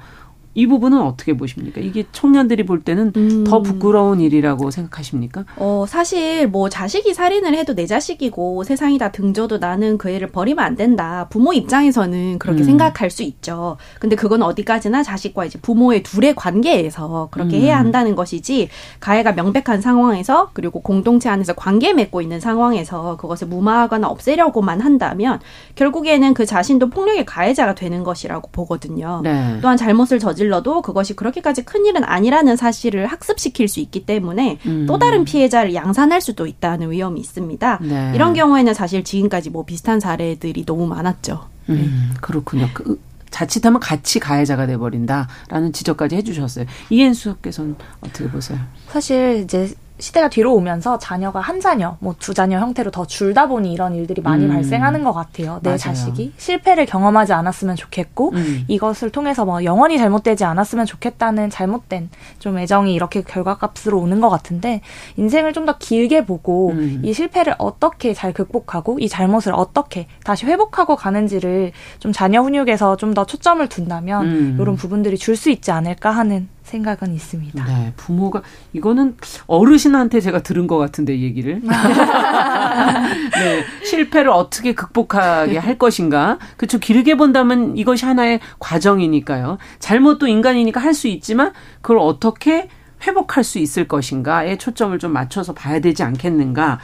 이 0.56 0.68
부분은 0.68 1.02
어떻게 1.02 1.36
보십니까? 1.36 1.82
이게 1.82 2.06
청년들이 2.14 2.66
볼 2.66 2.82
때는 2.82 3.12
음. 3.18 3.44
더 3.44 3.62
부끄러운 3.62 4.22
일이라고 4.22 4.72
생각하십니까? 4.72 5.44
어, 5.58 5.84
사실 5.86 6.48
뭐 6.48 6.70
자식이 6.70 7.14
살인을 7.14 7.56
해도 7.56 7.76
내 7.76 7.86
자식이고 7.86 8.64
세상이 8.64 8.98
다 8.98 9.12
등져도 9.12 9.58
나는 9.58 9.98
그 9.98 10.10
애를 10.10 10.30
버리면 10.30 10.64
안 10.64 10.76
된다. 10.78 11.28
부모 11.30 11.52
입장에서는 11.52 12.40
그렇게 12.40 12.64
음. 12.64 12.64
생각할 12.64 13.10
수 13.10 13.22
있죠. 13.24 13.76
근데 14.00 14.16
그건 14.16 14.42
어디까지나 14.44 15.04
자식과 15.04 15.44
이제 15.44 15.60
부모의 15.62 16.04
둘의 16.04 16.36
관계에서 16.36 17.28
그렇게 17.32 17.58
음. 17.58 17.62
해야 17.62 17.78
한다는 17.78 18.16
것이지 18.16 18.70
가해가 19.02 19.34
명백한 19.34 19.82
상황에서 19.82 20.52
그리고 20.54 20.80
공동체 20.80 21.28
안에서 21.28 21.54
관계 21.54 21.92
맺고 21.92 22.22
있는 22.22 22.40
상황에서 22.40 23.18
그것을 23.18 23.48
무마하거나 23.48 24.08
없애려고만 24.08 24.80
한다면 24.80 25.42
결국에는 25.76 26.34
그 26.34 26.46
자신도 26.46 26.92
폭력의 26.92 27.26
가해자가 27.26 27.76
되는 27.76 28.04
것이라고 28.04 28.52
보거든요. 28.54 29.20
네. 29.22 29.60
또한 29.62 29.76
잘못을 29.76 30.20
저질 30.20 30.45
저질러도 30.46 30.82
그것이 30.82 31.16
그렇게까지 31.16 31.64
큰 31.64 31.86
일은 31.86 32.04
아니라는 32.04 32.56
사실을 32.56 33.08
학습시킬 33.08 33.68
수 33.68 33.80
있기 33.80 34.06
때문에 34.06 34.60
음. 34.66 34.86
또 34.88 34.98
다른 34.98 35.26
피해자를 35.26 35.74
양산할 35.74 36.22
수도 36.22 36.48
있다는 36.48 36.92
위험이 36.92 37.20
있습니다. 37.20 37.80
네. 37.82 38.12
이런 38.16 38.34
경우에는 38.34 38.74
사실 38.74 39.04
지금까지 39.04 39.50
뭐 39.50 39.66
비슷한 39.66 40.00
사례들이 40.00 40.66
너무 40.66 40.88
많았죠. 40.88 41.48
음, 41.70 42.14
그렇군요. 42.22 42.70
그, 42.74 43.00
자칫하면 43.32 43.80
같이 43.82 44.20
가해자가 44.20 44.66
돼버린다라는 44.66 45.74
지적까지 45.74 46.16
해주셨어요. 46.16 46.66
이현수께서는 46.90 47.76
어떻게 48.02 48.30
보세요? 48.30 48.60
사실 48.88 49.42
이제 49.44 49.74
시대가 49.98 50.28
뒤로 50.30 50.54
오면서 50.56 50.98
자녀가 51.00 51.40
한 51.40 51.60
자녀, 51.62 51.98
뭐 52.00 52.16
두 52.20 52.34
자녀 52.34 52.60
형태로 52.60 52.92
더 52.92 53.06
줄다 53.06 53.48
보니 53.48 53.72
이런 53.72 53.94
일들이 53.96 54.22
많이 54.22 54.46
음. 54.46 54.50
발생하는 54.52 55.04
것 55.04 55.14
같아요. 55.14 55.60
내 55.64 55.70
맞아요. 55.72 55.78
자식이 55.78 56.34
실패를 56.38 56.86
경험하지 56.86 57.34
않았으면 57.34 57.76
좋겠고 57.76 58.32
음. 58.34 58.66
이것을 58.68 59.10
통해서 59.12 59.46
뭐 59.46 59.64
영원히 59.64 59.98
잘못되지 59.98 60.44
않았으면 60.46 60.86
좋겠다는 60.86 61.50
잘못된 61.50 62.10
좀 62.40 62.58
애정이 62.58 62.94
이렇게 62.94 63.22
결과값으로 63.22 64.00
오는 64.00 64.20
것 64.22 64.30
같은데 64.30 64.82
인생을 65.18 65.54
좀 65.54 65.66
더 65.66 65.78
길게 65.80 66.26
보고 66.26 66.70
음. 66.72 67.02
이 67.04 67.12
실패를 67.12 67.56
어떻게 67.58 68.14
잘 68.14 68.34
극복하고 68.34 69.00
이 69.00 69.10
잘못을 69.10 69.54
어떻게 69.56 70.06
다시 70.24 70.46
회복하고 70.46 70.96
가는지를 70.96 71.72
좀 72.00 72.12
자녀 72.12 72.42
훈육에서 72.44 72.98
좀 72.98 73.14
더 73.16 73.26
초점을 73.26 73.66
둔다면 73.70 74.26
음. 74.26 74.58
이런 74.62 74.76
부분들이 74.76 75.18
줄 75.18 75.36
수 75.36 75.50
있지 75.50 75.72
않을까 75.72 76.12
하는 76.12 76.50
생각은 76.66 77.14
있습니다. 77.14 77.64
네, 77.64 77.94
부모가 77.96 78.42
이거는 78.74 79.16
어르신한테 79.48 80.20
제가 80.20 80.42
들은 80.42 80.66
것 80.68 80.78
같은데 80.78 81.20
얘기를. 81.20 81.62
네, 81.66 83.64
실패를 83.86 84.32
어떻게 84.32 84.74
극복하게 84.74 85.58
할 85.58 85.78
것인가. 85.78 86.38
그렇죠. 86.58 86.80
길게 86.80 87.16
본다면 87.18 87.78
이것이 87.78 88.06
하나의 88.06 88.40
과정이니까요. 88.60 89.58
잘못도 89.80 90.28
인간이니까 90.28 90.82
할 90.82 90.96
수 90.96 91.08
있지만 91.10 91.52
그걸 91.82 91.98
어떻게 92.00 92.70
회복할 93.06 93.44
수 93.44 93.60
있을 93.60 93.86
것인가에 93.86 94.58
초점을 94.58 94.98
좀 94.98 95.12
맞춰서 95.12 95.54
봐야 95.54 95.80
되지 95.82 96.04
않겠는가. 96.04 96.80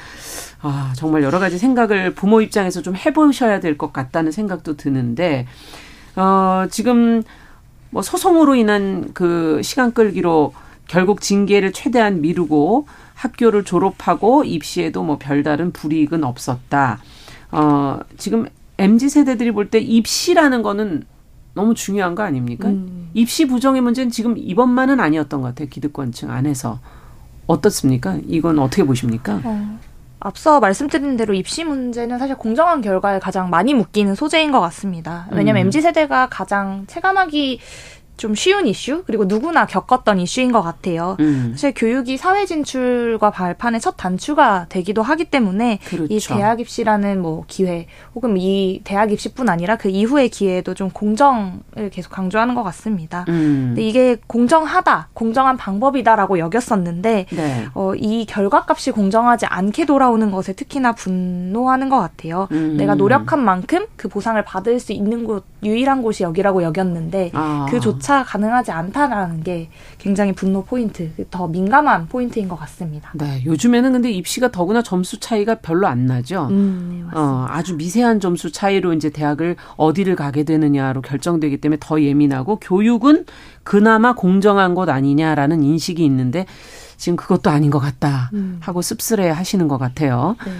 아, 0.61 0.93
정말 0.97 1.23
여러 1.23 1.39
가지 1.39 1.57
생각을 1.57 2.13
부모 2.13 2.41
입장에서 2.41 2.81
좀 2.81 2.93
해보셔야 2.95 3.61
될 3.61 3.77
것 3.77 3.93
같다는 3.93 4.33
생각도 4.33 4.75
드는데, 4.75 5.47
어, 6.17 6.65
지금 6.69 7.23
뭐 7.91 8.01
소송으로 8.01 8.55
인한 8.55 9.11
그 9.13 9.61
시간 9.63 9.93
끌기로 9.93 10.53
결국 10.87 11.21
징계를 11.21 11.71
최대한 11.73 12.21
미루고 12.21 12.87
학교를 13.13 13.63
졸업하고 13.63 14.43
입시에도 14.43 15.03
뭐 15.03 15.17
별다른 15.19 15.71
불이익은 15.71 16.23
없었다. 16.23 16.99
어, 17.51 17.99
지금 18.17 18.47
MZ 18.77 19.09
세대들이 19.09 19.51
볼 19.51 19.69
때 19.69 19.79
입시라는 19.79 20.63
거는 20.63 21.03
너무 21.53 21.75
중요한 21.75 22.15
거 22.15 22.23
아닙니까? 22.23 22.69
음. 22.69 23.09
입시 23.13 23.45
부정의 23.45 23.81
문제는 23.81 24.09
지금 24.09 24.37
이번만은 24.37 24.99
아니었던 24.99 25.41
것 25.41 25.49
같아요. 25.49 25.67
기득권층 25.69 26.31
안에서. 26.31 26.79
어떻습니까? 27.47 28.17
이건 28.27 28.57
어떻게 28.59 28.83
보십니까? 28.85 29.41
어. 29.43 29.79
앞서 30.23 30.59
말씀드린 30.59 31.17
대로 31.17 31.33
입시 31.33 31.63
문제는 31.63 32.19
사실 32.19 32.35
공정한 32.35 32.81
결과에 32.81 33.19
가장 33.19 33.49
많이 33.49 33.73
묶이는 33.73 34.13
소재인 34.13 34.51
것 34.51 34.61
같습니다. 34.61 35.27
왜냐하면 35.31 35.63
음. 35.63 35.67
mz 35.67 35.81
세대가 35.81 36.27
가장 36.29 36.85
체감하기 36.87 37.59
좀 38.21 38.35
쉬운 38.35 38.67
이슈 38.67 39.01
그리고 39.07 39.25
누구나 39.25 39.65
겪었던 39.65 40.19
이슈인 40.19 40.51
것 40.51 40.61
같아요. 40.61 41.17
음. 41.19 41.53
사실 41.55 41.73
교육이 41.75 42.17
사회 42.17 42.45
진출과 42.45 43.31
발판의 43.31 43.81
첫 43.81 43.97
단추가 43.97 44.67
되기도 44.69 45.01
하기 45.01 45.25
때문에 45.25 45.79
그렇죠. 45.85 46.05
이 46.07 46.19
대학 46.19 46.59
입시라는 46.59 47.19
뭐 47.19 47.45
기회 47.47 47.87
혹은 48.13 48.37
이 48.37 48.81
대학 48.83 49.11
입시뿐 49.11 49.49
아니라 49.49 49.75
그 49.75 49.89
이후의 49.89 50.29
기회에도 50.29 50.75
좀 50.75 50.91
공정을 50.91 51.89
계속 51.91 52.11
강조하는 52.11 52.53
것 52.53 52.61
같습니다. 52.61 53.25
음. 53.27 53.69
근데 53.69 53.81
이게 53.81 54.17
공정하다, 54.27 55.09
공정한 55.15 55.57
방법이다라고 55.57 56.37
여겼었는데 56.37 57.25
네. 57.27 57.65
어, 57.73 57.95
이 57.95 58.27
결과값이 58.27 58.91
공정하지 58.91 59.47
않게 59.47 59.85
돌아오는 59.85 60.29
것에 60.29 60.53
특히나 60.53 60.91
분노하는 60.91 61.89
것 61.89 61.97
같아요. 61.99 62.47
음. 62.51 62.77
내가 62.77 62.93
노력한 62.93 63.43
만큼 63.43 63.87
그 63.95 64.07
보상을 64.09 64.39
받을 64.45 64.79
수 64.79 64.93
있는 64.93 65.25
곳 65.25 65.43
유일한 65.63 66.03
곳이 66.03 66.21
여기라고 66.21 66.61
여겼는데 66.61 67.31
아. 67.33 67.65
그조차 67.69 68.10
차 68.11 68.25
가능하지 68.25 68.71
않다라는 68.71 69.41
게 69.41 69.69
굉장히 69.97 70.33
분노 70.33 70.65
포인트, 70.65 71.11
더 71.31 71.47
민감한 71.47 72.09
포인트인 72.09 72.49
것 72.49 72.57
같습니다. 72.57 73.09
네, 73.13 73.41
요즘에는 73.45 73.93
근데 73.93 74.11
입시가 74.11 74.51
더구나 74.51 74.81
점수 74.81 75.17
차이가 75.21 75.55
별로 75.55 75.87
안 75.87 76.07
나죠. 76.07 76.47
음, 76.51 77.07
네, 77.09 77.17
어, 77.17 77.45
아주 77.47 77.77
미세한 77.77 78.19
점수 78.19 78.51
차이로 78.51 78.91
이제 78.91 79.09
대학을 79.09 79.55
어디를 79.77 80.17
가게 80.17 80.43
되느냐로 80.43 81.01
결정되기 81.01 81.61
때문에 81.61 81.77
더 81.79 82.01
예민하고 82.01 82.57
교육은 82.59 83.23
그나마 83.63 84.13
공정한 84.13 84.75
것 84.75 84.89
아니냐라는 84.89 85.63
인식이 85.63 86.03
있는데 86.03 86.45
지금 86.97 87.15
그것도 87.15 87.49
아닌 87.49 87.71
것 87.71 87.79
같다 87.79 88.29
음. 88.33 88.57
하고 88.59 88.81
씁쓸해 88.81 89.29
하시는 89.29 89.69
것 89.69 89.77
같아요. 89.77 90.35
네. 90.45 90.51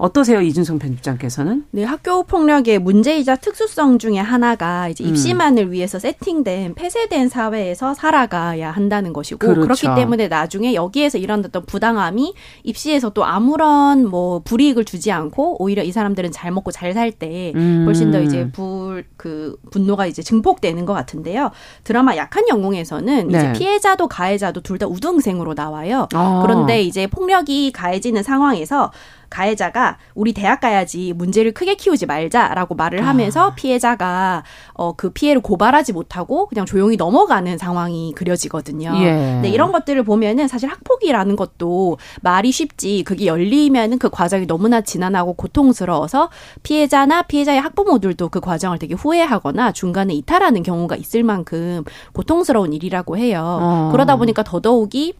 어떠세요, 0.00 0.40
이준성 0.40 0.78
편집장께서는? 0.78 1.64
네, 1.72 1.84
학교 1.84 2.22
폭력의 2.22 2.78
문제이자 2.78 3.36
특수성 3.36 3.98
중에 3.98 4.16
하나가 4.16 4.88
이제 4.88 5.04
음. 5.04 5.10
입시만을 5.10 5.64
음. 5.64 5.72
위해서 5.72 5.98
세팅된 5.98 6.74
폐쇄된 6.74 7.28
사회에서 7.28 7.92
살아가야 7.92 8.70
한다는 8.70 9.12
것이고 9.12 9.38
그렇죠. 9.38 9.60
그렇기 9.60 10.00
때문에 10.00 10.28
나중에 10.28 10.72
여기에서 10.74 11.18
일어났던 11.18 11.66
부당함이 11.66 12.34
입시에서 12.64 13.10
또 13.10 13.26
아무런 13.26 14.08
뭐 14.08 14.40
불이익을 14.42 14.86
주지 14.86 15.12
않고 15.12 15.62
오히려 15.62 15.82
이 15.82 15.92
사람들은 15.92 16.32
잘 16.32 16.50
먹고 16.50 16.70
잘 16.70 16.94
살때 16.94 17.52
음. 17.54 17.84
훨씬 17.86 18.10
더 18.10 18.20
이제 18.22 18.50
불 18.50 19.04
그 19.20 19.56
분노가 19.70 20.06
이제 20.06 20.22
증폭되는 20.22 20.86
것 20.86 20.94
같은데요. 20.94 21.50
드라마 21.84 22.16
약한 22.16 22.48
영웅에서는 22.48 23.28
네. 23.28 23.38
이제 23.38 23.52
피해자도 23.52 24.08
가해자도 24.08 24.62
둘 24.62 24.80
다 24.80 24.86
우등생으로 24.86 25.52
나와요. 25.52 26.08
아. 26.14 26.40
그런데 26.42 26.80
이제 26.80 27.06
폭력이 27.06 27.70
가해지는 27.72 28.22
상황에서 28.22 28.90
가해자가 29.30 29.98
우리 30.14 30.32
대학 30.32 30.60
가야지 30.60 31.12
문제를 31.14 31.52
크게 31.52 31.76
키우지 31.76 32.06
말자라고 32.06 32.74
말을 32.74 33.06
하면서 33.06 33.48
아. 33.48 33.54
피해자가 33.54 34.44
어 34.74 34.90
그 35.00 35.08
피해를 35.10 35.40
고발하지 35.40 35.94
못하고 35.94 36.46
그냥 36.46 36.66
조용히 36.66 36.96
넘어가는 36.96 37.56
상황이 37.56 38.12
그려지거든요. 38.14 38.92
예. 38.96 39.40
네, 39.40 39.48
이런 39.48 39.72
것들을 39.72 40.02
보면은 40.02 40.46
사실 40.46 40.68
학폭이라는 40.68 41.36
것도 41.36 41.96
말이 42.20 42.52
쉽지 42.52 43.02
그게 43.04 43.24
열리면은 43.24 43.98
그 43.98 44.10
과정이 44.10 44.46
너무나 44.46 44.82
지난하고 44.82 45.32
고통스러워서 45.34 46.28
피해자나 46.62 47.22
피해자의 47.22 47.60
학부모들도 47.60 48.28
그 48.28 48.40
과정을 48.40 48.78
되게 48.78 48.94
후회하거나 48.94 49.72
중간에 49.72 50.12
이탈하는 50.12 50.62
경우가 50.62 50.96
있을 50.96 51.22
만큼 51.22 51.84
고통스러운 52.12 52.74
일이라고 52.74 53.16
해요. 53.16 53.58
어. 53.60 53.88
그러다 53.92 54.16
보니까 54.16 54.42
더더욱이 54.42 55.14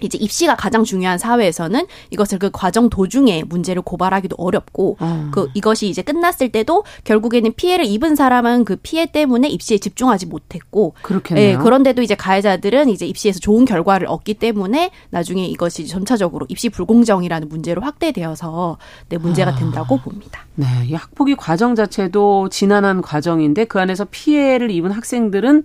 이제 0.00 0.18
입시가 0.18 0.56
가장 0.56 0.84
중요한 0.84 1.18
사회에서는 1.18 1.86
이것을 2.10 2.38
그 2.38 2.50
과정 2.52 2.90
도중에 2.90 3.44
문제를 3.44 3.82
고발하기도 3.82 4.36
어렵고 4.38 4.96
어. 5.00 5.28
그 5.32 5.48
이것이 5.54 5.88
이제 5.88 6.02
끝났을 6.02 6.50
때도 6.50 6.84
결국에는 7.04 7.52
피해를 7.56 7.84
입은 7.86 8.14
사람은 8.16 8.64
그 8.64 8.76
피해 8.76 9.06
때문에 9.06 9.48
입시에 9.48 9.78
집중하지 9.78 10.26
못했고 10.26 10.94
그렇겠네요. 11.02 11.48
예, 11.48 11.56
그런데도 11.56 12.02
이제 12.02 12.14
가해자들은 12.14 12.88
이제 12.88 13.06
입시에서 13.06 13.38
좋은 13.38 13.64
결과를 13.64 14.06
얻기 14.08 14.34
때문에 14.34 14.90
나중에 15.10 15.46
이것이 15.46 15.86
전차적으로 15.86 16.46
입시 16.48 16.68
불공정이라는 16.68 17.48
문제로 17.48 17.82
확대되어서 17.82 18.78
네, 19.08 19.18
문제가 19.18 19.52
아. 19.52 19.56
된다고 19.56 19.96
아. 19.96 20.02
봅니다. 20.02 20.44
네, 20.54 20.66
이 20.86 20.94
학폭위 20.94 21.36
과정 21.36 21.74
자체도 21.74 22.48
지난한 22.48 23.02
과정인데 23.02 23.64
그 23.64 23.80
안에서 23.80 24.06
피해를 24.10 24.70
입은 24.70 24.90
학생들은 24.90 25.64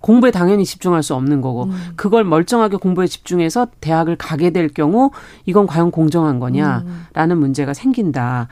공부에 0.00 0.30
당연히 0.30 0.64
집중할 0.64 1.02
수 1.02 1.14
없는 1.14 1.40
거고 1.40 1.64
음. 1.64 1.92
그걸 1.96 2.24
멀쩡하게 2.24 2.76
공부에 2.76 3.06
집중해서 3.06 3.68
대학을 3.80 4.16
가게 4.16 4.50
될 4.50 4.68
경우 4.68 5.10
이건 5.46 5.66
과연 5.66 5.90
공정한 5.90 6.38
거냐라는 6.38 7.36
음. 7.36 7.38
문제가 7.38 7.74
생긴다. 7.74 8.48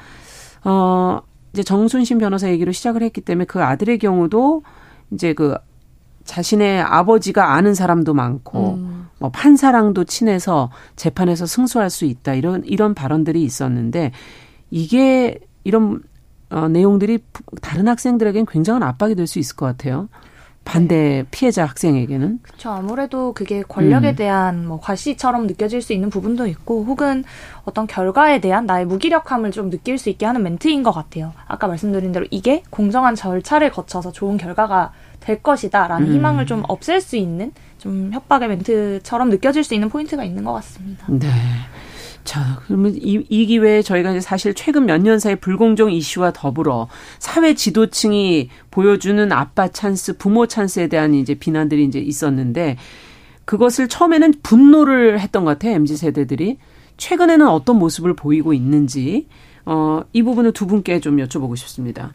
어 0.64 1.20
이제 1.53 1.62
정순신 1.62 2.18
변호사 2.18 2.51
얘기로 2.51 2.72
시작을 2.72 3.03
했기 3.03 3.20
때문에 3.20 3.45
그 3.45 3.62
아들의 3.62 3.99
경우도 3.99 4.62
이제 5.12 5.32
그 5.34 5.55
자신의 6.24 6.80
아버지가 6.82 7.53
아는 7.53 7.74
사람도 7.74 8.14
많고 8.14 8.74
음. 8.74 9.09
뭐 9.18 9.30
판사랑도 9.30 10.05
친해서 10.05 10.70
재판에서 10.97 11.47
승소할 11.47 11.90
수 11.90 12.05
있다 12.05 12.34
이런 12.34 12.64
이런 12.64 12.95
발언들이 12.95 13.42
있었는데 13.45 14.11
이게 14.70 15.38
이런 15.62 16.03
어, 16.51 16.68
내용들이 16.68 17.18
다른 17.62 17.88
학생들에겐 17.88 18.47
굉장한 18.47 18.82
압박이 18.82 19.14
될 19.14 19.26
수 19.26 19.38
있을 19.38 19.57
것 19.57 19.66
같아요. 19.66 20.09
반대 20.64 21.24
피해자 21.30 21.64
학생에게는 21.66 22.40
그렇죠. 22.42 22.70
아무래도 22.70 23.32
그게 23.32 23.62
권력에 23.62 24.10
음. 24.10 24.16
대한 24.16 24.66
뭐 24.66 24.80
과시처럼 24.80 25.46
느껴질 25.46 25.82
수 25.82 25.92
있는 25.92 26.10
부분도 26.10 26.46
있고 26.46 26.84
혹은 26.84 27.24
어떤 27.64 27.86
결과에 27.86 28.40
대한 28.40 28.66
나의 28.66 28.86
무기력함을 28.86 29.50
좀 29.50 29.70
느낄 29.70 29.98
수 29.98 30.08
있게 30.08 30.26
하는 30.26 30.42
멘트인 30.42 30.82
것 30.82 30.92
같아요. 30.92 31.32
아까 31.46 31.66
말씀드린 31.66 32.12
대로 32.12 32.26
이게 32.30 32.62
공정한 32.70 33.14
절차를 33.14 33.70
거쳐서 33.70 34.10
좋은 34.10 34.36
결과가 34.36 34.92
될 35.20 35.42
것이다라는 35.42 36.08
음. 36.08 36.14
희망을 36.14 36.46
좀 36.46 36.62
없앨 36.68 37.00
수 37.00 37.16
있는 37.16 37.52
좀 37.78 38.10
협박의 38.12 38.48
멘트처럼 38.48 39.30
느껴질 39.30 39.64
수 39.64 39.74
있는 39.74 39.88
포인트가 39.90 40.24
있는 40.24 40.44
것 40.44 40.52
같습니다. 40.54 41.06
네. 41.08 41.28
자, 42.24 42.60
그러면 42.66 42.94
이, 42.96 43.24
이 43.28 43.46
기회에 43.46 43.82
저희가 43.82 44.10
이제 44.10 44.20
사실 44.20 44.54
최근 44.54 44.86
몇 44.86 44.98
년 45.04 45.18
사이 45.18 45.36
불공정 45.36 45.92
이슈와 45.92 46.32
더불어 46.32 46.88
사회 47.18 47.54
지도층이 47.54 48.48
보여주는 48.70 49.30
아빠 49.32 49.68
찬스, 49.68 50.16
부모 50.16 50.46
찬스에 50.46 50.88
대한 50.88 51.12
이제 51.14 51.34
비난들이 51.34 51.84
이제 51.84 51.98
있었는데 51.98 52.78
그것을 53.44 53.88
처음에는 53.88 54.34
분노를 54.42 55.20
했던 55.20 55.44
것 55.44 55.52
같아요. 55.52 55.74
MZ 55.74 55.96
세대들이. 55.98 56.56
최근에는 56.96 57.46
어떤 57.48 57.78
모습을 57.78 58.14
보이고 58.14 58.54
있는지 58.54 59.26
어, 59.66 60.02
이 60.12 60.22
부분을 60.22 60.52
두 60.52 60.66
분께 60.66 61.00
좀 61.00 61.16
여쭤보고 61.18 61.56
싶습니다. 61.56 62.14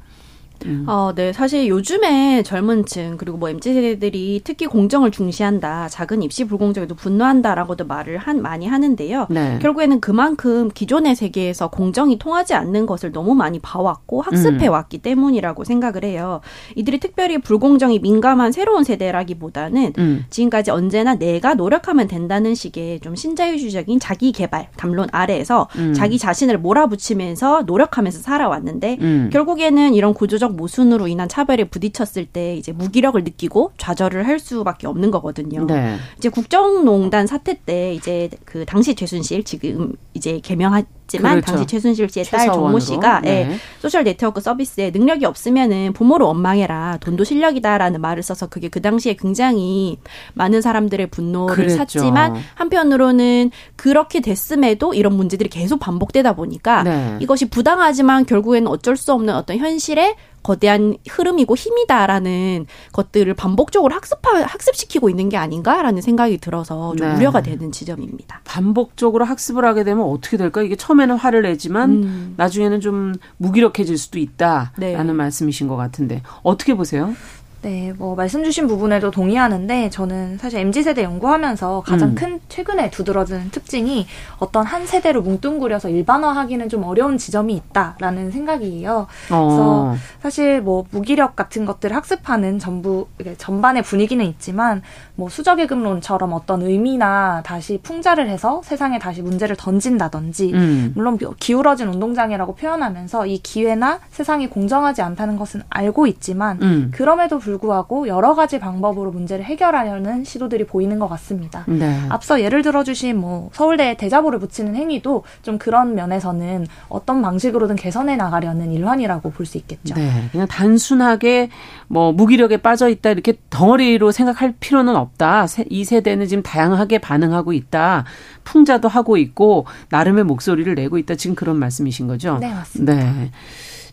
음. 0.65 0.83
어, 0.87 1.13
네. 1.15 1.33
사실 1.33 1.67
요즘에 1.67 2.43
젊은 2.43 2.85
층, 2.85 3.17
그리고 3.17 3.37
뭐 3.37 3.49
MZ 3.49 3.73
세대들이 3.73 4.41
특히 4.43 4.65
공정을 4.65 5.11
중시한다, 5.11 5.89
작은 5.89 6.21
입시 6.23 6.45
불공정에도 6.45 6.95
분노한다라고도 6.95 7.85
말을 7.85 8.17
한, 8.17 8.41
많이 8.41 8.67
하는데요. 8.67 9.27
네. 9.29 9.59
결국에는 9.61 9.99
그만큼 9.99 10.69
기존의 10.73 11.15
세계에서 11.15 11.69
공정이 11.69 12.19
통하지 12.19 12.53
않는 12.53 12.85
것을 12.85 13.11
너무 13.11 13.35
많이 13.35 13.59
봐왔고 13.59 14.21
학습해왔기 14.21 14.97
음. 14.97 15.01
때문이라고 15.01 15.63
생각을 15.63 16.03
해요. 16.03 16.41
이들이 16.75 16.99
특별히 16.99 17.37
불공정이 17.37 17.99
민감한 17.99 18.51
새로운 18.51 18.83
세대라기보다는 18.83 19.93
음. 19.97 20.25
지금까지 20.29 20.71
언제나 20.71 21.15
내가 21.15 21.53
노력하면 21.53 22.07
된다는 22.07 22.55
식의 22.55 22.99
좀 22.99 23.15
신자유주의적인 23.15 23.99
자기 23.99 24.31
개발 24.31 24.69
담론 24.75 25.07
아래에서 25.11 25.67
음. 25.77 25.93
자기 25.93 26.17
자신을 26.17 26.57
몰아붙이면서 26.57 27.63
노력하면서 27.63 28.19
살아왔는데 28.19 28.97
음. 29.01 29.29
결국에는 29.31 29.93
이런 29.93 30.13
구조적 30.13 30.48
사회적 30.49 30.55
모순으로 30.55 31.07
인한 31.07 31.29
차별에 31.29 31.65
부딪혔을 31.65 32.25
때 32.25 32.55
이제 32.55 32.71
무기력을 32.71 33.23
느끼고 33.23 33.73
좌절을 33.77 34.27
할 34.27 34.39
수밖에 34.39 34.87
없는 34.87 35.11
거거든요. 35.11 35.65
네. 35.65 35.95
이제 36.17 36.29
국정농단 36.29 37.27
사태 37.27 37.59
때 37.65 37.93
이제 37.93 38.29
그 38.45 38.65
당시 38.65 38.95
최순실 38.95 39.43
지금 39.43 39.93
이제 40.13 40.39
개명한 40.39 40.85
했지만 41.09 41.33
그렇죠. 41.33 41.51
당시 41.51 41.65
최순실 41.65 42.09
씨의 42.09 42.25
딸 42.25 42.51
정모 42.51 42.79
씨가 42.79 43.21
네. 43.21 43.29
예, 43.29 43.57
소셜 43.79 44.03
네트워크 44.03 44.39
서비스에 44.39 44.91
능력이 44.91 45.25
없으면은 45.25 45.93
부모를 45.93 46.27
원망해라 46.27 46.97
돈도 47.01 47.23
실력이다라는 47.23 47.99
말을 47.99 48.21
써서 48.23 48.47
그게 48.47 48.69
그 48.69 48.81
당시에 48.81 49.15
굉장히 49.15 49.97
많은 50.35 50.61
사람들의 50.61 51.07
분노를 51.07 51.55
그랬죠. 51.55 51.77
샀지만 51.77 52.35
한편으로는 52.55 53.51
그렇게 53.75 54.21
됐음에도 54.21 54.93
이런 54.93 55.13
문제들이 55.13 55.49
계속 55.49 55.79
반복되다 55.79 56.33
보니까 56.33 56.83
네. 56.83 57.17
이것이 57.19 57.49
부당하지만 57.49 58.25
결국에는 58.25 58.67
어쩔 58.67 58.95
수 58.95 59.11
없는 59.13 59.33
어떤 59.33 59.57
현실에 59.57 60.15
거대한 60.43 60.95
흐름이고 61.09 61.55
힘이다라는 61.55 62.65
것들을 62.93 63.33
반복적으로 63.33 63.93
학습하, 63.93 64.41
학습시키고 64.43 65.09
있는 65.09 65.29
게 65.29 65.37
아닌가라는 65.37 66.01
생각이 66.01 66.37
들어서 66.37 66.95
좀 66.95 67.07
네. 67.07 67.15
우려가 67.15 67.41
되는 67.41 67.71
지점입니다. 67.71 68.41
반복적으로 68.45 69.25
학습을 69.25 69.65
하게 69.65 69.83
되면 69.83 70.05
어떻게 70.05 70.37
될까? 70.37 70.61
이게 70.61 70.75
처음 70.75 70.98
에는 71.01 71.15
화를 71.15 71.43
내지만 71.43 72.03
음. 72.03 72.33
나중에는 72.37 72.81
좀 72.81 73.13
무기력해질 73.37 73.97
수도 73.97 74.19
있다라는 74.19 74.71
네. 74.77 75.13
말씀이신 75.13 75.67
것 75.67 75.75
같은데 75.75 76.21
어떻게 76.43 76.73
보세요? 76.73 77.13
네, 77.61 77.93
뭐 77.97 78.15
말씀 78.15 78.43
주신 78.45 78.67
부분에도 78.67 79.11
동의하는데 79.11 79.89
저는 79.89 80.37
사실 80.37 80.59
MZ 80.59 80.83
세대 80.83 81.03
연구하면서 81.03 81.83
가장 81.85 82.09
음. 82.09 82.15
큰 82.15 82.39
최근에 82.47 82.89
두드러지는 82.89 83.51
특징이 83.51 84.07
어떤 84.37 84.65
한 84.65 84.87
세대를 84.87 85.21
뭉뚱그려서 85.21 85.89
일반화하기는 85.89 86.69
좀 86.69 86.83
어려운 86.83 87.17
지점이 87.17 87.53
있다라는 87.53 88.31
생각이에요. 88.31 89.07
어. 89.31 89.45
그래서 89.45 89.95
사실 90.21 90.61
뭐 90.61 90.85
무기력 90.91 91.35
같은 91.35 91.65
것들을 91.65 91.93
학습하는 91.93 92.59
전부 92.59 93.07
전반의 93.37 93.83
분위기는 93.83 94.23
있지만 94.25 94.81
뭐 95.15 95.27
수적의급론처럼 95.27 96.31
어떤 96.31 96.61
의미나 96.61 97.41
다시 97.43 97.79
풍자를 97.83 98.29
해서 98.29 98.61
세상에 98.63 98.99
다시 98.99 99.21
문제를 99.21 99.57
던진다든지 99.57 100.53
음. 100.53 100.93
물론 100.95 101.17
기울어진 101.39 101.89
운동장이라고 101.89 102.55
표현하면서 102.55 103.25
이 103.25 103.39
기회나 103.39 103.99
세상이 104.11 104.47
공정하지 104.47 105.01
않다는 105.01 105.37
것은 105.37 105.61
알고 105.69 106.07
있지만 106.07 106.57
음. 106.61 106.91
그럼에도 106.93 107.37
불구하고 107.37 107.48
불구하고 107.49 108.07
여러 108.07 108.35
가지 108.35 108.59
방법으로 108.59 109.11
문제를 109.11 109.43
해결하려는 109.43 110.23
시도들이 110.23 110.65
보이는 110.65 110.99
것 110.99 111.07
같습니다. 111.07 111.65
네. 111.67 111.99
앞서 112.09 112.41
예를 112.41 112.61
들어주신 112.61 113.17
뭐 113.17 113.49
서울대 113.53 113.97
대자보를 113.97 114.39
붙이는 114.39 114.75
행위도 114.75 115.23
좀 115.41 115.57
그런 115.57 115.95
면에서는 115.95 116.67
어떤 116.89 117.21
방식으로든 117.21 117.75
개선해 117.75 118.15
나가려는 118.15 118.71
일환이라고 118.71 119.31
볼 119.31 119.49
수 119.49 119.57
있겠죠. 119.57 119.95
네. 119.95 120.29
그냥 120.31 120.45
단순하게 120.45 121.49
뭐 121.87 122.11
무기력에 122.11 122.57
빠져 122.57 122.87
있다 122.87 123.09
이렇게 123.09 123.33
덩어리로 123.49 124.11
생각할 124.11 124.53
필요는 124.59 124.95
없다. 124.95 125.47
이 125.71 125.83
세대는 125.83 126.27
지금 126.27 126.43
다양하게 126.43 126.99
반응하고 126.99 127.53
있다. 127.53 128.03
풍자도 128.43 128.87
하고 128.87 129.17
있고 129.17 129.65
나름의 129.89 130.25
목소리를 130.25 130.75
내고 130.75 130.99
있다. 130.99 131.15
지금 131.15 131.35
그런 131.35 131.57
말씀이신 131.57 132.05
거죠? 132.07 132.37
네, 132.39 132.53
맞습니다. 132.53 132.93
네. 132.93 133.31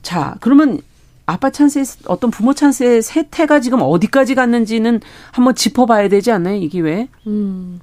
자, 0.03 0.35
그러면 0.41 0.81
아빠 1.27 1.51
찬스의 1.51 1.85
어떤 2.07 2.31
부모 2.31 2.55
찬스의 2.55 3.03
세태가 3.03 3.61
지금 3.61 3.83
어디까지 3.83 4.37
갔는지는 4.37 5.01
한번 5.33 5.55
짚어봐야 5.55 6.09
되지 6.09 6.31
않나요 6.31 6.57
이 6.57 6.69
기회에? 6.69 7.09
음. 7.27 7.81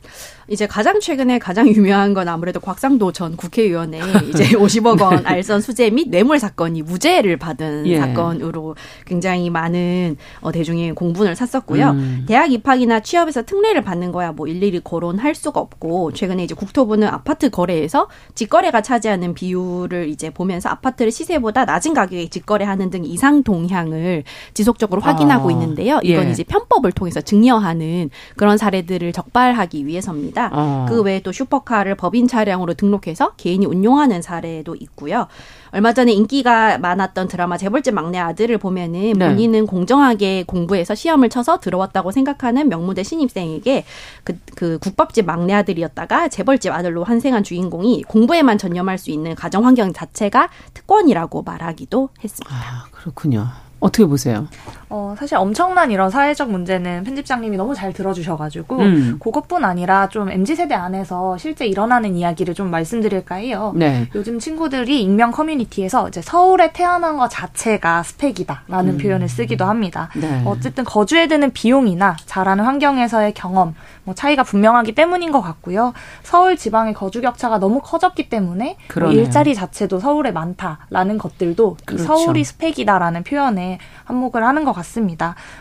이제 0.48 0.68
가장 0.68 1.00
최근에 1.00 1.40
가장 1.40 1.68
유명한 1.68 2.14
건 2.14 2.28
아무래도 2.28 2.60
곽상도 2.60 3.12
전 3.12 3.38
국회의원의 3.38 4.02
이제 4.30 4.44
50억 4.58 5.02
원 5.02 5.26
알선 5.26 5.62
수재 5.62 5.90
및 5.90 6.10
뇌물 6.10 6.40
사건이 6.40 6.82
무죄를 6.82 7.38
받은 7.38 7.88
예. 7.88 7.98
사건으로 7.98 8.76
굉장히 9.06 9.50
많은 9.50 10.18
어, 10.42 10.52
대중이 10.52 10.92
공분을 10.92 11.36
샀었고요. 11.36 11.92
음. 11.92 12.26
대학 12.28 12.52
입학이나 12.52 13.00
취업에서 13.00 13.44
특례를 13.44 13.82
받는 13.82 14.12
거야 14.12 14.32
뭐 14.32 14.48
일일이 14.48 14.82
거론할 14.84 15.36
수가 15.36 15.60
없고 15.60 16.12
최근에 16.14 16.44
이제 16.44 16.56
국토부는 16.56 17.08
아파트 17.08 17.50
거래에서 17.50 18.10
직거래가 18.36 18.82
차지하는 18.82 19.34
비율을 19.34 20.10
이제 20.10 20.30
보면서 20.30 20.70
아파트를 20.70 21.12
시세보다 21.12 21.66
낮은 21.66 21.94
가격에 21.94 22.28
직거래하는 22.28 22.90
등 22.90 23.06
이상 23.06 23.44
동향을 23.44 24.24
지속적으로 24.54 25.02
확인하고 25.02 25.50
아. 25.50 25.52
있는데요. 25.52 26.00
이건 26.04 26.28
예. 26.28 26.32
이제 26.32 26.44
편법을 26.44 26.92
통해서 26.92 27.22
증여하는 27.22 28.10
그런 28.36 28.58
사례들을 28.58 29.14
적발하기 29.14 29.86
위해서입니다. 29.86 30.33
있습니다. 30.34 30.50
어. 30.52 30.86
그 30.90 31.02
외에 31.02 31.22
또 31.22 31.32
슈퍼카를 31.32 31.96
법인 31.96 32.28
차량으로 32.28 32.74
등록해서 32.74 33.34
개인이 33.38 33.66
운용하는 33.66 34.22
사례도 34.22 34.76
있고요. 34.80 35.28
얼마 35.72 35.94
전에 35.94 36.12
인기가 36.12 36.78
많았던 36.78 37.28
드라마 37.28 37.58
재벌집 37.58 37.94
막내 37.94 38.18
아들을 38.18 38.58
보면은 38.58 39.14
네. 39.14 39.28
본인은 39.28 39.68
공정하게 39.68 40.44
공부해서 40.44 40.94
시험을 40.94 41.30
쳐서 41.30 41.60
들어왔다고 41.60 42.12
생각하는 42.12 42.70
명무대 42.70 43.04
신입생에게 43.04 43.86
그, 44.24 44.38
그 44.56 44.78
국밥집 44.80 45.26
막내 45.26 45.54
아들이었다가 45.54 46.28
재벌집 46.28 46.72
아들로 46.74 47.04
환생한 47.04 47.44
주인공이 47.44 48.04
공부에만 48.04 48.58
전념할 48.58 48.98
수 48.98 49.12
있는 49.12 49.36
가정 49.36 49.66
환경 49.66 49.94
자체가 49.94 50.50
특권이라고 50.74 51.44
말하기도 51.44 52.10
했습니다. 52.24 52.56
아, 52.56 52.86
그렇군요. 52.92 53.48
어떻게 53.80 54.06
보세요? 54.06 54.48
어, 54.96 55.16
사실 55.18 55.38
엄청난 55.38 55.90
이런 55.90 56.12
사회적 56.12 56.52
문제는 56.52 57.04
편집장님이 57.04 57.58
너무 57.58 57.74
잘 57.74 57.94
들어주셔가지고, 57.94 58.78
음. 58.78 59.18
그것뿐 59.20 59.66
아니라 59.66 60.08
좀 60.08 60.30
MZ세대 60.30 60.76
안에서 60.76 61.36
실제 61.40 61.66
일어나는 61.66 62.16
이야기를 62.16 62.54
좀 62.54 62.70
말씀드릴까 62.70 63.36
해요. 63.36 63.74
네. 63.76 64.08
요즘 64.14 64.38
친구들이 64.38 65.02
익명 65.02 65.32
커뮤니티에서 65.32 66.08
이제 66.10 66.22
서울에 66.22 66.74
태어난 66.74 67.18
것 67.18 67.28
자체가 67.30 68.04
스펙이다라는 68.04 68.94
음. 68.94 68.98
표현을 69.00 69.28
쓰기도 69.30 69.66
합니다. 69.66 70.10
네. 70.16 70.44
어쨌든 70.46 70.84
거주에 70.84 71.26
드는 71.26 71.54
비용이나 71.54 72.16
자라는 72.28 72.64
환경에서의 72.64 73.34
경험, 73.34 73.74
뭐 74.04 74.14
차이가 74.14 74.44
분명하기 74.44 74.94
때문인 74.94 75.32
것 75.32 75.42
같고요. 75.42 75.94
서울 76.22 76.56
지방의 76.56 76.94
거주 76.94 77.20
격차가 77.22 77.58
너무 77.58 77.82
커졌기 77.82 78.30
때문에 78.30 78.78
뭐 79.00 79.12
일자리 79.12 79.56
자체도 79.56 80.00
서울에 80.00 80.30
많다라는 80.30 81.18
것들도 81.18 81.78
그렇죠. 81.84 82.04
서울이 82.04 82.44
스펙이다라는 82.44 83.24
표현에 83.24 83.80
한몫을 84.04 84.44
하는 84.44 84.64
것 84.64 84.72
같습니다. 84.72 84.83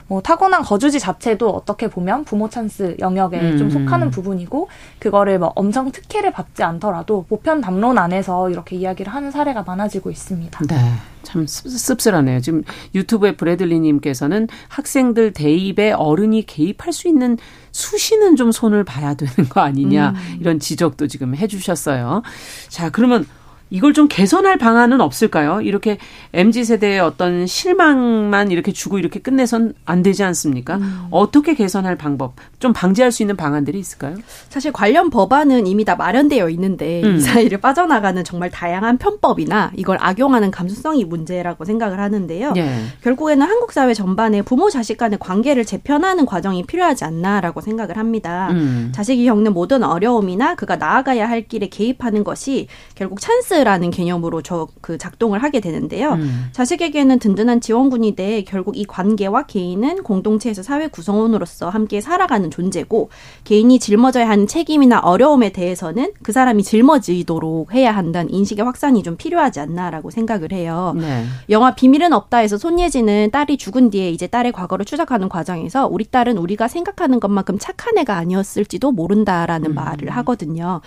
뭐 0.06 0.20
타고난 0.20 0.62
거주지 0.62 0.98
자체도 1.00 1.50
어떻게 1.50 1.88
보면 1.88 2.24
부모 2.24 2.48
찬스 2.48 2.96
영역에 2.98 3.40
음. 3.40 3.58
좀 3.58 3.70
속하는 3.70 4.10
부분이고 4.10 4.68
그거를 4.98 5.38
뭐 5.38 5.52
엄청 5.54 5.90
특혜를 5.90 6.32
받지 6.32 6.62
않더라도 6.62 7.24
보편 7.28 7.60
담론 7.60 7.98
안에서 7.98 8.50
이렇게 8.50 8.76
이야기를 8.76 9.12
하는 9.12 9.30
사례가 9.30 9.62
많아지고 9.62 10.10
있습니다. 10.10 10.64
네. 10.66 10.76
참 11.22 11.46
씁쓸하네요. 11.46 12.40
지금 12.40 12.64
유튜브에 12.94 13.36
브래들리님께서는 13.36 14.48
학생들 14.68 15.32
대입에 15.32 15.92
어른이 15.92 16.46
개입할 16.46 16.92
수 16.92 17.08
있는 17.08 17.38
수시는 17.70 18.36
좀 18.36 18.52
손을 18.52 18.84
봐야 18.84 19.14
되는 19.14 19.48
거 19.48 19.60
아니냐 19.60 20.10
음. 20.10 20.36
이런 20.40 20.58
지적도 20.58 21.06
지금 21.06 21.34
해주셨어요. 21.34 22.22
자 22.68 22.90
그러면 22.90 23.26
이걸 23.72 23.94
좀 23.94 24.06
개선할 24.06 24.58
방안은 24.58 25.00
없을까요? 25.00 25.62
이렇게 25.62 25.96
MZ 26.34 26.62
세대의 26.62 27.00
어떤 27.00 27.46
실망만 27.46 28.50
이렇게 28.50 28.70
주고 28.70 28.98
이렇게 28.98 29.18
끝내선 29.18 29.72
안 29.86 30.02
되지 30.02 30.22
않습니까? 30.24 30.76
음. 30.76 31.06
어떻게 31.10 31.54
개선할 31.54 31.96
방법, 31.96 32.34
좀 32.58 32.74
방지할 32.74 33.10
수 33.10 33.22
있는 33.22 33.34
방안들이 33.34 33.78
있을까요? 33.78 34.16
사실 34.50 34.72
관련 34.72 35.08
법안은 35.08 35.66
이미 35.66 35.86
다 35.86 35.96
마련되어 35.96 36.50
있는데 36.50 37.02
음. 37.02 37.16
이 37.16 37.20
사이를 37.20 37.62
빠져나가는 37.62 38.22
정말 38.24 38.50
다양한 38.50 38.98
편법이나 38.98 39.72
이걸 39.74 39.96
악용하는 40.00 40.50
감수성이 40.50 41.06
문제라고 41.06 41.64
생각을 41.64 41.98
하는데요. 41.98 42.52
예. 42.56 42.68
결국에는 43.02 43.46
한국 43.46 43.72
사회 43.72 43.94
전반에 43.94 44.42
부모 44.42 44.68
자식 44.68 44.98
간의 44.98 45.18
관계를 45.18 45.64
재편하는 45.64 46.26
과정이 46.26 46.66
필요하지 46.66 47.04
않나라고 47.06 47.62
생각을 47.62 47.96
합니다. 47.96 48.50
음. 48.50 48.92
자식이 48.94 49.24
겪는 49.24 49.54
모든 49.54 49.82
어려움이나 49.82 50.56
그가 50.56 50.76
나아가야 50.76 51.26
할 51.26 51.48
길에 51.48 51.68
개입하는 51.68 52.22
것이 52.22 52.68
결국 52.94 53.18
찬스 53.18 53.61
가드라는 53.62 53.90
개념으로 53.90 54.42
저 54.42 54.68
그 54.82 54.98
작동을 54.98 55.42
하게 55.42 55.60
되는데요. 55.60 56.14
음. 56.14 56.48
자식에게는 56.52 57.20
든든한 57.20 57.60
지원군이 57.60 58.16
돼 58.16 58.42
결국 58.42 58.76
이 58.76 58.84
관계와 58.84 59.44
개인은 59.46 60.02
공동체에서 60.02 60.62
사회 60.62 60.88
구성원으로서 60.88 61.68
함께 61.70 62.00
살아가는 62.00 62.50
존재고 62.50 63.08
개인이 63.44 63.78
짊어져야 63.78 64.28
하는 64.28 64.46
책임이나 64.46 64.98
어려움에 64.98 65.52
대해서는 65.52 66.12
그 66.22 66.32
사람이 66.32 66.64
짊어지도록 66.64 67.72
해야 67.72 67.94
한다는 67.94 68.34
인식의 68.34 68.64
확산이 68.64 69.02
좀 69.02 69.16
필요하지 69.16 69.60
않나라고 69.60 70.10
생각을 70.10 70.52
해요. 70.52 70.94
네. 70.96 71.24
영화 71.48 71.74
비밀은 71.74 72.12
없다에서 72.12 72.58
손예진은 72.58 73.30
딸이 73.30 73.56
죽은 73.56 73.90
뒤에 73.90 74.10
이제 74.10 74.26
딸의 74.26 74.52
과거를 74.52 74.84
추적하는 74.84 75.28
과정에서 75.28 75.86
우리 75.86 76.04
딸은 76.04 76.38
우리가 76.38 76.66
생각하는 76.66 77.20
것만큼 77.20 77.58
착한 77.58 77.96
애가 77.98 78.16
아니었을지도 78.16 78.90
모른다라는 78.90 79.70
음. 79.70 79.74
말을 79.74 80.10
하거든요. 80.10 80.80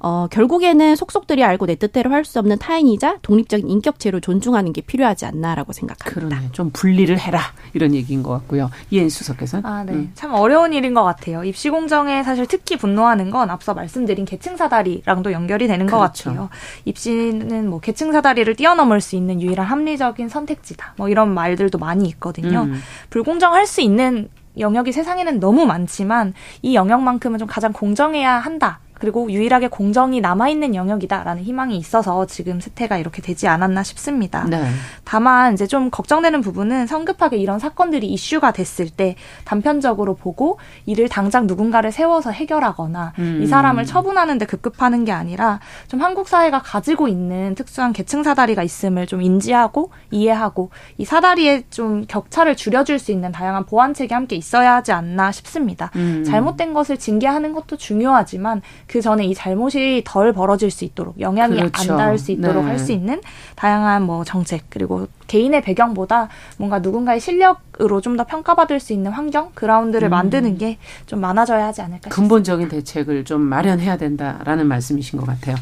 어, 0.00 0.26
결국에는 0.30 0.96
속속들이 0.96 1.42
알고 1.44 1.66
내 1.66 1.74
뜻대로 1.76 2.10
할 2.12 2.26
수 2.26 2.40
없는 2.40 2.58
타인이자 2.58 3.18
독립적인 3.22 3.68
인격체로 3.70 4.18
존중하는 4.18 4.72
게 4.72 4.80
필요하지 4.80 5.26
않나라고 5.26 5.72
생각합니다. 5.72 6.20
그러네. 6.36 6.48
좀 6.52 6.70
분리를 6.72 7.16
해라 7.16 7.40
이런 7.72 7.94
얘기인 7.94 8.22
것 8.24 8.30
같고요. 8.32 8.68
이엔 8.90 9.08
수석께서 9.08 9.60
아, 9.62 9.84
네. 9.84 9.92
음. 9.92 10.10
참 10.14 10.34
어려운 10.34 10.72
일인 10.72 10.92
것 10.92 11.04
같아요. 11.04 11.44
입시 11.44 11.70
공정에 11.70 12.24
사실 12.24 12.46
특히 12.46 12.76
분노하는 12.76 13.30
건 13.30 13.48
앞서 13.50 13.74
말씀드린 13.74 14.24
계층 14.24 14.56
사다리랑도 14.56 15.30
연결이 15.30 15.68
되는 15.68 15.86
그렇죠. 15.86 16.24
것 16.30 16.32
같아요. 16.34 16.48
입시는 16.84 17.68
뭐 17.70 17.78
계층 17.80 18.10
사다리를 18.12 18.54
뛰어넘을 18.56 19.00
수 19.00 19.14
있는 19.16 19.40
유일한 19.40 19.66
합리적인 19.66 20.28
선택지다. 20.28 20.94
뭐 20.96 21.08
이런 21.08 21.32
말들도 21.32 21.78
많이 21.78 22.08
있거든요. 22.08 22.62
음. 22.62 22.80
불공정할 23.10 23.66
수 23.66 23.80
있는 23.80 24.28
영역이 24.58 24.90
세상에는 24.90 25.38
너무 25.38 25.66
많지만 25.66 26.32
이 26.62 26.74
영역만큼은 26.74 27.38
좀 27.38 27.46
가장 27.46 27.72
공정해야 27.72 28.38
한다. 28.38 28.80
그리고 28.98 29.30
유일하게 29.30 29.68
공정이 29.68 30.20
남아있는 30.20 30.74
영역이다라는 30.74 31.42
희망이 31.42 31.76
있어서 31.76 32.26
지금 32.26 32.60
세태가 32.60 32.96
이렇게 32.96 33.22
되지 33.22 33.48
않았나 33.48 33.82
싶습니다. 33.82 34.44
네. 34.44 34.64
다만 35.04 35.54
이제 35.54 35.66
좀 35.66 35.90
걱정되는 35.90 36.40
부분은 36.40 36.86
성급하게 36.86 37.36
이런 37.36 37.58
사건들이 37.58 38.06
이슈가 38.08 38.52
됐을 38.52 38.88
때 38.88 39.16
단편적으로 39.44 40.14
보고 40.14 40.58
이를 40.86 41.08
당장 41.08 41.46
누군가를 41.46 41.92
세워서 41.92 42.30
해결하거나 42.30 43.12
음. 43.18 43.40
이 43.42 43.46
사람을 43.46 43.84
처분하는데 43.84 44.46
급급하는 44.46 45.04
게 45.04 45.12
아니라 45.12 45.60
좀 45.88 46.00
한국 46.00 46.28
사회가 46.28 46.60
가지고 46.62 47.08
있는 47.08 47.54
특수한 47.54 47.92
계층 47.92 48.22
사다리가 48.22 48.62
있음을 48.62 49.06
좀 49.06 49.22
인지하고 49.22 49.90
이해하고 50.10 50.70
이 50.98 51.04
사다리의 51.04 51.64
좀 51.70 52.04
격차를 52.06 52.56
줄여줄 52.56 52.98
수 52.98 53.12
있는 53.12 53.32
다양한 53.32 53.66
보완책이 53.66 54.12
함께 54.12 54.36
있어야 54.36 54.76
하지 54.76 54.92
않나 54.92 55.32
싶습니다. 55.32 55.90
음. 55.96 56.24
잘못된 56.24 56.72
것을 56.72 56.96
징계하는 56.96 57.52
것도 57.52 57.76
중요하지만 57.76 58.62
그 58.86 59.00
전에 59.00 59.24
이 59.24 59.34
잘못이 59.34 60.02
덜 60.04 60.32
벌어질 60.32 60.70
수 60.70 60.84
있도록 60.84 61.20
영향이 61.20 61.56
그렇죠. 61.56 61.92
안 61.92 61.98
닿을 61.98 62.18
수 62.18 62.30
있도록 62.32 62.64
네. 62.64 62.70
할수 62.70 62.92
있는 62.92 63.20
다양한 63.56 64.02
뭐 64.02 64.24
정책 64.24 64.64
그리고 64.70 65.08
개인의 65.26 65.62
배경보다 65.62 66.28
뭔가 66.56 66.78
누군가의 66.78 67.20
실력으로 67.20 68.00
좀 68.00 68.16
더 68.16 68.24
평가받을 68.24 68.80
수 68.80 68.92
있는 68.92 69.10
환경 69.12 69.50
그라운드를 69.54 70.08
음. 70.08 70.10
만드는 70.10 70.58
게 70.58 70.78
좀 71.06 71.20
많아져야 71.20 71.66
하지 71.66 71.82
않을까 71.82 72.08
싶습니다. 72.08 72.14
근본적인 72.14 72.68
대책을 72.68 73.24
좀 73.24 73.40
마련해야 73.42 73.96
된다라는 73.96 74.66
말씀이신 74.66 75.18
것 75.18 75.26
같아요. 75.26 75.56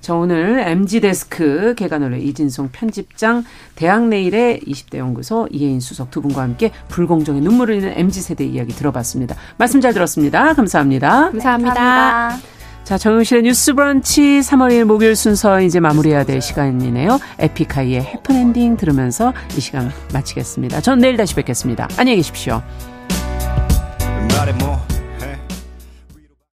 저 0.00 0.14
오늘 0.14 0.60
MG 0.60 1.00
데스크 1.00 1.74
개관을로 1.76 2.16
이진송 2.16 2.68
편집장 2.70 3.44
대학 3.74 4.06
내일의 4.06 4.60
20대 4.66 4.98
연구소 4.98 5.48
이혜인 5.50 5.80
수석 5.80 6.10
두 6.12 6.20
분과 6.22 6.42
함께 6.42 6.70
불공정의 6.88 7.40
눈물을 7.42 7.74
흘리는 7.76 7.98
MG 7.98 8.20
세대 8.20 8.44
이야기 8.44 8.72
들어봤습니다. 8.72 9.34
말씀 9.58 9.80
잘 9.80 9.92
들었습니다. 9.92 10.54
감사합니다. 10.54 11.30
감사합니다. 11.30 11.74
감사합니다. 11.74 12.55
자, 12.86 12.96
정용실의 12.96 13.42
뉴스 13.42 13.74
브런치 13.74 14.20
3월 14.20 14.70
1일 14.70 14.84
목요일 14.84 15.16
순서 15.16 15.60
이제 15.60 15.80
마무리해야 15.80 16.22
될 16.22 16.40
시간이네요. 16.40 17.18
에픽하이의 17.40 18.00
해프엔딩 18.00 18.76
들으면서 18.76 19.34
이 19.56 19.60
시간 19.60 19.90
마치겠습니다. 20.12 20.80
전 20.82 21.00
내일 21.00 21.16
다시 21.16 21.34
뵙겠습니다. 21.34 21.88
안녕히 21.96 22.18
계십시오. 22.18 22.62
뭐 24.60 24.78